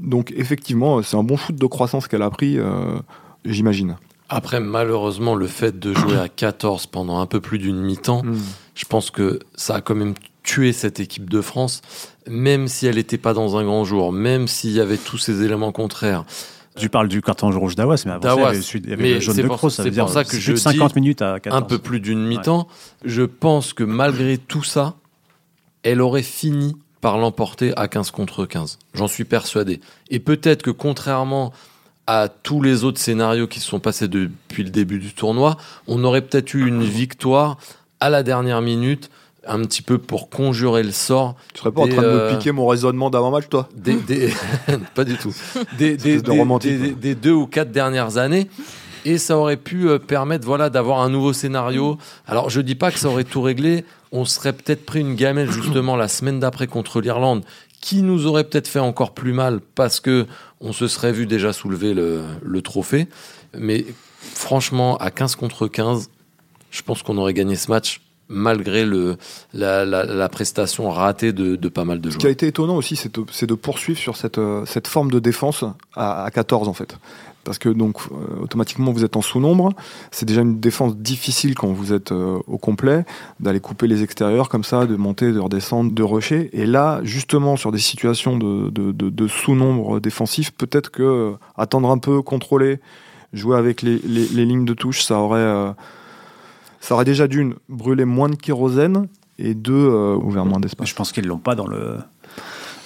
Donc 0.00 0.32
effectivement, 0.36 1.00
c'est 1.02 1.16
un 1.16 1.22
bon 1.22 1.36
shoot 1.36 1.54
de 1.54 1.66
croissance 1.66 2.08
qu'elle 2.08 2.22
a 2.22 2.30
pris, 2.30 2.58
j'imagine. 3.44 3.96
Après, 4.32 4.60
malheureusement, 4.60 5.34
le 5.34 5.48
fait 5.48 5.80
de 5.80 5.92
jouer 5.92 6.16
à 6.16 6.28
14 6.28 6.86
pendant 6.86 7.18
un 7.18 7.26
peu 7.26 7.40
plus 7.40 7.58
d'une 7.58 7.80
mi-temps, 7.80 8.22
hmm. 8.22 8.38
Je 8.80 8.86
pense 8.86 9.10
que 9.10 9.40
ça 9.54 9.74
a 9.74 9.80
quand 9.82 9.94
même 9.94 10.14
tué 10.42 10.72
cette 10.72 11.00
équipe 11.00 11.28
de 11.28 11.42
France, 11.42 11.82
même 12.26 12.66
si 12.66 12.86
elle 12.86 12.94
n'était 12.94 13.18
pas 13.18 13.34
dans 13.34 13.58
un 13.58 13.64
grand 13.64 13.84
jour, 13.84 14.10
même 14.10 14.48
s'il 14.48 14.70
y 14.70 14.80
avait 14.80 14.96
tous 14.96 15.18
ces 15.18 15.42
éléments 15.42 15.70
contraires. 15.70 16.24
Tu 16.76 16.88
parles 16.88 17.08
du 17.08 17.20
carton 17.20 17.50
rouge 17.50 17.74
d'Awas, 17.74 18.04
mais 18.06 18.12
avant 18.12 18.22
ça, 18.22 18.54
il 18.54 18.88
y 18.88 18.92
avait, 18.94 19.14
le 19.14 19.20
jaune 19.20 19.36
de. 19.36 19.42
C'est 19.68 19.90
pour 19.90 20.08
ça 20.08 20.24
que 20.24 20.38
je 20.38 20.54
50 20.54 20.96
minutes 20.96 21.20
à 21.20 21.40
14. 21.40 21.62
un 21.62 21.66
peu 21.66 21.78
plus 21.78 22.00
d'une 22.00 22.26
mi-temps. 22.26 22.68
Je 23.04 23.22
pense 23.22 23.74
que 23.74 23.84
malgré 23.84 24.38
tout 24.38 24.62
ça, 24.62 24.94
elle 25.82 26.00
aurait 26.00 26.22
fini 26.22 26.74
par 27.02 27.18
l'emporter 27.18 27.76
à 27.76 27.86
15 27.86 28.12
contre 28.12 28.46
15. 28.46 28.78
J'en 28.94 29.08
suis 29.08 29.24
persuadé. 29.24 29.80
Et 30.08 30.20
peut-être 30.20 30.62
que 30.62 30.70
contrairement 30.70 31.52
à 32.06 32.28
tous 32.28 32.62
les 32.62 32.84
autres 32.84 32.98
scénarios 32.98 33.46
qui 33.46 33.60
se 33.60 33.66
sont 33.66 33.80
passés 33.80 34.08
depuis 34.08 34.64
le 34.64 34.70
début 34.70 35.00
du 35.00 35.12
tournoi, 35.12 35.58
on 35.86 36.02
aurait 36.02 36.22
peut-être 36.22 36.54
eu 36.54 36.66
une 36.66 36.82
victoire 36.82 37.58
à 38.00 38.10
la 38.10 38.22
dernière 38.22 38.60
minute, 38.62 39.10
un 39.46 39.60
petit 39.62 39.82
peu 39.82 39.98
pour 39.98 40.28
conjurer 40.28 40.82
le 40.82 40.92
sort. 40.92 41.34
Tu 41.54 41.60
serais 41.60 41.72
pas 41.72 41.82
en 41.82 41.88
train 41.88 42.02
de 42.02 42.06
euh, 42.06 42.30
me 42.32 42.36
piquer 42.36 42.52
mon 42.52 42.66
raisonnement 42.66 43.10
d'avant-match, 43.10 43.44
toi 43.48 43.68
Des, 43.74 43.94
des- 43.94 44.32
pas 44.94 45.04
du 45.04 45.16
tout. 45.16 45.34
Des, 45.78 45.96
deux 45.96 47.32
ou 47.32 47.46
quatre 47.46 47.72
dernières 47.72 48.16
années. 48.18 48.48
Et 49.06 49.16
ça 49.16 49.38
aurait 49.38 49.56
pu 49.56 49.88
euh, 49.88 49.98
permettre 49.98 50.44
voilà, 50.44 50.68
d'avoir 50.68 51.00
un 51.00 51.08
nouveau 51.08 51.32
scénario. 51.32 51.96
Alors, 52.26 52.50
je 52.50 52.60
dis 52.60 52.74
pas 52.74 52.90
que 52.90 52.98
ça 52.98 53.08
aurait 53.08 53.24
tout 53.24 53.40
réglé. 53.40 53.84
On 54.12 54.26
serait 54.26 54.52
peut-être 54.52 54.84
pris 54.84 55.00
une 55.00 55.14
gamelle 55.14 55.50
justement 55.50 55.96
la 55.96 56.08
semaine 56.08 56.38
d'après 56.38 56.66
contre 56.66 57.00
l'Irlande, 57.00 57.42
qui 57.80 58.02
nous 58.02 58.26
aurait 58.26 58.44
peut-être 58.44 58.68
fait 58.68 58.78
encore 58.78 59.14
plus 59.14 59.32
mal 59.32 59.60
parce 59.74 60.00
que 60.00 60.26
on 60.60 60.74
se 60.74 60.86
serait 60.86 61.12
vu 61.12 61.24
déjà 61.26 61.54
soulever 61.54 61.94
le, 61.94 62.20
le 62.42 62.60
trophée. 62.60 63.08
Mais 63.56 63.86
franchement, 64.34 64.98
à 64.98 65.10
15 65.10 65.36
contre 65.36 65.66
15, 65.66 66.10
je 66.70 66.82
pense 66.82 67.02
qu'on 67.02 67.16
aurait 67.18 67.34
gagné 67.34 67.56
ce 67.56 67.70
match 67.70 68.00
malgré 68.32 68.84
le, 68.84 69.16
la, 69.52 69.84
la- 69.84 70.04
la 70.04 70.28
prestation 70.28 70.88
ratée 70.90 71.32
de, 71.32 71.56
de 71.56 71.68
pas 71.68 71.84
mal 71.84 72.00
de 72.00 72.10
Ce 72.10 72.16
qui 72.16 72.20
a 72.20 72.28
joueurs. 72.28 72.32
été 72.32 72.46
étonnant 72.46 72.76
aussi, 72.76 72.94
c'est 72.94 73.12
de, 73.12 73.24
de 73.46 73.54
poursuivre 73.54 73.98
sur 73.98 74.16
cette, 74.16 74.38
euh, 74.38 74.64
cette 74.66 74.86
forme 74.86 75.10
de 75.10 75.18
défense 75.18 75.64
à, 75.96 76.24
à 76.24 76.30
14 76.30 76.68
en 76.68 76.72
fait. 76.72 76.96
Parce 77.42 77.58
que 77.58 77.68
donc 77.70 77.96
euh, 78.12 78.42
automatiquement 78.42 78.92
vous 78.92 79.02
êtes 79.04 79.16
en 79.16 79.22
sous-nombre. 79.22 79.72
C'est 80.12 80.26
déjà 80.26 80.42
une 80.42 80.60
défense 80.60 80.94
difficile 80.96 81.56
quand 81.56 81.68
vous 81.72 81.92
êtes 81.92 82.12
euh, 82.12 82.38
au 82.46 82.56
complet, 82.58 83.04
d'aller 83.40 83.58
couper 83.58 83.88
les 83.88 84.04
extérieurs 84.04 84.48
comme 84.48 84.62
ça, 84.62 84.86
de 84.86 84.94
monter, 84.94 85.32
de 85.32 85.40
redescendre, 85.40 85.90
de 85.90 86.02
rusher. 86.04 86.50
Et 86.52 86.66
là, 86.66 87.00
justement, 87.02 87.56
sur 87.56 87.72
des 87.72 87.78
situations 87.78 88.36
de, 88.38 88.68
de, 88.70 88.92
de- 88.92 89.10
de 89.10 89.26
sous-nombre 89.26 89.98
défensif, 89.98 90.52
peut-être 90.52 90.90
que 90.90 91.02
euh, 91.02 91.32
attendre 91.56 91.90
un 91.90 91.98
peu, 91.98 92.22
contrôler, 92.22 92.78
jouer 93.32 93.56
avec 93.56 93.82
les, 93.82 93.98
les- 94.04 94.28
les 94.28 94.44
lignes 94.44 94.66
de 94.66 94.74
touche, 94.74 95.02
ça 95.02 95.16
aurait, 95.18 95.38
euh, 95.40 95.72
ça 96.80 96.94
aurait 96.94 97.04
déjà 97.04 97.28
d'une 97.28 97.54
brûlé 97.68 98.04
moins 98.04 98.28
de 98.28 98.34
kérosène 98.36 99.06
et 99.38 99.54
deux 99.54 99.72
euh, 99.74 100.16
ouvert 100.16 100.44
moins 100.44 100.60
d'espace. 100.60 100.88
Je 100.88 100.94
pense 100.94 101.12
qu'ils 101.12 101.26
l'ont 101.26 101.38
pas 101.38 101.54
dans 101.54 101.66
le. 101.66 101.98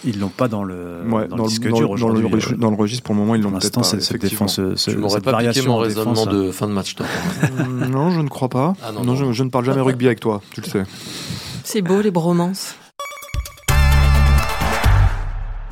Ils 0.06 0.20
l'ont 0.20 0.28
pas 0.28 0.48
dans 0.48 0.64
le, 0.64 1.02
Ouais, 1.10 1.26
dans 1.28 1.36
dans, 1.36 1.44
le 1.44 1.48
disque 1.48 1.66
dans, 1.66 1.76
dur 1.78 1.94
le- 1.94 1.98
dans 2.00 2.08
le, 2.08 2.14
aujourd'hui. 2.18 2.40
regi- 2.54 2.58
dans 2.60 2.68
le 2.70 2.76
registre, 2.76 3.02
pour 3.04 3.14
le 3.14 3.20
moment, 3.22 3.36
ils 3.36 3.40
l'ont 3.40 3.48
peut-être 3.50 3.76
l'instant, 3.78 3.80
pas. 3.96 4.02
cette, 4.02 4.20
défense, 4.20 4.56
ce- 4.56 4.90
Tu 4.90 4.98
m'aurais 4.98 5.14
cette 5.14 5.24
pas 5.24 5.30
piqué 5.30 5.44
variation 5.44 5.64
mon 5.72 5.78
en 5.78 5.78
raisonnement 5.78 6.12
défense, 6.12 6.28
de 6.28 6.50
fin 6.50 6.66
de 6.68 6.72
match, 6.72 6.94
toi. 6.94 7.06
Non, 7.88 8.10
je 8.10 8.20
ne 8.20 8.28
crois 8.28 8.50
pas. 8.50 8.74
Ah 8.82 8.92
non, 8.92 9.00
non, 9.02 9.14
non. 9.14 9.14
Je, 9.14 9.32
je 9.32 9.42
ne 9.44 9.48
parle 9.48 9.64
jamais 9.64 9.80
rugby 9.80 10.04
avec 10.06 10.20
toi, 10.20 10.42
tu 10.50 10.60
le 10.60 10.66
sais. 10.66 10.82
C'est 11.62 11.80
beau 11.80 12.02
les 12.02 12.10
bromances. 12.10 12.74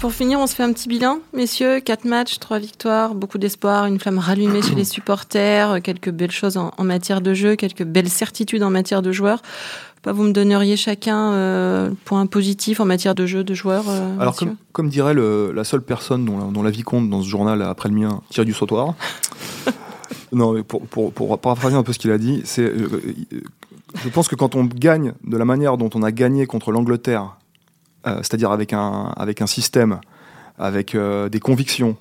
Pour 0.02 0.12
finir, 0.12 0.40
on 0.40 0.48
se 0.48 0.56
fait 0.56 0.64
un 0.64 0.72
petit 0.72 0.88
bilan, 0.88 1.20
messieurs. 1.32 1.78
Quatre 1.78 2.04
matchs, 2.06 2.40
trois 2.40 2.58
victoires, 2.58 3.14
beaucoup 3.14 3.38
d'espoir, 3.38 3.86
une 3.86 4.00
flamme 4.00 4.18
rallumée 4.18 4.60
chez 4.60 4.74
les 4.74 4.82
supporters, 4.84 5.80
quelques 5.80 6.10
belles 6.10 6.32
choses 6.32 6.56
en, 6.56 6.72
en 6.76 6.82
matière 6.82 7.20
de 7.20 7.34
jeu, 7.34 7.54
quelques 7.54 7.84
belles 7.84 8.08
certitudes 8.08 8.64
en 8.64 8.70
matière 8.70 9.00
de 9.00 9.12
joueurs. 9.12 9.42
Pas 10.02 10.10
vous 10.12 10.24
me 10.24 10.32
donneriez 10.32 10.76
chacun 10.76 11.34
euh, 11.34 11.90
point 12.04 12.26
positif 12.26 12.80
en 12.80 12.84
matière 12.84 13.14
de 13.14 13.26
jeu 13.26 13.44
de 13.44 13.54
joueurs 13.54 13.84
euh, 13.88 14.18
Alors, 14.18 14.34
comme, 14.34 14.56
comme 14.72 14.88
dirait 14.88 15.14
le- 15.14 15.52
la 15.54 15.62
seule 15.62 15.82
personne 15.82 16.24
dont 16.24 16.36
la, 16.36 16.44
dont 16.46 16.64
la 16.64 16.70
vie 16.72 16.82
compte 16.82 17.08
dans 17.08 17.22
ce 17.22 17.28
journal 17.28 17.62
après 17.62 17.88
le 17.88 17.94
mien, 17.94 18.22
tire 18.28 18.44
du 18.44 18.52
sautoir. 18.54 18.94
non, 20.32 20.52
mais 20.54 20.64
pour, 20.64 20.82
pour, 20.82 21.12
pour 21.12 21.38
paraphraser 21.38 21.76
un 21.76 21.84
peu 21.84 21.92
ce 21.92 22.00
qu'il 22.00 22.10
a 22.10 22.18
dit, 22.18 22.42
c'est. 22.44 22.62
euh, 22.62 22.88
euh, 23.32 23.40
je 24.02 24.08
pense 24.08 24.26
que 24.26 24.34
quand 24.34 24.56
on 24.56 24.64
gagne 24.64 25.12
de 25.22 25.36
la 25.36 25.44
manière 25.44 25.76
dont 25.76 25.90
on 25.94 26.02
a 26.02 26.10
gagné 26.10 26.46
contre 26.46 26.72
l'Angleterre, 26.72 27.36
euh, 28.06 28.16
c'est-à-dire 28.18 28.50
avec 28.50 28.72
un, 28.72 29.12
avec 29.16 29.42
un 29.42 29.46
système, 29.46 30.00
avec 30.58 30.94
euh, 30.94 31.28
des 31.28 31.40
convictions 31.40 31.96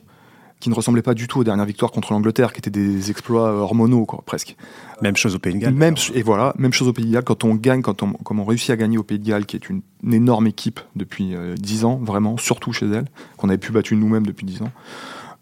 qui 0.62 0.70
ne 0.70 0.76
ressemblaient 0.76 1.02
pas 1.02 1.16
du 1.16 1.28
tout 1.28 1.40
aux 1.40 1.44
dernières 1.44 1.66
victoires 1.66 1.92
contre 1.92 2.14
l'Angleterre, 2.14 2.54
qui 2.54 2.60
étaient 2.60 2.70
des 2.70 3.10
exploits 3.10 3.50
euh, 3.50 3.58
hormonaux, 3.58 4.06
quoi, 4.06 4.24
presque. 4.26 4.56
Même 5.02 5.18
chose 5.18 5.36
au 5.36 5.40
Pays 5.40 5.54
de 5.54 5.58
Galles. 5.58 5.74
Même, 5.74 5.96
et 6.14 6.22
voilà, 6.22 6.54
même 6.58 6.72
chose 6.72 6.88
au 6.88 6.94
Pays 6.94 7.06
de 7.06 7.12
Galles, 7.12 7.24
quand 7.24 7.44
on 7.44 7.56
gagne, 7.56 7.82
quand 7.82 8.04
on, 8.04 8.14
comme 8.14 8.40
on 8.40 8.46
réussit 8.46 8.70
à 8.70 8.78
gagner 8.78 8.98
au 8.98 9.04
Pays 9.04 9.20
de 9.20 9.28
Galles, 9.28 9.46
qui 9.46 9.58
est 9.58 9.70
une, 9.70 9.82
une 10.04 10.14
énorme 10.14 10.48
équipe 10.48 10.80
depuis 10.96 11.36
euh, 11.36 11.56
10 11.56 11.84
ans, 11.84 12.00
vraiment, 12.02 12.38
surtout 12.38 12.72
chez 12.72 12.86
elle, 12.86 13.06
qu'on 13.38 13.50
avait 13.50 13.58
pu 13.58 13.72
battre 13.72 13.94
nous-mêmes 13.94 14.26
depuis 14.26 14.46
10 14.46 14.62
ans. 14.62 14.72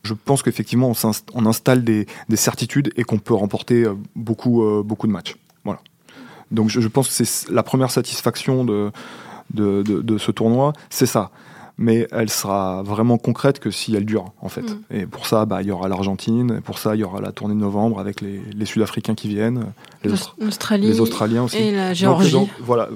Je 0.04 0.14
pense 0.14 0.42
qu'effectivement, 0.42 0.92
on, 1.04 1.12
on 1.34 1.46
installe 1.46 1.84
des, 1.84 2.08
des 2.30 2.38
certitudes 2.38 2.92
et 2.96 3.04
qu'on 3.04 3.20
peut 3.20 3.34
remporter 3.34 3.84
euh, 3.84 3.96
beaucoup, 4.16 4.64
euh, 4.64 4.82
beaucoup 4.84 5.06
de 5.06 5.12
matchs. 5.12 5.36
Voilà. 5.66 5.82
Donc 6.52 6.70
je, 6.70 6.80
je 6.80 6.88
pense 6.88 7.10
que 7.10 7.26
c'est 7.26 7.52
la 7.52 7.64
première 7.64 7.92
satisfaction 7.92 8.64
de, 8.64 8.92
de, 9.54 9.82
de- 9.84 10.02
de 10.02 10.18
ce 10.18 10.32
tournoi, 10.32 10.74
c'est 10.90 11.06
ça. 11.06 11.32
Mais 11.82 12.08
elle 12.12 12.30
sera 12.30 12.84
vraiment 12.84 13.18
concrète 13.18 13.60
que 13.60 13.72
si 13.72 13.96
elle 13.96 14.04
dure, 14.04 14.34
en 14.42 14.50
fait. 14.50 14.64
Mm. 14.64 14.82
Et 14.92 15.06
pour 15.06 15.26
ça, 15.28 15.46
bah, 15.46 15.62
il 15.62 15.70
y 15.70 15.72
aura 15.72 15.88
l'Argentine, 15.88 16.60
pour 16.60 16.78
ça, 16.78 16.94
il 16.94 17.00
y 17.00 17.04
aura 17.06 17.22
la 17.22 17.32
tournée 17.32 17.54
de 17.56 17.60
novembre 17.62 18.02
avec 18.02 18.20
les, 18.20 18.42
les 18.54 18.66
Sud-Africains 18.66 19.16
qui 19.16 19.30
viennent, 19.30 19.68
les, 20.04 20.12
Austra- 20.12 20.34
L'Australie 20.42 20.88
les 20.88 21.00
Australiens 21.00 21.44
aussi. 21.44 21.56
et 21.58 21.72
la 21.72 21.94
Géorgie. 21.94 22.34
donc, 22.34 22.50
voilà. 22.60 22.90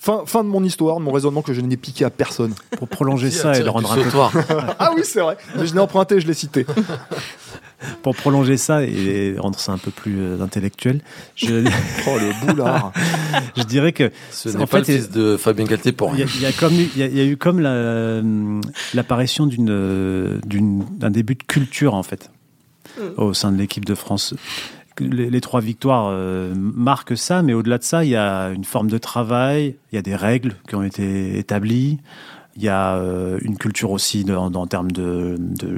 Fin, 0.00 0.22
fin 0.26 0.42
de 0.42 0.48
mon 0.48 0.64
histoire, 0.64 0.96
de 0.98 1.02
mon 1.04 1.12
raisonnement 1.12 1.42
que 1.42 1.54
je 1.54 1.60
n'ai 1.60 1.76
piqué 1.76 2.04
à 2.04 2.10
personne. 2.10 2.52
Pour 2.76 2.88
prolonger 2.88 3.30
ça 3.30 3.56
et 3.56 3.62
le 3.62 3.70
rendre 3.70 3.92
un 3.92 3.96
peu 3.96 4.10
ah 4.80 4.90
oui, 4.96 5.02
c'est 5.04 5.20
vrai. 5.20 5.36
Mais 5.56 5.64
je 5.68 5.74
l'ai 5.74 5.80
emprunté, 5.80 6.20
je 6.20 6.26
l'ai 6.26 6.34
cité. 6.34 6.66
pour 8.02 8.16
prolonger 8.16 8.56
ça 8.56 8.82
et 8.84 9.34
rendre 9.38 9.58
ça 9.58 9.72
un 9.72 9.78
peu 9.78 9.90
plus 9.90 10.16
euh, 10.18 10.40
intellectuel, 10.40 11.00
je, 11.34 11.46
Oh, 12.08 12.16
le 12.18 12.46
boulard. 12.46 12.92
je 13.56 13.62
dirais 13.64 13.92
que 13.92 14.10
Ce 14.30 14.48
En 14.48 14.58
n'est 14.60 14.66
pas 14.66 14.82
fait, 14.82 14.92
le 14.92 14.98
fils 14.98 15.10
de 15.10 15.36
Fabien 15.36 15.64
Galtier 15.66 15.92
pour 15.92 16.12
il 16.14 16.20
y, 16.20 16.24
rien. 16.24 16.26
a, 16.26 16.36
il 16.36 16.42
y 16.42 16.46
a 16.46 16.50
eu- 16.70 16.88
il 16.94 17.00
y 17.00 17.02
a, 17.02 17.06
il 17.06 17.16
y 17.16 17.20
a 17.20 17.24
eu 17.24 17.36
comme 17.36 17.60
la- 17.60 18.22
l'apparition 18.94 19.46
d'une 19.46 20.40
d'une 20.46 20.84
d'un 20.98 21.10
début 21.10 21.34
de 21.34 21.42
culture 21.42 21.94
en 21.94 22.02
fait 22.02 22.30
au 23.16 23.34
sein 23.34 23.52
de 23.52 23.58
l'équipe 23.58 23.84
de 23.84 23.94
France. 23.94 24.34
Les, 24.98 25.28
les 25.28 25.40
trois 25.42 25.60
victoires 25.60 26.06
euh, 26.10 26.54
marquent 26.56 27.18
ça, 27.18 27.42
mais 27.42 27.52
au-delà 27.52 27.76
de 27.76 27.82
ça, 27.82 28.02
il 28.04 28.10
y 28.10 28.16
a 28.16 28.48
une 28.48 28.64
forme 28.64 28.88
de 28.88 28.96
travail, 28.96 29.76
il 29.92 29.96
y 29.96 29.98
a 29.98 30.02
des 30.02 30.16
règles 30.16 30.56
qui 30.66 30.74
ont 30.74 30.82
été 30.82 31.38
établies. 31.38 31.98
Il 32.56 32.62
y 32.62 32.68
a 32.68 32.96
euh, 32.96 33.38
une 33.42 33.56
culture 33.58 33.90
aussi 33.90 34.24
de- 34.24 34.34
en, 34.34 34.66
termes 34.66 34.90
de, 34.90 35.36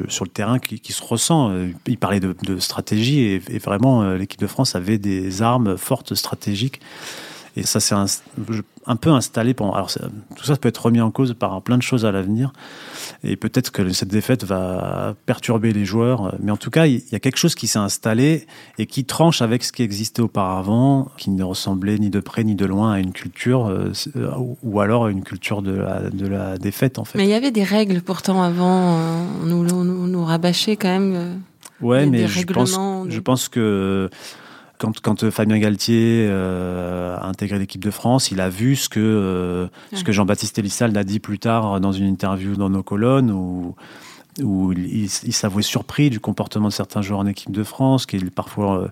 sur 0.09 0.25
le 0.25 0.31
terrain 0.31 0.59
qui, 0.59 0.79
qui 0.81 0.93
se 0.93 1.03
ressent. 1.03 1.51
Euh, 1.51 1.69
Il 1.87 1.99
parlait 1.99 2.21
de, 2.21 2.37
de 2.45 2.59
stratégie 2.59 3.21
et, 3.21 3.43
et 3.51 3.59
vraiment 3.59 4.03
euh, 4.03 4.17
l'équipe 4.17 4.41
de 4.41 4.47
France 4.47 4.77
avait 4.77 4.99
des 4.99 5.43
armes 5.43 5.77
fortes 5.77 6.15
stratégiques. 6.15 6.81
Et 7.59 7.65
ça 7.65 7.81
c'est 7.81 7.95
un, 7.95 8.05
un 8.87 8.97
peu 8.97 9.11
installé 9.11 9.53
pendant. 9.53 9.73
Alors 9.75 9.91
ça- 9.91 10.09
tout 10.37 10.45
ça 10.45 10.55
peut 10.57 10.69
être 10.69 10.85
remis 10.87 11.01
en 11.01 11.11
cause 11.11 11.35
par 11.35 11.61
plein 11.63 11.77
de 11.77 11.83
choses 11.83 12.05
à 12.07 12.13
l'avenir. 12.13 12.53
Et 13.25 13.35
peut-être 13.37 13.73
que 13.73 13.89
cette 13.93 14.09
défaite 14.11 14.45
va 14.45 15.15
perturber 15.27 15.73
les 15.73 15.85
joueurs. 15.85 16.37
Mais 16.41 16.53
en 16.53 16.57
tout 16.57 16.71
cas, 16.71 16.87
il 16.87 17.03
y 17.11 17.15
a 17.15 17.19
quelque 17.19 17.37
chose 17.39 17.55
qui 17.57 17.67
s'est 17.67 17.79
installé 17.81 18.47
et 18.79 18.87
qui 18.87 19.05
tranche 19.05 19.43
avec 19.43 19.65
ce 19.65 19.73
qui 19.73 19.83
existait 19.83 20.23
auparavant, 20.23 21.11
qui 21.19 21.31
ne 21.31 21.43
ressemblait 21.43 21.99
ni 21.99 22.11
de 22.11 22.21
près 22.21 22.45
ni 22.45 22.55
de 22.55 22.65
loin 22.65 22.93
à 22.93 23.01
une 23.01 23.13
culture, 23.13 23.67
euh, 23.67 23.91
ou- 24.39 24.57
ou 24.63 24.81
alors 24.81 25.07
à 25.07 25.11
une 25.11 25.25
culture 25.25 25.63
de 25.63 25.73
la, 25.73 26.11
de 26.11 26.27
la 26.29 26.59
défaite 26.59 26.99
en 26.99 27.05
fait. 27.05 27.19
Mais 27.19 27.25
il 27.25 27.31
y 27.31 27.35
avait 27.35 27.51
des 27.51 27.65
règles 27.65 28.01
pourtant 28.03 28.43
avant. 28.43 28.99
euh, 28.99 29.25
on 29.43 29.47
nous, 29.47 29.57
on 29.75 29.85
nous, 29.85 30.05
on 30.05 30.07
nous 30.07 30.25
rabâchait 30.25 30.77
quand 30.77 30.89
même. 30.89 31.13
euh, 31.17 31.35
Ouais, 31.81 32.05
des- 32.05 32.11
mais 32.11 32.19
des 32.19 32.27
je 32.29 32.43
pense, 32.45 32.71
règlements, 32.73 33.05
des- 33.05 33.11
je 33.13 33.21
pense 33.21 33.49
que 33.49 34.11
quand, 34.79 35.01
quand 35.01 35.31
Fabien 35.31 35.59
Galtier 35.59 36.27
euh, 36.29 37.17
a 37.17 37.27
intégré 37.27 37.59
l'équipe 37.59 37.85
de 37.85 37.91
France, 37.91 38.31
il 38.31 38.41
a 38.41 38.49
vu 38.49 38.77
ce 38.77 38.89
que, 38.89 39.01
euh, 39.01 39.69
ce 39.93 40.05
que 40.05 40.13
Jean-Baptiste 40.13 40.59
Elissalde 40.59 40.97
a 40.97 41.05
dit 41.05 41.21
plus 41.21 41.39
tard 41.39 41.81
dans 41.81 41.93
une 41.93 42.07
interview 42.07 42.55
dans 42.57 42.71
nos 42.71 42.83
colonnes, 42.83 43.31
où, 43.31 43.75
où 44.43 44.73
il, 44.73 45.05
il 45.25 45.33
s'avouait 45.33 45.63
surpris 45.63 46.11
du 46.11 46.21
comportement 46.21 46.69
de 46.69 46.73
certains 46.73 47.03
joueurs 47.03 47.21
en 47.21 47.27
équipe 47.27 47.51
de 47.51 47.63
France, 47.65 48.07
qui 48.07 48.19
parfois, 48.31 48.83
euh, 48.83 48.89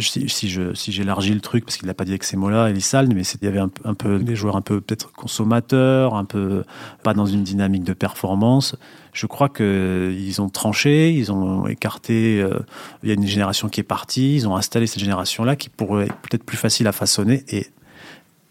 si, 0.00 0.48
je 0.48 0.74
si 0.74 0.92
j'élargis 0.92 1.34
le 1.34 1.40
truc, 1.40 1.64
parce 1.64 1.76
qu'il 1.76 1.86
n'a 1.86 1.94
pas 1.94 2.04
dit 2.04 2.12
avec 2.12 2.24
ces 2.24 2.36
mots-là, 2.36 2.70
Elissalde, 2.70 3.12
mais 3.14 3.24
c'est- 3.24 3.38
il 3.42 3.44
y 3.44 3.48
avait 3.48 3.58
un, 3.58 3.68
peu- 3.68 4.18
des 4.18 4.36
joueurs 4.36 4.56
un 4.56 4.62
peu 4.62 4.80
peut-être 4.80 5.12
consommateurs, 5.12 6.14
un 6.14 6.24
peu 6.24 6.64
pas 7.02 7.14
dans 7.14 7.26
une 7.26 7.42
dynamique 7.42 7.84
de 7.84 7.92
performance. 7.92 8.76
Je 9.12 9.26
crois 9.26 9.48
que 9.48 10.12
ils 10.16 10.40
ont 10.40 10.48
tranché, 10.48 11.12
ils 11.12 11.30
ont 11.32 11.66
écarté. 11.66 12.40
euh, 12.40 12.58
il 13.02 13.08
y 13.08 13.12
a 13.12 13.14
une 13.14 13.26
génération 13.26 13.68
qui 13.68 13.80
est 13.80 13.84
partie, 13.84 14.34
ils 14.36 14.48
ont 14.48 14.56
installé 14.56 14.86
cette 14.86 15.00
génération-là 15.00 15.56
qui 15.56 15.68
pourrait 15.68 16.06
être 16.06 16.16
peut-être 16.16 16.44
plus 16.44 16.56
facile 16.56 16.86
à 16.86 16.92
façonner. 16.92 17.44
Et 17.48 17.66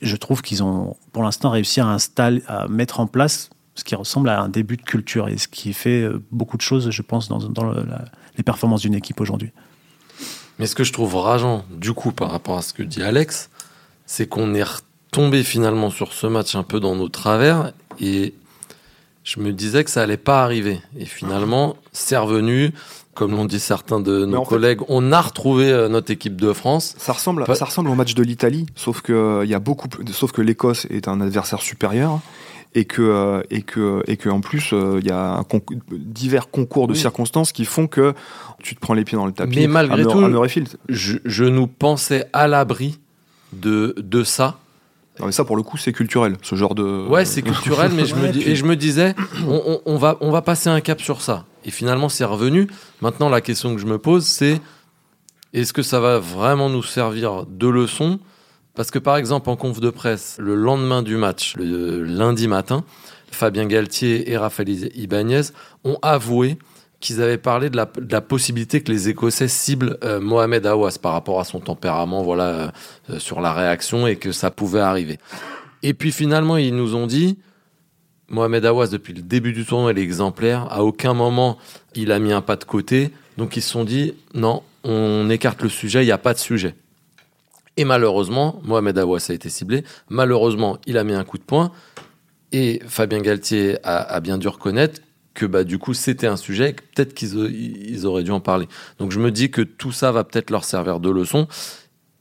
je 0.01 0.15
trouve 0.15 0.41
qu'ils 0.41 0.63
ont, 0.63 0.95
pour 1.11 1.23
l'instant, 1.23 1.49
réussi 1.49 1.79
à 1.81 1.97
à 2.47 2.67
mettre 2.67 2.99
en 2.99 3.07
place 3.07 3.49
ce 3.75 3.83
qui 3.83 3.95
ressemble 3.95 4.29
à 4.29 4.39
un 4.41 4.49
début 4.49 4.77
de 4.77 4.81
culture 4.83 5.27
et 5.29 5.37
ce 5.37 5.47
qui 5.47 5.73
fait 5.73 6.01
euh, 6.03 6.21
beaucoup 6.31 6.57
de 6.57 6.61
choses, 6.61 6.89
je 6.91 7.01
pense, 7.01 7.27
dans, 7.27 7.39
dans 7.39 7.63
le- 7.65 7.83
la- 7.83 8.05
les 8.37 8.43
performances 8.43 8.81
d'une 8.81 8.95
équipe 8.95 9.19
aujourd'hui. 9.21 9.51
Mais 10.59 10.67
ce 10.67 10.75
que 10.75 10.83
je 10.83 10.93
trouve 10.93 11.15
rageant, 11.15 11.65
du 11.71 11.93
coup, 11.93 12.11
par 12.11 12.29
rapport 12.31 12.57
à 12.57 12.61
ce 12.61 12.73
que 12.73 12.83
dit 12.83 13.01
Alex, 13.01 13.49
c'est 14.05 14.27
qu'on 14.27 14.53
est 14.53 14.63
retombé 14.63 15.43
finalement 15.43 15.89
sur 15.89 16.13
ce 16.13 16.27
match 16.27 16.55
un 16.55 16.63
peu 16.63 16.79
dans 16.79 16.95
nos 16.95 17.09
travers 17.09 17.71
et 17.99 18.33
je 19.23 19.39
me 19.39 19.51
disais 19.53 19.83
que 19.83 19.89
ça 19.89 20.03
allait 20.03 20.17
pas 20.17 20.43
arriver. 20.43 20.79
Et 20.97 21.05
finalement, 21.05 21.75
c'est 21.91 22.17
revenu. 22.17 22.71
Comme 23.15 23.31
l'ont 23.31 23.45
dit 23.45 23.59
certains 23.59 23.99
de 23.99 24.25
nos 24.25 24.43
fait- 24.43 24.49
collègues, 24.49 24.79
on 24.87 25.11
a 25.11 25.21
retrouvé 25.21 25.69
euh, 25.71 25.87
notre 25.87 26.09
équipe 26.09 26.35
de 26.41 26.51
France. 26.51 26.95
Ça 26.97 27.13
ressemble, 27.13 27.43
Pas- 27.45 27.53
ça 27.53 27.65
ressemble 27.65 27.89
au 27.89 27.95
match 27.95 28.15
de 28.15 28.23
l'Italie, 28.23 28.65
sauf 28.75 29.01
que 29.01 29.41
il 29.43 29.49
y 29.51 29.53
a 29.53 29.59
beaucoup, 29.59 29.87
plus- 29.87 30.11
sauf 30.13 30.31
que 30.31 30.41
l'Écosse 30.41 30.87
est 30.89 31.07
un 31.07 31.21
adversaire 31.21 31.61
supérieur 31.61 32.21
et 32.75 32.85
que 32.85 33.01
euh, 33.01 33.41
et 33.51 33.61
que 33.61 34.01
et 34.07 34.17
que 34.17 34.29
en 34.29 34.41
plus 34.41 34.71
euh, 34.73 34.99
il 35.01 35.07
y 35.07 35.11
a 35.11 35.33
un 35.35 35.43
concours- 35.43 35.77
divers 35.91 36.49
concours 36.49 36.87
de 36.87 36.93
Oui. 36.93 36.99
circonstances 36.99 37.51
qui 37.51 37.65
font 37.65 37.87
que 37.87 38.13
tu 38.61 38.75
te 38.75 38.79
prends 38.79 38.93
les 38.93 39.03
pieds 39.03 39.17
dans 39.17 39.25
le 39.25 39.31
tapis. 39.31 39.55
Mais 39.59 39.67
malgré 39.67 40.03
tout-. 40.03 40.23
Je, 40.89 41.17
je 41.25 41.43
nous 41.45 41.67
pensais 41.67 42.25
à 42.33 42.47
l'abri 42.47 42.99
de, 43.53 43.93
de 43.97 44.23
ça. 44.23 44.57
Non, 45.19 45.27
mais 45.27 45.31
ça 45.31 45.45
pour 45.45 45.55
le 45.55 45.61
coup 45.61 45.77
c'est 45.77 45.93
culturel, 45.93 46.37
ce 46.41 46.55
genre 46.55 46.73
de. 46.73 47.07
Ouais, 47.07 47.25
c'est 47.25 47.43
culturel, 47.43 47.91
mais 47.95 48.05
je 48.05 48.15
me 48.15 48.21
Ouais, 48.23 48.31
dis, 48.31 48.39
puis- 48.39 48.49
et 48.51 48.55
je 48.55 48.65
me 48.65 48.75
disais, 48.75 49.13
on, 49.47 49.61
on- 49.65 49.81
on 49.85 49.97
va, 49.97 50.17
on 50.21 50.31
va 50.31 50.41
passer 50.41 50.69
un 50.69 50.81
cap 50.81 50.99
sur 51.01 51.21
ça. 51.21 51.45
Et 51.65 51.71
finalement, 51.71 52.09
c'est 52.09 52.25
revenu. 52.25 52.67
Maintenant, 53.01 53.29
la 53.29 53.39
question 53.39 53.75
que 53.75 53.79
je 53.79 53.85
me 53.85 53.97
pose, 53.99 54.25
c'est 54.25 54.59
est-ce 55.53 55.71
que 55.71 55.83
ça 55.83 55.99
va 55.99 56.17
vraiment 56.17 56.67
nous 56.69 56.81
servir 56.83 57.45
de 57.47 57.67
leçon 57.67 58.19
Parce 58.75 58.89
que 58.89 58.99
par 58.99 59.17
exemple, 59.17 59.49
en 59.49 59.55
conf 59.55 59.79
de 59.79 59.89
presse, 59.89 60.37
le 60.39 60.55
lendemain 60.55 61.03
du 61.03 61.15
match, 61.15 61.55
le 61.57 62.03
lundi 62.03 62.47
matin, 62.47 62.83
Fabien 63.31 63.65
Galtier 63.65 64.31
et 64.31 64.37
Raphaël 64.37 64.69
Ibanez 64.95 65.41
ont 65.83 65.97
avoué 66.01 66.57
qu'ils 66.99 67.21
avaient 67.21 67.37
parlé 67.37 67.69
de 67.69 67.77
la, 67.77 68.21
possibilité 68.21 68.81
que 68.81 68.91
les 68.91 69.09
Écossais 69.09 69.49
ciblent 69.49 69.97
euh, 70.03 70.21
Mohamed 70.21 70.65
Awas 70.65 70.97
par 71.01 71.11
rapport 71.11 71.39
à 71.39 71.43
son 71.43 71.59
tempérament, 71.59 72.23
voilà, 72.23 72.45
euh, 72.45 72.67
euh, 73.09 73.19
sur 73.19 73.41
la 73.41 73.51
réaction 73.51 74.07
et 74.07 74.15
que 74.15 74.31
ça 74.31 74.51
pouvait 74.51 74.79
arriver. 74.79 75.19
Et 75.81 75.93
puis 75.93 76.13
finalement, 76.13 76.55
ils 76.55 76.73
nous 76.73 76.95
ont 76.95 77.05
dit, 77.05 77.37
Mohamed 78.29 78.65
Awas, 78.65 78.87
depuis 78.87 79.13
le 79.13 79.21
début 79.21 79.51
du 79.51 79.65
tournoi, 79.65 79.91
il 79.91 79.99
est 79.99 80.01
exemplaire. 80.01 80.65
À 80.71 80.83
aucun 80.83 81.13
moment, 81.13 81.57
il 81.93 82.11
a 82.13 82.19
mis 82.19 82.31
un 82.31 82.41
pas 82.41 82.55
de 82.55 82.63
côté. 82.63 83.11
Donc 83.37 83.57
ils 83.57 83.61
se 83.61 83.69
sont 83.69 83.83
dit, 83.83 84.13
non, 84.33 84.63
on 84.85 85.29
écarte 85.29 85.61
le 85.61 85.69
sujet, 85.69 86.03
il 86.03 86.05
n'y 86.05 86.11
a 86.11 86.17
pas 86.17 86.33
de 86.33 86.39
sujet. 86.39 86.73
Et 87.77 87.85
malheureusement, 87.85 88.61
Mohamed 88.63 88.97
Awas 88.99 89.27
a 89.29 89.33
été 89.33 89.49
ciblé. 89.49 89.83
Malheureusement, 90.09 90.77
il 90.85 90.97
a 90.97 91.03
mis 91.03 91.13
un 91.13 91.23
coup 91.23 91.37
de 91.37 91.43
poing. 91.43 91.71
Et 92.51 92.81
Fabien 92.87 93.19
Galtier 93.19 93.77
a, 93.83 93.97
a 93.97 94.19
bien 94.19 94.37
dû 94.37 94.47
reconnaître 94.47 95.01
que 95.33 95.47
bah, 95.47 95.63
du 95.63 95.79
coup, 95.79 95.95
c'était 95.95 96.27
un 96.27 96.37
sujet 96.37 96.69
et 96.69 96.73
que 96.73 96.83
peut-être 96.93 97.15
qu'ils 97.15 97.39
a- 97.41 97.47
ils 97.49 98.05
auraient 98.05 98.21
dû 98.23 98.29
en 98.31 98.39
parler. 98.39 98.67
Donc 98.99 99.11
je 99.11 99.19
me 99.19 99.31
dis 99.31 99.49
que 99.49 99.61
tout 99.63 99.91
ça 99.91 100.11
va 100.11 100.23
peut-être 100.23 100.51
leur 100.51 100.63
servir 100.63 100.99
de 100.99 101.09
leçon 101.09 101.47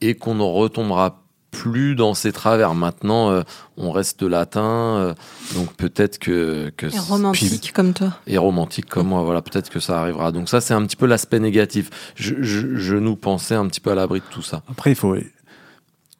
et 0.01 0.15
qu'on 0.15 0.33
ne 0.33 0.41
retombera 0.41 1.19
plus 1.51 1.93
dans 1.93 2.15
ces 2.15 2.31
travers. 2.31 2.73
Maintenant, 2.73 3.29
euh, 3.29 3.43
on 3.77 3.91
reste 3.91 4.23
latin, 4.23 4.63
euh, 4.97 5.13
donc 5.53 5.71
peut-être 5.75 6.17
que, 6.17 6.71
que 6.75 6.87
Et 6.87 6.97
romantique 6.97 7.71
comme 7.73 7.93
toi. 7.93 8.17
et 8.25 8.39
romantique 8.39 8.87
comme 8.89 9.09
moi. 9.09 9.21
Voilà, 9.21 9.43
peut-être 9.43 9.69
que 9.69 9.79
ça 9.79 10.01
arrivera. 10.01 10.31
Donc 10.31 10.49
ça, 10.49 10.61
c'est 10.61 10.73
un 10.73 10.83
petit 10.83 10.95
peu 10.95 11.05
l'aspect 11.05 11.39
négatif. 11.39 11.91
Je, 12.15 12.33
je, 12.41 12.75
je 12.77 12.95
nous 12.95 13.15
pensais 13.15 13.53
un 13.53 13.67
petit 13.67 13.79
peu 13.81 13.91
à 13.91 13.95
l'abri 13.95 14.21
de 14.21 14.25
tout 14.31 14.41
ça. 14.41 14.63
Après, 14.67 14.89
il 14.89 14.95
faut, 14.95 15.15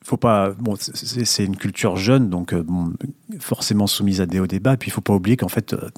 faut 0.03 0.17
pas. 0.17 0.51
Bon, 0.59 0.75
c'est- 0.77 1.43
une 1.45 1.55
culture 1.57 1.95
jeune, 1.97 2.29
donc 2.29 2.53
euh, 2.53 2.63
bon, 2.63 2.93
forcément 3.39 3.87
soumise 3.87 4.21
à 4.21 4.25
des 4.25 4.39
hauts 4.39 4.47
débats. 4.47 4.77
Puis 4.77 4.89
il 4.89 4.91
faut 4.91 5.01
pas 5.01 5.13
oublier 5.13 5.37
qu'en 5.37 5.47
fait, 5.49 5.73
euh, 5.73 5.89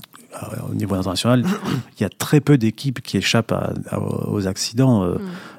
au 0.70 0.74
niveau 0.74 0.96
international, 0.96 1.46
il 1.98 2.02
y 2.02 2.06
a 2.06 2.10
très 2.10 2.40
peu 2.42 2.58
d'équipes 2.58 3.02
qui 3.02 3.18
échappent 3.18 3.52
à- 3.52 3.74
à- 3.90 4.00
aux 4.00 4.48
accidents. 4.48 5.04
Euh, 5.04 5.18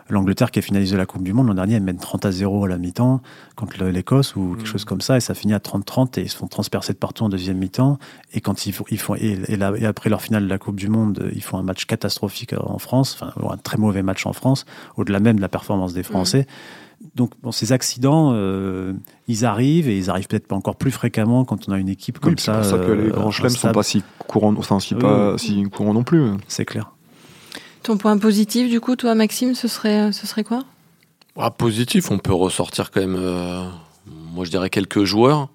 L'Angleterre 0.08 0.52
qui 0.52 0.60
a 0.60 0.62
finalisé 0.62 0.96
la 0.96 1.04
Coupe 1.04 1.24
du 1.24 1.32
Monde 1.32 1.48
l'an 1.48 1.54
dernier, 1.54 1.74
elle 1.74 1.82
mène 1.82 1.96
30 1.98 2.24
à 2.24 2.30
0 2.30 2.66
à 2.66 2.68
la 2.68 2.78
mi-temps 2.78 3.20
contre 3.56 3.82
l'Écosse 3.86 4.36
ou 4.36 4.54
quelque 4.56 4.68
chose 4.68 4.84
comme 4.84 5.00
ça, 5.00 5.16
et 5.16 5.20
ça 5.20 5.34
finit 5.34 5.52
à 5.52 5.58
30-30 5.58 6.16
et 6.18 6.22
ils 6.22 6.28
se 6.30 6.36
font 6.36 6.46
transpercer 6.46 6.92
de 6.92 6.98
partout 6.98 7.24
en 7.24 7.28
deuxième 7.28 7.58
mi-temps. 7.58 7.98
Et 8.32 8.40
quand 8.40 8.66
ils 8.66 8.72
font, 8.72 8.84
ils 8.88 9.00
font 9.00 9.16
et, 9.16 9.32
et 9.48 9.54
et 9.80 9.84
après 9.84 10.08
leur 10.08 10.22
finale 10.22 10.44
de 10.44 10.48
la 10.48 10.58
Coupe 10.58 10.76
du 10.76 10.88
Monde, 10.88 11.28
ils 11.34 11.42
font 11.42 11.58
un 11.58 11.64
match 11.64 11.86
catastrophique 11.86 12.54
en 12.56 12.78
France, 12.78 13.18
enfin 13.20 13.32
un 13.52 13.56
très 13.56 13.78
mauvais 13.78 14.04
match 14.04 14.26
en 14.26 14.32
France, 14.32 14.64
au-delà 14.96 15.18
même 15.18 15.34
de 15.38 15.40
la 15.42 15.48
performance 15.48 15.92
des 15.92 16.04
Français. 16.04 16.46
Donc 17.14 17.32
bon, 17.42 17.52
ces 17.52 17.72
accidents, 17.72 18.32
euh, 18.34 18.92
ils 19.28 19.44
arrivent 19.44 19.88
et 19.88 19.96
ils 19.96 20.10
arrivent 20.10 20.26
peut-être 20.26 20.46
pas 20.48 20.56
encore 20.56 20.76
plus 20.76 20.90
fréquemment 20.90 21.44
quand 21.44 21.68
on 21.68 21.72
a 21.72 21.78
une 21.78 21.88
équipe 21.88 22.16
Oui, 22.16 22.20
comme 22.22 22.34
puis 22.34 22.42
c'est 22.44 22.52
ça. 22.52 22.58
pour 22.58 22.64
ça 22.66 22.78
que 22.78 22.92
les 22.92 23.08
euh, 23.08 23.10
grands 23.12 23.30
chelems 23.30 23.50
sont 23.50 23.72
pas 23.72 23.82
si 23.82 24.02
courants, 24.26 24.54
enfin 24.56 24.80
si 24.80 24.94
Oui, 24.94 25.00
pas 25.00 25.32
oui. 25.34 25.38
si 25.38 25.62
courants 25.64 25.94
non 25.94 26.04
plus. 26.04 26.30
C'est 26.48 26.64
clair. 26.64 26.90
Ton 27.82 27.96
point 27.96 28.18
positif, 28.18 28.68
du 28.68 28.80
coup, 28.80 28.96
toi, 28.96 29.14
Maxime, 29.14 29.54
ce 29.54 29.68
serait, 29.68 30.10
ce 30.12 30.26
serait 30.26 30.42
quoi? 30.44 30.64
Ah, 31.38 31.50
positif, 31.50 32.10
on 32.10 32.18
peut 32.18 32.32
ressortir 32.32 32.90
quand 32.90 33.00
même, 33.00 33.16
euh, 33.18 33.62
moi 34.32 34.44
je 34.44 34.50
dirais 34.50 34.70
quelques 34.70 35.04
joueurs. 35.04 35.48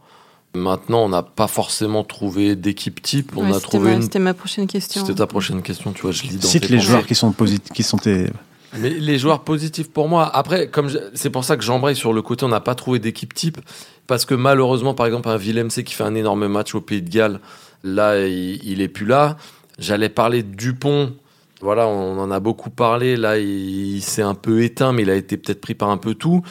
Maintenant, 0.53 1.05
on 1.05 1.09
n'a 1.09 1.23
pas 1.23 1.47
forcément 1.47 2.03
trouvé 2.03 2.55
d'équipe 2.57 3.01
type. 3.01 3.31
On 3.37 3.43
Ouais, 3.43 3.49
a 3.51 3.53
c'était 3.53 3.63
trouvé 3.67 3.89
ma, 3.91 3.95
une. 3.95 4.01
C'était 4.01 4.19
ma 4.19 4.33
prochaine 4.33 4.67
question. 4.67 5.01
C'était 5.01 5.15
ta 5.19 5.25
prochaine 5.27 5.61
question, 5.61 5.93
tu 5.93 6.01
vois, 6.01 6.11
je 6.11 6.23
lis 6.23 6.35
dans 6.35 6.41
Cite 6.47 6.67
les 6.69 6.75
pensées. 6.77 6.87
joueurs 6.89 7.05
qui 7.05 7.15
sont 7.15 7.31
positifs, 7.31 7.71
qui 7.73 7.83
sont 7.83 7.97
tes- 7.97 8.29
Mais 8.77 8.89
les 8.89 9.19
joueurs 9.19 9.43
positifs 9.43 9.91
pour 9.91 10.07
moi, 10.07 10.29
après, 10.33 10.69
comme 10.69 10.89
c'est 11.13 11.29
pour 11.29 11.43
ça 11.43 11.57
que 11.57 11.63
j'embraye 11.63 11.95
sur 11.95 12.13
le 12.13 12.21
côté, 12.21 12.45
on 12.45 12.49
n'a 12.49 12.61
pas 12.61 12.75
trouvé 12.75 12.99
d'équipe 12.99 13.33
type, 13.33 13.59
parce 14.07 14.25
que 14.25 14.33
malheureusement, 14.33 14.93
par 14.93 15.05
exemple, 15.05 15.29
un 15.29 15.37
Willem 15.37 15.69
C 15.69 15.83
qui 15.83 15.93
fait 15.93 16.03
un 16.05 16.15
énorme 16.15 16.47
match 16.47 16.73
au 16.73 16.81
Pays 16.81 17.01
de 17.01 17.09
Galles, 17.09 17.39
là, 17.83 18.25
il, 18.25 18.63
il 18.63 18.81
est 18.81 18.87
plus 18.87 19.05
là. 19.05 19.37
J'allais 19.77 20.09
parler 20.09 20.43
de 20.43 20.55
Dupont, 20.55 21.13
voilà, 21.59 21.87
on 21.87 22.17
en 22.17 22.31
a 22.31 22.39
beaucoup 22.39 22.69
parlé, 22.69 23.17
là, 23.17 23.37
il, 23.37 23.95
il 23.95 24.01
s'est 24.01 24.21
un 24.21 24.35
peu 24.35 24.63
éteint, 24.63 24.93
mais 24.93 25.01
il 25.01 25.09
a 25.09 25.15
été 25.15 25.37
peut-être 25.37 25.61
pris 25.61 25.75
par 25.75 25.89
un 25.89 25.97
peu 25.97 26.15
tout. 26.15 26.41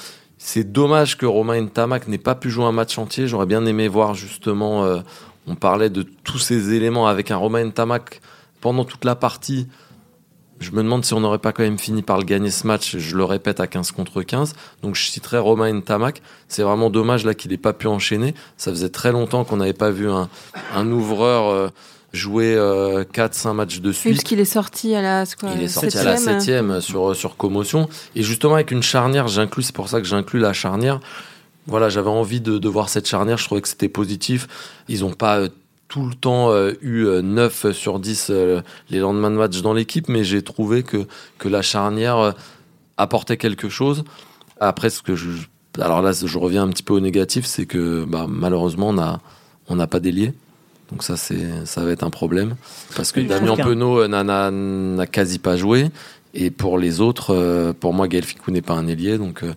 C'est 0.43 0.73
dommage 0.73 1.19
que 1.19 1.27
Romain 1.27 1.61
Ntamak 1.61 2.09
n'ait 2.09 2.17
pas 2.17 2.35
pu 2.35 2.49
jouer 2.49 2.65
un 2.65 2.73
match 2.73 2.97
entier. 2.97 3.29
J'aurais 3.29 3.45
bien 3.45 3.67
aimé 3.67 3.89
voir 3.89 4.15
justement, 4.15 4.85
euh, 4.85 5.01
on 5.47 5.55
parlait 5.55 5.91
de 5.91 6.03
tous 6.03 6.39
ces 6.39 6.73
éléments 6.73 7.07
avec 7.07 7.31
un 7.31 7.37
Romain 7.37 7.63
Ntamak 7.65 8.23
pendant 8.63 8.85
toute 8.85 9.05
la 9.05 9.17
partie. 9.17 9.69
Je 10.61 10.71
me 10.73 10.83
demande 10.83 11.05
si 11.05 11.15
on 11.15 11.21
n'aurait 11.21 11.39
pas 11.39 11.53
quand 11.53 11.63
même 11.63 11.79
fini 11.79 12.03
par 12.03 12.19
le 12.19 12.25
gagner 12.25 12.51
ce 12.51 12.67
match, 12.67 12.97
je 12.99 13.17
le 13.17 13.25
répète, 13.25 13.61
à 13.61 13.67
15 13.67 13.93
contre 13.93 14.23
15. 14.23 14.53
Donc 14.83 14.95
je 14.95 15.05
citerai 15.11 15.39
Romain 15.39 15.73
Ntamak. 15.73 16.21
C'est 16.49 16.63
vraiment 16.63 16.91
dommage 16.91 17.25
là 17.25 17.35
qu'il 17.35 17.51
n'ait 17.51 17.57
pas 17.57 17.73
pu 17.73 17.87
enchaîner. 17.87 18.35
Ça 18.59 18.71
faisait 18.71 18.91
très 18.91 19.11
longtemps 19.11 19.45
qu'on 19.45 19.57
n'avait 19.57 19.73
pas 19.73 19.91
vu 19.91 20.09
un, 20.11 20.29
un 20.75 20.91
ouvreur 20.91 21.49
euh, 21.49 21.69
jouer 22.13 22.57
4-5 22.57 23.53
matchs 23.55 23.81
de 23.81 23.89
Oui, 23.89 23.95
suite. 23.95 24.13
parce 24.17 24.25
qu'il 24.25 24.41
est 24.41 24.45
sorti 24.45 24.95
à 24.95 25.01
la. 25.03 25.25
quoi, 25.39 25.51
Il 25.57 25.63
est 25.63 25.69
sorti 25.69 25.97
à 25.97 26.05
la 26.05 26.17
septième. 26.17 26.41
septième 26.41 26.81
sur, 26.81 27.17
sur 27.17 27.37
commotion. 27.37 27.89
Et 28.15 28.23
justement, 28.23 28.55
avec 28.55 28.71
une 28.71 28.83
charnière, 28.83 29.29
j'inclus, 29.29 29.63
c'est 29.63 29.75
pour 29.75 29.89
ça 29.89 30.01
que 30.01 30.07
j'inclus 30.07 30.41
la 30.41 30.53
charnière. 30.53 31.01
Voilà, 31.67 31.89
j'avais 31.89 32.11
envie 32.11 32.41
de, 32.41 32.59
de 32.59 32.69
voir 32.69 32.89
cette 32.89 33.07
charnière. 33.09 33.39
Je 33.39 33.45
trouvais 33.45 33.61
que 33.61 33.69
c'était 33.69 33.89
positif. 33.89 34.49
Ils 34.89 35.01
n'ont 35.01 35.13
pas 35.13 35.39
euh, 35.39 35.49
tout 35.91 36.07
le 36.07 36.15
temps 36.15 36.51
euh, 36.51 36.73
eu 36.81 37.05
euh, 37.05 37.21
9 37.21 37.73
sur 37.73 37.99
10 37.99 38.29
euh, 38.31 38.63
les 38.91 39.01
lendemains 39.01 39.31
de 39.31 39.37
match 39.37 39.61
dans 39.61 39.75
l'équipe, 39.75 40.09
mais 40.09 40.25
j'ai 40.25 40.41
trouvé 40.41 40.83
que, 40.85 41.07
que 41.39 41.49
la 41.49 41.61
charnière 41.61 42.17
euh, 42.17 42.33
apportait 42.97 43.37
quelque 43.37 43.69
chose. 43.69 44.05
Après, 44.61 44.89
ce 44.89 45.03
que 45.03 45.17
je. 45.17 45.29
Alors 45.79 46.01
là, 46.01 46.13
je 46.13 46.39
reviens 46.39 46.63
un 46.63 46.69
petit 46.69 46.85
peu 46.85 46.95
au 46.95 47.01
négatif, 47.01 47.45
c'est 47.45 47.67
que 47.67 48.05
bah, 48.05 48.27
malheureusement, 48.29 48.91
on 48.91 48.95
n'a 48.95 49.21
on 49.69 49.77
n'a 49.77 49.87
pas 49.87 50.01
d'ailier. 50.01 50.33
Donc 50.91 51.03
ça, 51.03 51.17
c'est, 51.17 51.67
ça 51.67 51.85
va 51.85 51.91
être 51.91 52.03
un 52.03 52.11
problème. 52.11 52.57
Parce 52.97 53.13
que 53.13 53.21
Damien. 53.21 53.57
Penaud 53.57 54.01
euh, 54.01 54.09
n'a- 54.09 55.07
quasi 55.07 55.39
pas 55.39 55.57
joué. 55.57 55.89
Et 56.35 56.51
pour 56.51 56.79
les 56.79 57.01
autres, 57.01 57.35
euh, 57.35 57.73
pour 57.73 57.95
moi, 57.95 58.07
Gaël 58.09 58.25
Ficou 58.25 58.51
n'est 58.53 58.63
pas 58.63 58.75
un 58.75 58.87
ailier. 58.87 59.19
Donc 59.19 59.43
euh, 59.43 59.55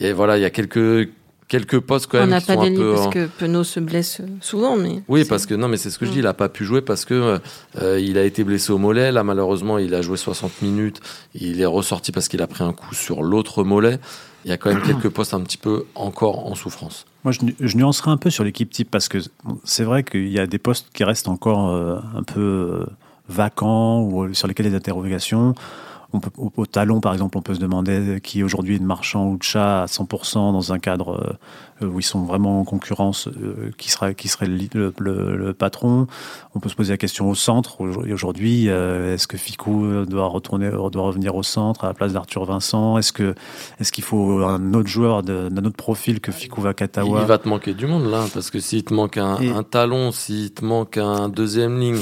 et 0.00 0.12
voilà, 0.12 0.38
il 0.38 0.42
y 0.42 0.44
a 0.44 0.50
quelques, 0.50 1.10
quelques 1.52 1.80
postes 1.80 2.06
quand 2.06 2.16
On 2.16 2.20
même 2.22 2.30
n'a 2.30 2.40
qui 2.40 2.46
pas 2.46 2.56
peu... 2.56 2.94
parce 2.94 3.08
que 3.08 3.26
Penaud 3.26 3.62
se 3.62 3.78
blesse 3.78 4.20
euh, 4.20 4.26
souvent, 4.40 4.74
mais. 4.74 5.02
Oui, 5.06 5.26
parce 5.26 5.44
que 5.44 5.54
non, 5.54 5.68
mais 5.68 5.76
c'est 5.76 5.90
ce 5.90 5.98
que 5.98 6.06
je 6.06 6.10
dis. 6.10 6.16
Mm. 6.16 6.22
Il 6.22 6.26
a 6.26 6.32
pas 6.32 6.48
pu 6.48 6.64
jouer 6.64 6.80
parce 6.80 7.04
que 7.04 7.38
euh, 7.80 8.00
il 8.00 8.16
a 8.16 8.24
été 8.24 8.42
blessé 8.42 8.72
au 8.72 8.78
mollet. 8.78 9.12
Là, 9.12 9.22
malheureusement, 9.22 9.76
il 9.76 9.94
a 9.94 10.00
joué 10.00 10.16
60 10.16 10.62
minutes. 10.62 11.00
Il 11.34 11.60
est 11.60 11.66
ressorti 11.66 12.10
parce 12.10 12.28
qu'il 12.28 12.40
a 12.40 12.46
pris 12.46 12.64
un 12.64 12.72
coup 12.72 12.94
sur 12.94 13.22
l'autre 13.22 13.64
mollet. 13.64 13.98
Il 14.46 14.50
y 14.50 14.54
a 14.54 14.56
quand 14.56 14.72
même 14.72 14.82
quelques 14.86 15.10
postes 15.10 15.34
un 15.34 15.40
petit 15.40 15.58
peu 15.58 15.84
encore 15.94 16.46
en 16.46 16.54
souffrance. 16.54 17.04
Moi, 17.22 17.32
je, 17.32 17.44
nu- 17.44 17.56
je 17.60 17.76
nuancerai 17.76 18.10
un 18.10 18.16
peu 18.16 18.30
sur 18.30 18.44
l'équipe 18.44 18.70
type 18.70 18.90
parce 18.90 19.08
que 19.08 19.18
c'est 19.64 19.84
vrai 19.84 20.04
qu'il 20.04 20.28
y 20.28 20.38
a 20.38 20.46
des 20.46 20.58
postes 20.58 20.86
qui 20.94 21.04
restent 21.04 21.28
encore 21.28 21.68
euh, 21.68 21.98
un 22.16 22.22
peu 22.22 22.40
euh, 22.40 22.86
vacants 23.28 24.00
ou 24.00 24.24
euh, 24.24 24.32
sur 24.32 24.48
lesquels 24.48 24.64
il 24.64 24.72
y 24.72 24.74
a 24.74 24.78
des 24.78 24.82
interrogations. 24.82 25.54
On 26.12 26.20
peut, 26.20 26.30
au, 26.36 26.52
au 26.56 26.66
talon, 26.66 27.00
par 27.00 27.12
exemple, 27.12 27.38
on 27.38 27.42
peut 27.42 27.54
se 27.54 27.60
demander 27.60 28.20
qui 28.22 28.42
aujourd'hui 28.42 28.76
est 28.76 28.80
de 28.80 28.84
marchand 28.84 29.28
ou 29.28 29.38
de 29.38 29.42
chat 29.42 29.82
à 29.82 29.86
100% 29.86 30.52
dans 30.52 30.72
un 30.72 30.78
cadre 30.78 31.38
euh, 31.82 31.86
où 31.86 32.00
ils 32.00 32.04
sont 32.04 32.24
vraiment 32.24 32.60
en 32.60 32.64
concurrence, 32.64 33.28
euh, 33.28 33.70
qui 33.78 33.90
serait, 33.90 34.14
qui 34.14 34.28
serait 34.28 34.46
le, 34.46 35.52
patron. 35.52 36.06
On 36.54 36.60
peut 36.60 36.68
se 36.68 36.74
poser 36.74 36.92
la 36.92 36.96
question 36.96 37.28
au 37.28 37.34
centre. 37.34 37.80
Aujourd'hui, 37.80 38.68
euh, 38.68 39.14
est-ce 39.14 39.26
que 39.26 39.36
Ficou 39.36 40.04
doit, 40.04 40.26
retourner, 40.26 40.70
doit 40.70 41.02
revenir 41.02 41.34
au 41.34 41.42
centre 41.42 41.84
à 41.84 41.88
la 41.88 41.94
place 41.94 42.12
d'Arthur 42.12 42.44
Vincent? 42.44 42.98
Est-ce 42.98 43.12
qu'il 43.12 44.04
faut 44.04 44.44
un 44.44 44.74
autre 44.74 44.88
joueur 44.88 45.22
d'un 45.22 45.64
autre 45.64 45.76
profil 45.76 46.20
que 46.20 46.32
Ficou 46.32 46.60
Vakatawa? 46.60 47.20
Il 47.20 47.26
va 47.26 47.38
te 47.38 47.48
manquer 47.48 47.74
du 47.74 47.86
monde 47.86 48.10
là, 48.10 48.24
parce 48.32 48.50
que 48.50 48.60
s'il 48.60 48.84
te 48.84 48.94
manque 48.94 49.16
un, 49.16 49.38
Et- 49.38 49.50
un 49.50 49.62
talon, 49.62 50.12
s'il 50.12 50.52
te 50.52 50.64
manque 50.64 50.96
un 50.96 51.28
deuxième 51.28 51.78
ligne, 51.78 52.00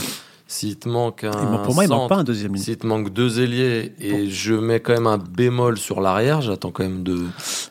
s'il 0.51 0.77
te 0.77 0.89
manque 0.89 1.23
un 1.23 1.31
Et 1.31 1.65
pour 1.65 1.75
moi, 1.75 1.85
il 1.85 1.89
manque 1.91 2.09
pas 2.09 2.17
un 2.17 2.25
deuxième 2.25 2.53
ligne. 2.53 2.65
S'il 2.65 2.77
te 2.77 2.85
manque 2.85 3.11
deux 3.11 3.41
ailiers 3.41 3.93
et 4.01 4.29
je 4.29 4.53
mets 4.53 4.81
quand 4.81 4.93
même 4.93 5.07
un 5.07 5.17
bémol 5.17 5.79
sur 5.79 6.01
l'arrière, 6.01 6.41
j'attends 6.41 6.73
quand 6.73 6.83
même 6.83 7.05
de. 7.05 7.19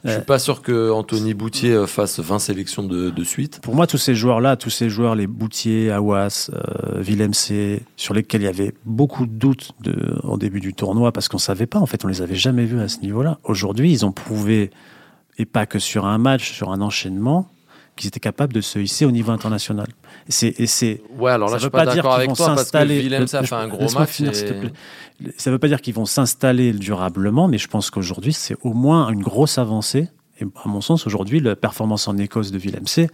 Je 0.06 0.10
suis 0.12 0.20
Euh. 0.20 0.22
pas 0.22 0.40
sûr 0.40 0.62
que 0.62 0.90
Anthony 0.90 1.34
Boutier 1.34 1.74
euh, 1.74 1.88
fasse 1.88 2.22
20 2.22 2.40
sélections 2.40 2.84
de, 2.84 3.10
de 3.10 3.24
suite. 3.26 3.60
Pour 3.62 3.76
moi, 3.76 3.86
tous 3.86 3.98
ces 3.98 4.16
joueurs-là, 4.16 4.56
tous 4.56 4.70
ces 4.70 4.90
joueurs, 4.90 5.16
les 5.16 5.28
Boutier, 5.28 5.92
Awas, 5.92 6.50
euh, 6.54 7.02
Willem 7.02 7.34
C, 7.34 7.84
sur 7.98 8.14
lesquels 8.14 8.44
il 8.44 8.46
y 8.46 8.48
avait 8.48 8.74
beaucoup 8.86 9.26
de 9.26 9.34
doutes 9.34 9.72
de, 9.82 10.18
au 10.24 10.38
début 10.38 10.62
du 10.62 10.74
tournoi, 10.74 11.12
parce 11.12 11.28
qu'on 11.28 11.38
savait 11.38 11.68
pas, 11.68 11.80
en 11.80 11.86
fait, 11.86 12.06
on 12.06 12.08
les 12.08 12.22
avait 12.22 12.36
jamais 12.36 12.64
vus 12.64 12.80
à 12.80 12.88
ce 12.88 13.02
niveau-là. 13.02 13.40
Aujourd'hui, 13.44 13.92
ils 13.92 14.06
ont 14.06 14.14
prouvé, 14.14 14.72
et 15.38 15.46
pas 15.46 15.66
que 15.66 15.80
sur 15.80 16.06
un 16.06 16.18
match, 16.18 16.54
sur 16.54 16.72
un 16.72 16.80
enchaînement, 16.80 17.50
qu'ils 18.00 18.08
étaient 18.08 18.20
capables 18.20 18.54
de 18.54 18.62
se 18.62 18.80
hisser 18.80 19.06
au 19.06 19.12
niveau 19.12 19.32
international. 19.32 19.88
Et 20.28 20.32
c'est, 20.32 20.54
et 20.60 20.66
c'est, 20.68 21.02
Ouais, 21.18 21.32
alors 21.32 21.50
là, 21.50 21.54
ça 21.54 21.58
je 21.60 21.64
suis 21.64 21.70
pas 21.70 21.80
pas 21.86 21.86
dire 21.86 21.96
d'accord 21.98 22.12
qu'ils 22.14 22.18
avec 22.22 22.30
vont 22.30 22.36
toi 22.36 22.56
parce 22.56 22.72
que 22.72 22.78
Willem, 22.86 23.28
ça 23.28 23.38
a 23.40 23.42
le- 23.42 23.48
fait 23.48 23.56
un 23.56 23.68
gros 23.68 23.82
laisse-moi 23.82 24.02
match. 24.02 24.10
finir, 24.12 24.32
et- 24.32 24.36
s'il 24.36 24.48
te 24.48 24.54
plaît. 24.54 24.72
ça 25.38 25.52
veut 25.52 25.60
pas 25.60 25.68
dire 25.68 25.82
qu'ils 25.82 25.94
vont 25.94 26.06
s'installer 26.06 26.72
durablement, 26.74 27.48
mais 27.48 27.58
je 27.58 27.68
pense 27.68 27.92
qu'aujourd'hui, 27.92 28.34
c'est 28.34 28.56
au 28.64 28.74
moins 28.74 29.10
une 29.10 29.22
grosse 29.22 29.58
avancée. 29.58 30.08
Et 30.42 30.46
à 30.64 30.68
mon 30.70 30.82
sens, 30.82 31.06
aujourd'hui, 31.06 31.40
la 31.42 31.56
performance 31.56 32.08
en 32.08 32.18
Écosse 32.18 32.52
de 32.52 32.58
Willem 32.58 32.88
C 32.88 33.10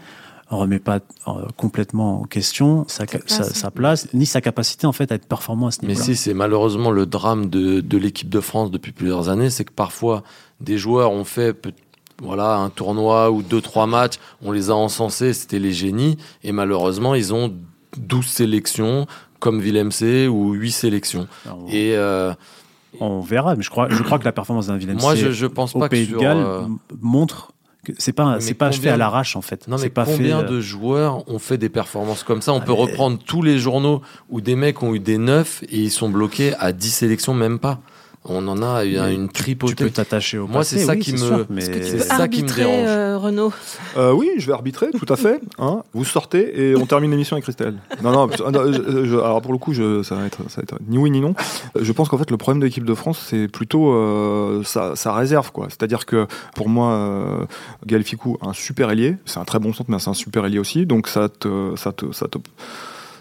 ne 0.51 0.57
remet 0.57 0.77
pas 0.77 0.99
euh, 1.27 1.31
complètement 1.57 2.21
en 2.21 2.23
question 2.25 2.85
sa, 2.87 3.07
ca- 3.07 3.17
Sa 3.25 3.43
sa, 3.45 3.71
place. 3.71 4.07
ni 4.13 4.27
sa 4.27 4.41
capacité 4.41 4.85
en 4.85 4.91
fait 4.91 5.11
à 5.11 5.15
être 5.15 5.25
performant 5.27 5.65
à 5.67 5.71
ce 5.71 5.79
Mais 5.81 5.87
niveau-là. 5.87 6.05
si, 6.05 6.15
c'est 6.15 6.35
malheureusement 6.35 6.91
le 6.91 7.07
drame 7.07 7.49
de, 7.49 7.81
de 7.81 7.97
l'équipe 7.97 8.29
de 8.29 8.39
France 8.39 8.69
depuis 8.69 8.91
plusieurs 8.91 9.29
années, 9.29 9.49
c'est 9.49 9.63
que 9.65 9.73
parfois 9.73 10.21
des 10.61 10.77
joueurs 10.77 11.11
ont 11.11 11.23
fait 11.23 11.53
voilà 12.21 12.55
un 12.55 12.69
tournoi 12.69 13.31
ou 13.31 13.41
deux 13.41 13.61
trois 13.61 13.87
matchs, 13.87 14.15
on 14.43 14.51
les 14.51 14.69
a 14.69 14.75
encensés, 14.75 15.33
c'était 15.33 15.59
les 15.59 15.73
génies, 15.73 16.17
et 16.43 16.51
malheureusement 16.51 17.15
ils 17.15 17.33
ont 17.33 17.53
12 17.97 18.25
sélections 18.25 19.05
comme 19.39 19.59
Willem 19.59 19.91
C 19.91 20.27
ou 20.27 20.53
8 20.53 20.71
sélections. 20.71 21.27
Alors, 21.45 21.65
Et 21.69 21.95
euh, 21.95 22.33
on 22.99 23.19
verra, 23.19 23.55
mais 23.55 23.63
je 23.63 23.69
crois, 23.69 23.87
je 23.89 24.01
crois 24.01 24.17
que 24.19 24.25
la 24.25 24.31
performance 24.31 24.67
d'un 24.67 24.77
Willem 24.77 24.97
moi 24.99 25.13
C 25.15 25.21
je, 25.21 25.31
je 25.31 25.45
pense 25.45 25.75
au 25.75 25.79
pas 25.79 25.87
que 25.89 25.95
Pays 25.95 26.07
de 26.07 26.17
Galles 26.17 26.37
euh, 26.37 26.61
montre 27.01 27.51
que 27.85 27.91
c'est 27.99 28.13
pas 28.13 28.37
c'est 28.39 28.55
pas 28.55 28.71
fait 28.71 28.77
combien- 28.77 28.93
à 28.93 28.97
l'arrache 28.97 29.35
en 29.35 29.41
fait. 29.41 29.67
Non 29.67 29.77
mais 29.79 29.89
pas 29.89 30.05
combien 30.05 30.39
fait, 30.39 30.45
euh, 30.45 30.49
de 30.49 30.61
joueurs 30.61 31.29
ont 31.29 31.37
fait 31.37 31.57
des 31.59 31.69
performances 31.69 32.23
comme 32.23 32.41
ça? 32.41 32.51
On 32.53 32.57
Ah, 32.57 32.61
peut 32.61 32.71
mais- 32.73 32.79
reprendre 32.79 33.19
tous 33.23 33.43
les 33.43 33.59
journaux 33.59 34.01
où 34.31 34.41
des 34.41 34.55
mecs 34.55 34.81
ont 34.81 34.95
eu 34.95 34.99
des 34.99 35.17
9 35.19 35.63
et 35.69 35.77
ils 35.81 35.91
sont 35.91 36.09
bloqués 36.09 36.55
à 36.55 36.71
10 36.71 36.89
sélections 36.89 37.33
même 37.35 37.59
pas. 37.59 37.79
On 38.27 38.47
en 38.47 38.61
a 38.63 38.83
une 38.83 39.27
tu 39.27 39.33
tripotée. 39.33 39.75
peux 39.75 39.89
t'attacher 39.91 40.39
au 40.39 40.47
Moi, 40.47 40.63
c'est 40.63 40.79
ça 40.79 40.93
oui, 40.93 40.99
qui 40.99 41.11
me- 41.11 41.17
sûr, 41.17 41.45
mais 41.49 41.61
Est-ce 41.61 41.69
que 41.69 41.77
tu 41.77 41.85
C'est 41.85 41.99
ça 41.99 42.27
qui 42.27 42.41
me 42.41 42.47
arbitrer, 42.47 42.61
dérange. 42.63 42.79
euh, 42.87 43.17
Renaud? 43.19 43.53
Euh, 43.97 44.11
oui, 44.13 44.31
je 44.39 44.47
vais 44.47 44.53
arbitrer, 44.53 44.87
tout 44.97 45.05
à 45.13 45.15
fait. 45.15 45.39
Hein. 45.59 45.83
Vous 45.93 46.03
sortez 46.05 46.69
et 46.69 46.75
on 46.75 46.87
termine 46.87 47.11
l'émission 47.11 47.35
avec 47.35 47.43
Christelle. 47.43 47.75
Non, 48.01 48.11
non, 48.11 48.27
je- 48.31 49.05
je- 49.05 49.15
alors 49.17 49.41
pour 49.43 49.51
le 49.53 49.59
coup, 49.59 49.73
je, 49.73 50.01
ça, 50.01 50.15
va 50.15 50.25
être, 50.25 50.39
ça 50.49 50.57
va 50.57 50.63
être 50.63 50.75
ni 50.87 50.97
oui 50.97 51.11
ni 51.11 51.21
non. 51.21 51.35
Je 51.79 51.91
pense 51.91 52.09
qu'en 52.09 52.17
fait, 52.17 52.31
le 52.31 52.37
problème 52.37 52.59
de 52.61 52.65
l'équipe 52.65 52.83
de 52.85 52.95
France, 52.95 53.23
c'est 53.29 53.47
plutôt 53.47 53.91
euh, 53.93 54.63
sa, 54.63 54.95
sa 54.95 55.13
réserve. 55.13 55.51
quoi. 55.51 55.67
C'est-à-dire 55.69 56.05
que 56.07 56.25
pour 56.55 56.67
moi, 56.67 56.93
euh, 56.93 57.45
Gaël 57.85 58.03
Ficou, 58.03 58.37
un 58.41 58.53
super 58.53 58.89
ailier, 58.89 59.17
c'est 59.25 59.37
un 59.39 59.45
très 59.45 59.59
bon 59.59 59.71
centre, 59.71 59.91
mais 59.91 59.99
c'est 59.99 60.09
un 60.09 60.13
super 60.15 60.45
ailier 60.45 60.57
aussi. 60.59 60.85
Donc 60.87 61.07
ça 61.07 61.29
te, 61.29 61.75
ça 61.75 61.91
te, 61.91 62.11
ça 62.11 62.27
te 62.27 62.39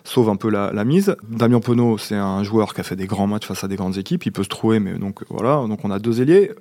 sauve 0.04 0.28
un 0.28 0.36
peu 0.36 0.50
la, 0.50 0.84
mise. 0.84 1.16
Damien 1.28 1.60
Penaud, 1.60 1.98
c'est 1.98 2.14
un 2.14 2.42
joueur 2.44 2.74
qui 2.74 2.80
a 2.80 2.84
fait 2.84 2.96
des 2.96 3.06
grands 3.06 3.26
matchs 3.26 3.46
face 3.46 3.64
à 3.64 3.68
des 3.68 3.76
grandes 3.76 3.96
équipes. 3.98 4.24
Il 4.26 4.32
peut 4.32 4.44
se 4.44 4.48
trouver, 4.48 4.78
mais 4.78 4.98
donc 4.98 5.24
voilà. 5.30 5.64
Donc 5.66 5.84
on 5.84 5.90
a 5.90 5.98
deux 5.98 6.20
ailiers. 6.20 6.52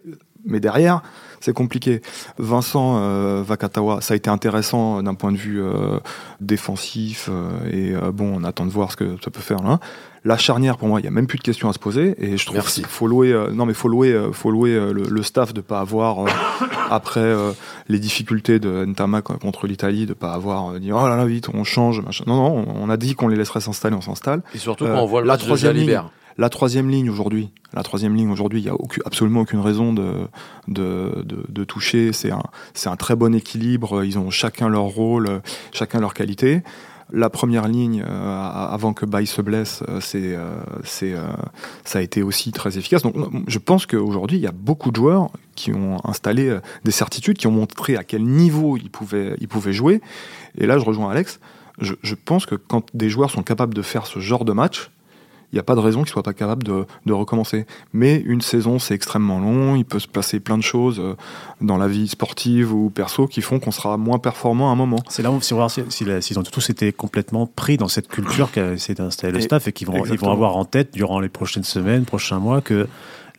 Mais 0.45 0.59
derrière, 0.59 1.03
c'est 1.39 1.53
compliqué. 1.53 2.01
Vincent 2.37 2.97
euh, 2.97 3.43
Vakatawa, 3.45 4.01
ça 4.01 4.13
a 4.13 4.17
été 4.17 4.29
intéressant 4.29 5.01
d'un 5.01 5.13
point 5.13 5.31
de 5.31 5.37
vue 5.37 5.61
euh, 5.61 5.99
défensif 6.41 7.29
euh, 7.31 7.49
et 7.71 7.95
euh, 7.95 8.11
bon, 8.11 8.33
on 8.35 8.43
attend 8.43 8.65
de 8.65 8.71
voir 8.71 8.91
ce 8.91 8.97
que 8.97 9.15
ça 9.23 9.31
peut 9.31 9.41
faire 9.41 9.61
là. 9.63 9.79
La 10.25 10.37
charnière, 10.37 10.77
pour 10.77 10.87
moi, 10.87 11.01
il 11.01 11.03
y 11.03 11.07
a 11.07 11.11
même 11.11 11.27
plus 11.27 11.37
de 11.37 11.43
questions 11.43 11.67
à 11.69 11.73
se 11.73 11.79
poser 11.79 12.15
et 12.17 12.37
je 12.37 12.45
trouve 12.45 12.55
Merci. 12.57 12.81
qu'il 12.81 12.89
faut 12.89 13.07
louer. 13.07 13.33
euh, 13.33 13.51
non, 13.51 13.65
mais 13.65 13.73
faut 13.73 13.89
louer, 13.89 14.13
euh, 14.13 14.31
faut 14.31 14.51
louer 14.51 14.71
euh, 14.71 14.93
le, 14.93 15.03
le 15.03 15.23
staff 15.23 15.53
de 15.53 15.59
pas 15.59 15.81
avoir 15.81 16.25
après 16.89 17.33
les 17.89 17.99
difficultés 17.99 18.59
de 18.59 18.85
Ntama 18.85 19.21
co- 19.21 19.33
contre 19.37 19.67
l'Italie, 19.67 20.05
de 20.05 20.13
pas 20.13 20.31
avoir 20.33 20.79
dit 20.79 20.91
oh 20.91 21.07
là 21.07 21.15
là 21.17 21.25
vite, 21.25 21.49
on 21.53 21.63
change. 21.63 22.01
Machin. 22.01 22.23
Non, 22.27 22.35
non, 22.37 22.65
on 22.75 22.89
a 22.89 22.97
dit 22.97 23.15
qu'on 23.15 23.27
les 23.27 23.35
laisserait 23.35 23.61
s'installer, 23.61 23.95
on 23.95 24.01
s'installe. 24.01 24.41
Et 24.53 24.57
surtout 24.57 24.85
quand 24.85 25.01
on 25.01 25.05
voit 25.05 25.21
le 25.21 25.27
la 25.27 25.37
troisième 25.37 25.75
ligne. 25.75 26.01
La 26.39 26.49
troisième 26.49 26.89
ligne 26.89 27.11
aujourd'hui, 27.11 27.51
la 27.75 27.83
troisième 27.83 28.15
ligne 28.15 28.31
aujourd'hui, 28.31 28.59
il 28.61 28.65
y 28.65 28.69
a 28.69 28.73
absolument 29.05 29.41
aucune 29.41 29.59
raison 29.59 29.93
de 29.93 30.13
de, 30.67 31.21
de, 31.23 31.43
de 31.47 31.63
toucher. 31.63 32.11
C'est 32.11 32.31
un 32.31 32.41
c'est 32.73 32.89
un 32.89 32.95
très 32.95 33.15
bon 33.15 33.35
équilibre. 33.35 34.03
Ils 34.03 34.17
ont 34.17 34.31
chacun 34.31 34.67
leur 34.67 34.85
rôle, 34.85 35.41
chacun 35.71 35.99
leur 35.99 36.15
qualité. 36.15 36.63
La 37.11 37.29
première 37.29 37.67
ligne, 37.67 38.03
euh, 38.07 38.41
avant 38.41 38.93
que 38.93 39.05
Baye 39.05 39.27
se 39.27 39.41
blesse, 39.41 39.83
euh, 39.89 39.99
c'est 40.01 41.13
euh, 41.13 41.33
ça 41.83 41.99
a 41.99 42.01
été 42.01 42.23
aussi 42.23 42.51
très 42.51 42.77
efficace. 42.77 43.03
Donc, 43.03 43.15
je 43.47 43.59
pense 43.59 43.85
qu'aujourd'hui, 43.85 44.37
il 44.37 44.43
y 44.43 44.47
a 44.47 44.51
beaucoup 44.51 44.91
de 44.91 44.95
joueurs 44.95 45.29
qui 45.55 45.73
ont 45.73 45.97
installé 46.05 46.57
des 46.83 46.91
certitudes, 46.91 47.37
qui 47.37 47.47
ont 47.47 47.51
montré 47.51 47.97
à 47.97 48.03
quel 48.03 48.23
niveau 48.23 48.77
ils 48.77 48.89
pouvaient 48.89 49.35
ils 49.39 49.47
pouvaient 49.47 49.73
jouer. 49.73 50.01
Et 50.57 50.65
là, 50.65 50.79
je 50.79 50.85
rejoins 50.85 51.11
Alex. 51.11 51.39
Je, 51.79 51.93
je 52.01 52.15
pense 52.15 52.45
que 52.45 52.55
quand 52.55 52.85
des 52.93 53.09
joueurs 53.09 53.31
sont 53.31 53.43
capables 53.43 53.73
de 53.73 53.81
faire 53.81 54.05
ce 54.05 54.19
genre 54.19 54.45
de 54.45 54.53
match, 54.53 54.91
il 55.53 55.57
n'y 55.57 55.59
a 55.59 55.63
pas 55.63 55.75
de 55.75 55.79
raison 55.79 55.99
qu'ils 55.99 56.09
ne 56.09 56.13
soient 56.13 56.23
pas 56.23 56.33
capables 56.33 56.63
de, 56.63 56.85
de 57.05 57.13
recommencer. 57.13 57.67
Mais 57.93 58.15
une 58.25 58.41
saison, 58.41 58.79
c'est 58.79 58.95
extrêmement 58.95 59.39
long, 59.39 59.75
il 59.75 59.85
peut 59.85 59.99
se 59.99 60.07
passer 60.07 60.39
plein 60.39 60.57
de 60.57 60.63
choses 60.63 60.99
euh, 60.99 61.15
dans 61.61 61.77
la 61.77 61.87
vie 61.87 62.07
sportive 62.07 62.73
ou 62.73 62.89
perso 62.89 63.27
qui 63.27 63.41
font 63.41 63.59
qu'on 63.59 63.69
sera 63.71 63.95
moins 63.97 64.17
performant 64.17 64.69
à 64.69 64.73
un 64.73 64.75
moment. 64.75 64.97
C'est 65.09 65.21
là 65.21 65.29
où 65.31 65.35
on 65.35 65.37
va 65.37 65.55
voir 65.55 65.69
si- 65.71 65.83
si 65.89 66.05
s'ils 66.21 66.39
ont 66.39 66.43
tous 66.43 66.69
été 66.71 66.91
complètement 66.91 67.45
pris 67.45 67.77
dans 67.77 67.87
cette 67.87 68.07
culture 68.07 68.51
qu'a 68.51 68.73
essayé 68.73 68.95
d'installer 68.95 69.33
le 69.33 69.39
Et- 69.39 69.43
staff 69.43 69.67
et 69.67 69.71
qu'ils 69.73 69.85
vont, 69.87 70.03
ils 70.05 70.17
vont 70.17 70.31
avoir 70.31 70.57
en 70.57 70.65
tête 70.65 70.91
durant 70.93 71.19
les 71.19 71.29
prochaines 71.29 71.63
semaines, 71.63 72.03
prochains 72.05 72.39
mois, 72.39 72.61
que 72.61 72.87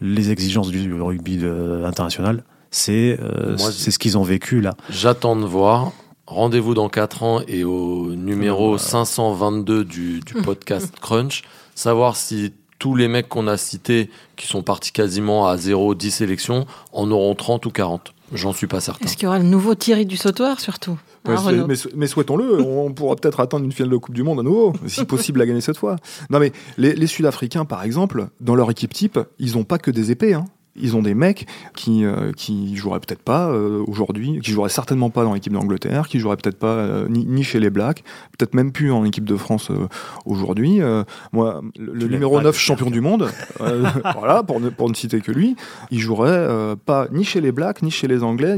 les 0.00 0.30
exigences 0.30 0.70
du 0.70 0.94
rugby 0.94 1.36
de- 1.38 1.82
international, 1.84 2.44
c'est 2.70 3.18
euh, 3.20 3.56
ce 3.56 3.98
qu'ils 3.98 4.16
ont 4.18 4.22
vécu 4.24 4.60
là. 4.60 4.74
J'attends 4.88 5.36
de 5.36 5.44
voir. 5.46 5.92
Rendez-vous 6.26 6.74
dans 6.74 6.88
4 6.88 7.22
ans 7.22 7.40
et 7.46 7.64
au 7.64 8.14
numéro 8.14 8.78
522 8.78 9.84
du, 9.84 10.20
du 10.20 10.34
podcast 10.44 10.94
Crunch, 11.00 11.42
savoir 11.74 12.16
si 12.16 12.52
tous 12.78 12.96
les 12.96 13.08
mecs 13.08 13.28
qu'on 13.28 13.46
a 13.46 13.56
cités, 13.56 14.10
qui 14.36 14.46
sont 14.46 14.62
partis 14.62 14.92
quasiment 14.92 15.46
à 15.46 15.56
0, 15.56 15.94
10 15.94 16.10
sélections, 16.10 16.66
en 16.92 17.10
auront 17.10 17.34
30 17.34 17.66
ou 17.66 17.70
40. 17.70 18.14
J'en 18.32 18.52
suis 18.52 18.66
pas 18.66 18.80
certain. 18.80 19.04
Est-ce 19.04 19.16
qu'il 19.16 19.24
y 19.24 19.26
aura 19.26 19.38
le 19.38 19.44
nouveau 19.44 19.74
Thierry 19.74 20.06
du 20.06 20.16
sautoir 20.16 20.60
surtout 20.60 20.98
Hein, 21.26 21.66
Mais, 21.96 22.06
souhaitons-le, 22.06 22.60
on 22.60 22.92
pourra 22.92 23.16
peut-être 23.16 23.40
attendre 23.40 23.64
une 23.64 23.72
finale 23.72 23.92
de 23.92 23.96
Coupe 23.96 24.14
du 24.14 24.22
Monde 24.22 24.40
à 24.40 24.42
nouveau, 24.42 24.74
si 24.86 25.04
possible 25.06 25.40
à 25.40 25.46
gagner 25.46 25.62
cette 25.62 25.78
fois. 25.78 25.96
Non 26.28 26.38
mais 26.38 26.52
les, 26.76 26.94
les 26.94 27.06
Sud-Africains, 27.06 27.64
par 27.64 27.82
exemple, 27.82 28.28
dans 28.40 28.54
leur 28.54 28.70
équipe 28.70 28.92
type, 28.92 29.18
ils 29.38 29.54
n'ont 29.54 29.64
pas 29.64 29.78
que 29.78 29.90
des 29.90 30.10
épées. 30.10 30.34
Hein. 30.34 30.44
Ils 30.76 30.96
ont 30.96 31.02
des 31.02 31.14
mecs 31.14 31.46
qui 31.74 32.04
euh, 32.04 32.32
qui 32.32 32.76
joueraient 32.76 33.00
peut-être 33.00 33.22
pas 33.22 33.48
euh, 33.48 33.84
aujourd'hui, 33.86 34.40
qui 34.42 34.50
joueraient 34.50 34.68
certainement 34.68 35.10
pas 35.10 35.24
dans 35.24 35.34
l'équipe 35.34 35.52
d'Angleterre, 35.52 36.08
qui 36.08 36.18
joueraient 36.18 36.36
peut-être 36.36 36.58
pas 36.58 36.74
euh, 36.74 37.08
ni, 37.08 37.24
ni 37.24 37.44
chez 37.44 37.60
les 37.60 37.70
Blacks, 37.70 38.02
peut-être 38.36 38.54
même 38.54 38.72
plus 38.72 38.90
en 38.90 39.04
équipe 39.04 39.24
de 39.24 39.36
France 39.36 39.70
euh, 39.70 39.88
aujourd'hui. 40.24 40.80
Euh, 40.80 41.04
moi, 41.32 41.60
le, 41.78 41.98
Tu 41.98 42.08
numéro 42.08 42.36
l'aimes 42.36 42.42
pas, 42.42 42.48
9 42.48 42.54
le 42.54 42.58
champion 42.58 42.90
du 42.90 43.00
monde, 43.00 43.28
euh, 43.60 43.84
voilà, 44.18 44.42
pour 44.42 44.60
ne, 44.60 44.68
pour 44.68 44.88
ne 44.88 44.94
citer 44.94 45.20
que 45.20 45.32
lui, 45.32 45.56
il 45.90 46.00
jouerait 46.00 46.30
euh, 46.30 46.76
pas 46.76 47.08
ni 47.12 47.24
chez 47.24 47.40
les 47.40 47.52
Blacks, 47.52 47.82
ni 47.82 47.90
chez 47.90 48.08
les 48.08 48.22
Anglais, 48.22 48.56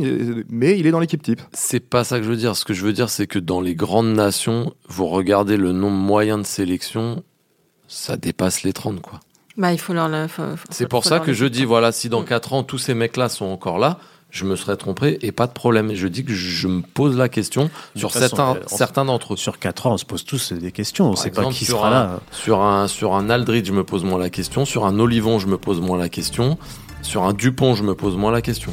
mais 0.49 0.79
il 0.79 0.87
est 0.87 0.91
dans 0.91 1.01
l'équipe 1.01 1.23
type. 1.23 1.41
C'est 1.53 1.81
pas 1.81 2.05
ça 2.05 2.19
que 2.19 2.25
je 2.25 2.31
veux 2.31 2.37
dire. 2.37 2.57
Ce 2.57 2.65
que 2.65 2.75
je 2.75 2.85
veux 2.85 2.93
dire, 2.93 3.11
c'est 3.11 3.27
que 3.27 3.39
dans 3.39 3.61
les 3.61 3.75
grandes 3.75 4.15
nations, 4.15 4.73
vous 4.89 5.07
regardez 5.07 5.57
le 5.57 5.73
nombre 5.73 5.97
moyen 5.97 6.39
de 6.39 6.45
sélections, 6.45 7.23
ça 7.89 8.17
dépasse 8.17 8.63
les 8.63 8.73
30, 8.73 9.01
quoi. 9.01 9.21
Bah, 9.57 9.73
il 9.73 9.79
faut 9.79 9.93
leur. 9.95 10.09
le- 10.09 10.29
faut- 10.29 10.43
faut- 10.57 10.67
C'est 10.71 10.87
pour 10.89 11.05
ça 11.05 11.19
que 11.21 11.33
je 11.33 11.47
dis, 11.47 11.65
voilà, 11.65 11.93
si 11.93 12.09
dans 12.09 12.21
Mm. 12.23 12.27
4 12.27 12.53
ans, 12.53 12.63
tous 12.63 12.79
ces 12.79 12.95
mecs-là 12.95 13.29
sont 13.29 13.47
encore 13.47 13.79
là, 13.79 13.99
je 14.31 14.45
me 14.45 14.55
serais 14.57 14.77
trompé 14.77 15.19
et 15.23 15.33
pas 15.33 15.47
de 15.47 15.53
problème. 15.53 15.95
Je 15.95 16.09
dis 16.09 16.25
que 16.25 16.35
je 16.35 16.69
me 16.69 16.83
pose 16.83 17.17
la 17.17 17.29
question 17.31 17.71
sur 17.97 18.13
façon, 18.13 18.21
certains, 18.37 18.59
on- 18.71 18.77
certains 18.77 19.05
d'entre 19.07 19.33
eux. 19.35 19.37
Sur 19.37 19.59
4 19.59 19.87
ans, 19.87 19.95
on 19.95 19.97
se 19.99 20.05
pose 20.05 20.25
tous 20.27 20.53
des 20.53 20.73
questions. 20.73 21.07
On 21.09 21.11
ne 21.13 21.17
sait 21.17 21.31
pas 21.31 21.47
qui 21.47 21.65
sur 21.65 21.79
sera 21.79 21.89
un- 21.89 21.91
là. 21.91 22.21
Sur 22.33 22.61
un, 22.61 22.87
sur 22.89 23.15
un 23.15 23.31
Aldridge, 23.31 23.67
je 23.69 23.73
me 23.73 23.85
pose 23.85 24.05
moins 24.05 24.19
la 24.19 24.29
question. 24.31 24.65
Sur 24.67 24.85
un 24.85 24.99
Olivon, 24.99 25.39
je 25.39 25.47
me 25.47 25.57
pose 25.57 25.81
moins 25.81 25.97
la 25.99 26.09
question. 26.11 26.59
Sur 27.03 27.23
un 27.25 27.33
Dupont, 27.33 27.75
je 27.75 27.83
me 27.85 27.95
pose 27.95 28.17
moins 28.17 28.33
la 28.33 28.43
question. 28.43 28.73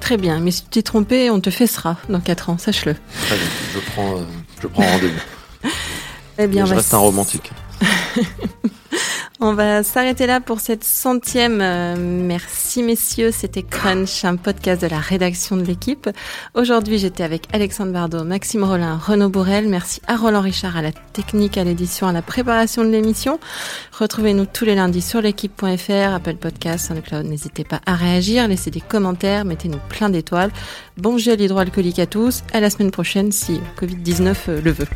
Très 0.00 0.16
bien, 0.16 0.40
mais 0.40 0.50
si 0.50 0.62
tu 0.62 0.68
t'es 0.70 0.82
trompé, 0.82 1.30
on 1.30 1.40
te 1.40 1.50
fessera 1.50 1.96
dans 2.08 2.20
4 2.20 2.50
ans, 2.50 2.58
sache-le. 2.58 2.94
Très 3.26 3.36
bien, 3.36 3.46
je 3.74 3.78
prends, 3.92 4.16
euh, 4.18 4.24
je 4.62 4.66
prends 4.66 4.82
rendez-vous. 4.82 5.20
Eh 6.38 6.46
bien, 6.48 6.64
je 6.66 6.70
va 6.70 6.76
reste 6.76 6.92
un 6.92 6.98
romantique. 6.98 7.50
On 9.38 9.52
va 9.52 9.82
s'arrêter 9.82 10.26
là 10.26 10.40
pour 10.40 10.60
cette 10.60 10.82
centième. 10.82 11.60
Euh, 11.60 11.94
Merci 11.98 12.82
messieurs, 12.82 13.30
c'était 13.32 13.62
Crunch, 13.62 14.24
un 14.24 14.36
podcast 14.36 14.80
de 14.80 14.86
la 14.86 14.98
rédaction 14.98 15.58
de 15.58 15.62
l'équipe. 15.62 16.08
Aujourd'hui, 16.54 16.98
j'étais 16.98 17.22
avec 17.22 17.42
Alexandre 17.52 17.92
Bardot, 17.92 18.24
Maxime 18.24 18.64
Rollin, 18.64 18.96
Renaud 18.96 19.28
Bourrel. 19.28 19.68
Merci 19.68 20.00
à 20.06 20.16
Roland 20.16 20.40
Richard 20.40 20.78
à 20.78 20.82
la 20.82 20.92
technique, 20.92 21.58
à 21.58 21.64
l'édition, 21.64 22.06
à 22.06 22.12
la 22.12 22.22
préparation 22.22 22.82
de 22.82 22.88
l'émission. 22.88 23.38
Retrouvez-nous 23.92 24.46
tous 24.46 24.64
les 24.64 24.74
lundis 24.74 25.02
sur 25.02 25.20
l'équipe.fr, 25.20 26.14
Apple 26.14 26.36
Podcast, 26.36 26.88
SoundCloud. 26.88 27.26
N'hésitez 27.26 27.64
pas 27.64 27.82
à 27.84 27.94
réagir, 27.94 28.48
laissez 28.48 28.70
des 28.70 28.80
commentaires, 28.80 29.44
mettez-nous 29.44 29.80
plein 29.90 30.08
d'étoiles. 30.08 30.50
Bon 30.96 31.18
gel 31.18 31.42
hydroalcoolique 31.42 31.98
à 31.98 32.06
tous. 32.06 32.42
À 32.54 32.60
la 32.60 32.70
semaine 32.70 32.90
prochaine 32.90 33.32
si 33.32 33.60
Covid-19 33.78 34.34
euh, 34.48 34.60
le 34.62 34.70
veut. 34.72 34.88